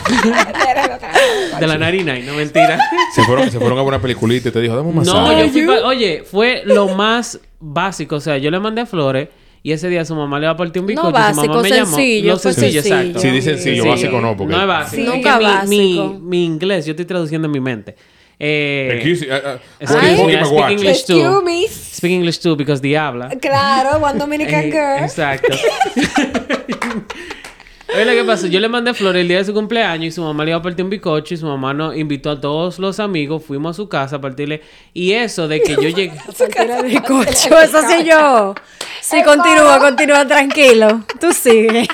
[1.59, 2.79] de la narina, y no mentira.
[3.15, 5.47] Se fueron, se fueron a una peliculita y te dijo, dame un No, masaje.
[5.47, 8.15] yo fui pa- oye, fue lo más básico.
[8.15, 9.29] O sea, yo le mandé flores
[9.63, 11.47] y ese día su mamá le va a partir un No bizcocho y su básico,
[11.47, 11.85] mamá me llamó.
[11.95, 12.95] sencillo, Lo fue sencillo, sencillo.
[13.01, 13.19] exacto.
[13.19, 13.89] Sí, dice sencillo, Sí.
[13.89, 14.53] básico no, porque...
[14.55, 14.95] No es básico.
[14.95, 15.01] Sí.
[15.01, 15.69] Es que Nunca mi, básico.
[16.13, 17.95] Mi, mi inglés, yo estoy traduciendo en mi mente.
[18.39, 20.69] Eh, Excuse, uh, uh, Forty I speak.
[20.77, 21.17] English too.
[21.19, 21.67] Excuse me.
[21.67, 23.31] Speak English too because the habla.
[23.41, 24.99] Claro, one Dominican Eh, girl.
[24.99, 25.57] Exacto.
[27.93, 30.21] Oye, lo que pasó, yo le mandé flores el día de su cumpleaños y su
[30.21, 32.99] mamá le iba a partir un bizcocho y su mamá nos invitó a todos los
[32.99, 34.61] amigos, fuimos a su casa a partirle
[34.93, 36.11] y eso de que yo llegué
[36.83, 38.53] Bizcocho, eso sí yo.
[39.01, 41.03] Sí, continúa, continúa tranquilo.
[41.19, 41.87] Tú sigue.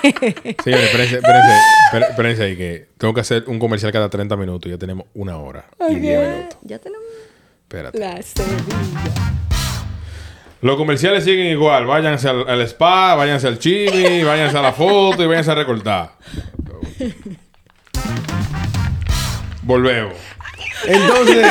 [0.64, 1.52] Señores, espérense, espérense,
[1.86, 5.06] espérense, espérense ahí que tengo que hacer un comercial cada 30 minutos y ya tenemos
[5.14, 6.58] una hora y 10 minutos.
[6.64, 7.06] ya tenemos.
[7.68, 8.00] Espérate.
[8.00, 9.53] La.
[10.64, 11.86] Los comerciales siguen igual.
[11.86, 16.14] Váyanse al, al spa, váyanse al chimi, váyanse a la foto y váyanse a recortar.
[19.64, 20.16] Volvemos.
[20.88, 21.46] Entonces,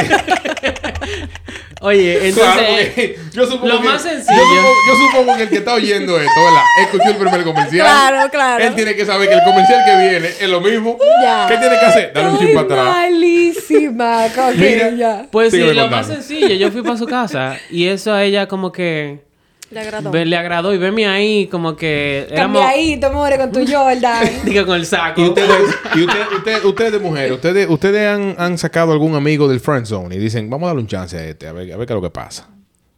[1.82, 4.38] Oye, entonces claro, porque yo supongo lo que, más sencillo.
[4.38, 6.62] Yo supongo, yo supongo que el que está oyendo esto, ¿verdad?
[6.80, 7.86] Escuchó el primer comercial.
[7.86, 8.64] Claro, claro.
[8.64, 10.96] Él tiene que saber que el comercial que viene es lo mismo.
[11.24, 11.46] Ya.
[11.48, 12.12] ¿Qué tiene que hacer?
[12.14, 12.84] Dale un chip para atrás.
[12.84, 14.26] Malísima.
[14.26, 14.90] Ok, Mira.
[14.90, 15.26] ya.
[15.28, 18.70] pues sí, lo más sencillo, yo fui para su casa y eso a ella como
[18.70, 19.24] que
[19.72, 20.10] Le agradó.
[20.10, 24.28] ve- le agradó y veme ahí como que éramos Cambiadito, more, con tu Jordan.
[24.44, 25.20] diga con el saco.
[25.20, 25.50] Y ustedes,
[25.96, 29.86] y ustedes, ustedes, ustedes de mujeres, ustedes, ustedes han, han sacado algún amigo del friend
[29.86, 31.92] zone y dicen, vamos a darle un chance a este, a ver, a ver qué
[31.92, 32.48] es lo que pasa.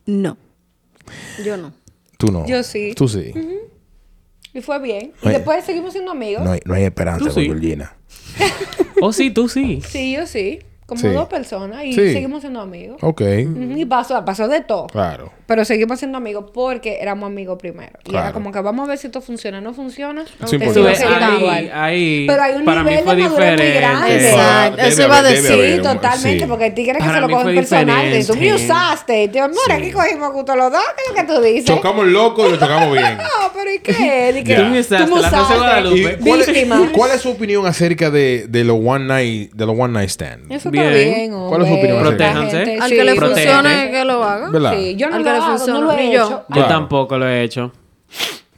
[0.07, 0.37] No.
[1.45, 1.73] Yo no.
[2.19, 2.45] Tú no.
[2.47, 2.93] Yo sí.
[2.97, 3.33] Tú sí.
[4.53, 5.13] Y fue bien.
[5.23, 6.43] Y después seguimos siendo amigos.
[6.45, 7.47] No hay, no hay esperanza Tú sí.
[7.49, 7.95] con Georgina.
[9.01, 9.81] Oh, sí, tú sí.
[9.87, 10.61] Sí, yo sí.
[10.87, 11.09] Como Sí.
[11.09, 11.85] dos personas.
[11.85, 12.13] Y Sí.
[12.13, 12.99] seguimos siendo amigos.
[13.03, 13.23] Ok.
[13.77, 14.87] Y pasó, pasó de todo.
[14.89, 15.33] Claro.
[15.47, 17.93] Pero seguimos siendo amigos porque éramos amigos primero.
[18.05, 18.27] Y Claro.
[18.27, 19.61] era como que vamos a ver si esto funciona.
[19.61, 20.25] No funciona.
[20.25, 21.71] Tú ves, seguir ahí, igual.
[21.75, 24.29] ahí, Pero hay un para mí nivel fue de madurez muy grande.
[24.31, 24.77] Exacto.
[24.77, 25.75] Debe Eso iba a decir.
[25.77, 26.47] Sí, totalmente, sí.
[26.49, 28.15] porque el tigre que Para se lo cogen personal.
[28.19, 29.23] Y tú me usaste.
[29.25, 30.83] Y te digo, mira, aquí cogimos justo los dos.
[30.97, 31.65] ¿Qué es lo que tú dices?
[31.65, 33.17] Chocamos loco y lo chocamos bien.
[33.25, 34.55] No, pero ¿y qué?
[34.57, 35.97] Tú me usaste, me de.
[35.97, 36.91] ¿Y cuál, es, Víctima.
[36.95, 40.51] cuál es su opinión acerca de, de los one night, de los one night stand?
[40.53, 40.87] Eso Bien.
[40.93, 41.49] está bien, hombre.
[41.49, 43.47] ¿Cuál es su opinión gente- Al sí, que le protege.
[43.49, 44.51] funcione, que lo haga.
[44.51, 44.73] ¿Verdad?
[44.77, 46.25] Sí, yo no Al lo que le hago, funciona, no lo he yo.
[46.25, 46.31] hecho.
[46.49, 46.69] Yo Claro.
[46.69, 47.73] tampoco lo he hecho.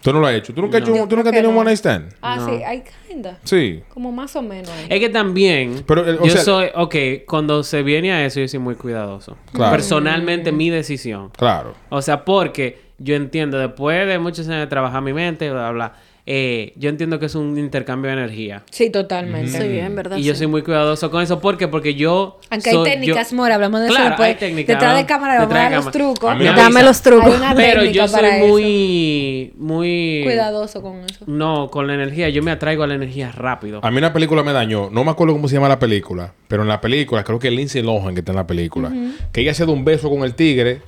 [0.03, 0.55] ¿Tú no lo has hecho?
[0.55, 1.61] ¿Tú nunca, has hecho un- ¿tú nunca has tenido un no.
[1.63, 2.15] one night stand?
[2.23, 2.47] Ah, No.
[2.47, 3.39] sí, hay kinda.
[3.43, 3.83] Sí.
[3.89, 4.71] Como más o menos.
[4.71, 4.87] ahí.
[4.89, 6.95] Es que también, Pero, eh, o yo sea- soy, ok,
[7.27, 9.37] cuando se viene a eso, yo soy muy cuidadoso.
[9.53, 9.73] Claro.
[9.73, 11.31] Personalmente, mi decisión.
[11.37, 11.75] Claro.
[11.89, 15.95] O sea, porque yo entiendo, después de muchos años de trabajar mi mente, bla, bla,
[16.27, 18.65] eh, yo entiendo que es un intercambio de energía.
[18.71, 19.53] Sí, totalmente.
[19.53, 20.17] Sí, en verdad.
[20.17, 21.39] Y yo soy muy cuidadoso con eso.
[21.41, 21.69] ¿Por qué?
[21.69, 22.41] Porque yo.
[22.51, 24.29] Aunque soy- hay técnicas, yo- Mora, hablamos de Claro, eso después.
[24.29, 26.15] hay técnicas, Detrás de cámara vamos a Detrás dar de los cámara.
[26.15, 26.31] trucos.
[26.57, 26.83] Dame avisa.
[26.83, 27.27] los trucos.
[27.31, 28.47] Hay una Pero yo soy para eso.
[28.49, 29.53] muy.
[29.57, 30.21] Muy.
[30.25, 31.25] Cuidadoso con eso.
[31.27, 32.29] No, con la energía.
[32.29, 33.81] Yo me atraigo a la energía rápido.
[33.85, 34.91] A mí una película me dañó.
[34.91, 36.33] No me acuerdo cómo se llama la película.
[36.49, 38.93] Pero en la película, creo que es Lindsay Lohan que está en la película.
[39.33, 40.81] Que ella se da un beso con el tigre.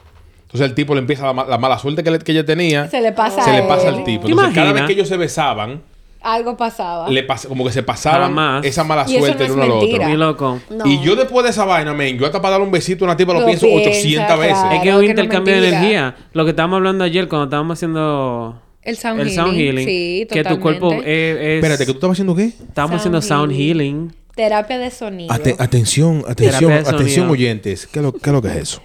[0.48, 2.88] Entonces el tipo le empieza la, ma- la mala suerte que, le- que ella tenía.
[2.88, 4.24] Se le pasa se a le pasa al tipo.
[4.24, 5.82] ¿Te Entonces cada vez que ellos se besaban,
[6.22, 7.08] Algo pasaba.
[7.10, 8.64] le pas- como que se pasaban Jamás.
[8.64, 10.06] esa mala Y suerte no el uno al otro.
[10.08, 10.60] Mi loco.
[10.70, 10.86] No.
[10.86, 13.16] Y yo después de esa vaina, men, yo hasta para darle un besito a una
[13.16, 14.56] tipa lo, Lo pienso piensa, 800 veces.
[14.56, 16.16] Es que es que un no intercambio de energía.
[16.32, 19.36] Lo que estábamos hablando ayer cuando estábamos haciendo El sound el healing.
[19.44, 19.86] sound healing.
[19.86, 21.30] Sí, que tu cuerpo totalmente.
[21.30, 22.44] es, es- Espérate, ¿que tú estabas haciendo qué?
[22.46, 23.68] Estábamos Sound haciendo sound healing.
[23.96, 24.14] healing.
[24.34, 25.30] Terapia de sonido.
[25.34, 27.30] Ate- atención, atención, de atención sonido.
[27.32, 27.86] oyentes.
[27.86, 28.80] ¿Qué es, lo, qué es lo que es eso?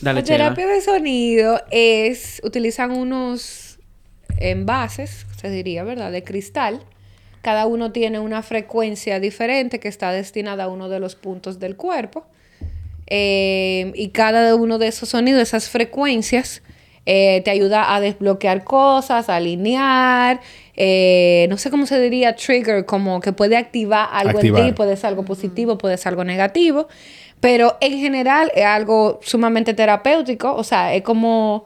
[0.00, 3.78] Dale, La terapia de sonido es, utilizan unos
[4.38, 6.12] envases, se diría, ¿verdad?
[6.12, 6.80] De cristal.
[7.42, 11.76] Cada uno tiene una frecuencia diferente que está destinada a uno de los puntos del
[11.76, 12.26] cuerpo.
[13.06, 16.62] Eh, y cada uno de esos sonidos, esas frecuencias,
[17.08, 20.40] eh, te ayuda a desbloquear cosas, a alinear,
[20.74, 24.64] eh, no sé cómo se diría, trigger, como que puede activar algo en Activar.
[24.64, 26.88] ti, puede ser algo positivo, puede ser algo negativo,
[27.40, 31.64] pero en general es algo sumamente terapéutico, o sea, es como,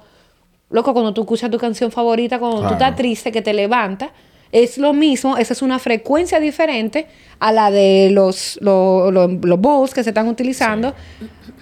[0.71, 2.75] loco, cuando tú escuchas tu canción favorita, cuando tú Claro.
[2.77, 4.11] estás triste, que te levanta,
[4.53, 7.07] es lo mismo, esa es una frecuencia diferente
[7.39, 10.93] a la de los, los, los, los bowls que se están utilizando,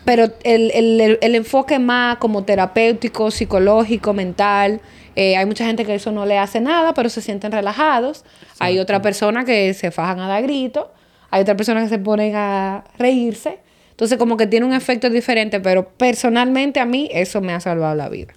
[0.06, 4.80] pero el, el- el- el enfoque más como terapéutico, psicológico, mental,
[5.16, 8.24] eh, hay mucha gente que eso no le hace nada, pero se sienten relajados.
[8.59, 10.86] Hay otra persona que se fajan a dar gritos.
[11.30, 13.59] Hay otra persona que se ponen a reírse.
[13.98, 17.96] Entonces, como que tiene un efecto diferente, pero personalmente a mí eso me ha salvado
[17.96, 18.32] la vida.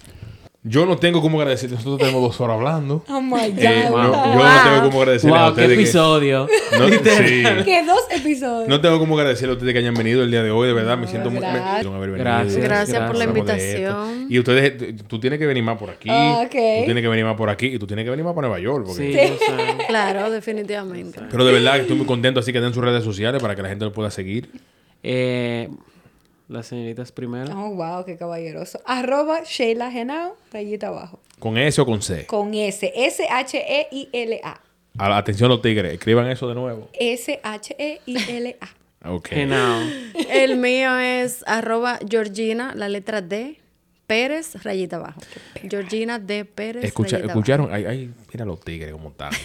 [0.64, 1.70] Yo no tengo cómo agradecer.
[1.70, 3.04] Nosotros tenemos dos horas hablando.
[3.08, 3.58] Oh my God.
[3.58, 4.02] Eh, no, wow.
[4.02, 5.68] yo no tengo cómo agradecerle a Wow, qué ustedes.
[5.76, 6.46] que- episodio.
[6.78, 7.64] No, sí.
[7.64, 8.68] Que dos episodios.
[8.68, 10.96] No tengo cómo agradecerle a ustedes que hayan venido el día de hoy, de verdad,
[10.98, 11.64] me siento muy gracias.
[11.64, 12.24] me- pudieron haber venido.
[12.24, 12.62] Gracias.
[12.64, 14.26] Gracias por la invitación.
[14.28, 16.08] Y ustedes, t- tú tienes que venir más por aquí.
[16.10, 16.50] Ah, ok.
[16.50, 18.60] Tú tienes que venir más por aquí y tú tienes que venir más para Nueva
[18.62, 18.84] York.
[18.86, 19.46] porque- Sí.
[19.88, 21.20] Claro, definitivamente.
[21.30, 23.62] Pero de verdad que estoy muy contento, así que den sus redes sociales para que
[23.62, 24.48] la gente lo pueda seguir.
[25.02, 25.68] Eh,
[26.48, 27.52] las señoritas primero.
[27.58, 28.80] Oh, wow, qué caballeroso.
[28.84, 31.20] Arroba Sheila Genao, rayita abajo.
[31.38, 32.26] ¿Con S o con C?
[32.26, 32.86] Con S.
[32.94, 34.60] E S-H-E-I-L-A.
[34.98, 36.88] Atención los tigres, escriban eso de nuevo.
[36.92, 38.68] E S-H-E-I-L-A.
[39.10, 39.30] Ok.
[39.30, 39.80] Genau.
[40.30, 43.58] El mío es arroba Georgina, la letra D,
[44.12, 45.22] Pérez, rayita abajo.
[45.70, 46.44] Georgina D.
[46.44, 47.72] Pérez, Escucha, rayita ¿Escucharon?
[47.72, 49.32] Ay, ay, mira los tigres cómo están.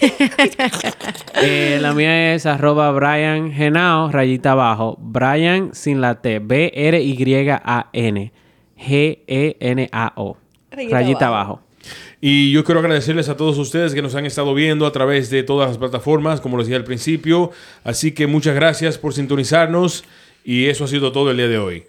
[1.42, 4.98] Eh, la mía es arroba Brian Genao, rayita abajo.
[5.00, 6.40] Brian sin la T.
[6.40, 8.34] B-R-Y-A-N.
[8.76, 10.38] G-E-N-A-O.
[10.72, 11.54] Rayita Rayita, abajo.
[11.54, 11.62] abajo.
[12.20, 15.44] Y yo quiero agradecerles a todos ustedes que nos han estado viendo a través de
[15.44, 17.52] todas las plataformas, como les dije al principio.
[17.86, 20.04] Así que muchas gracias por sintonizarnos
[20.44, 21.86] y eso ha sido todo el día de hoy.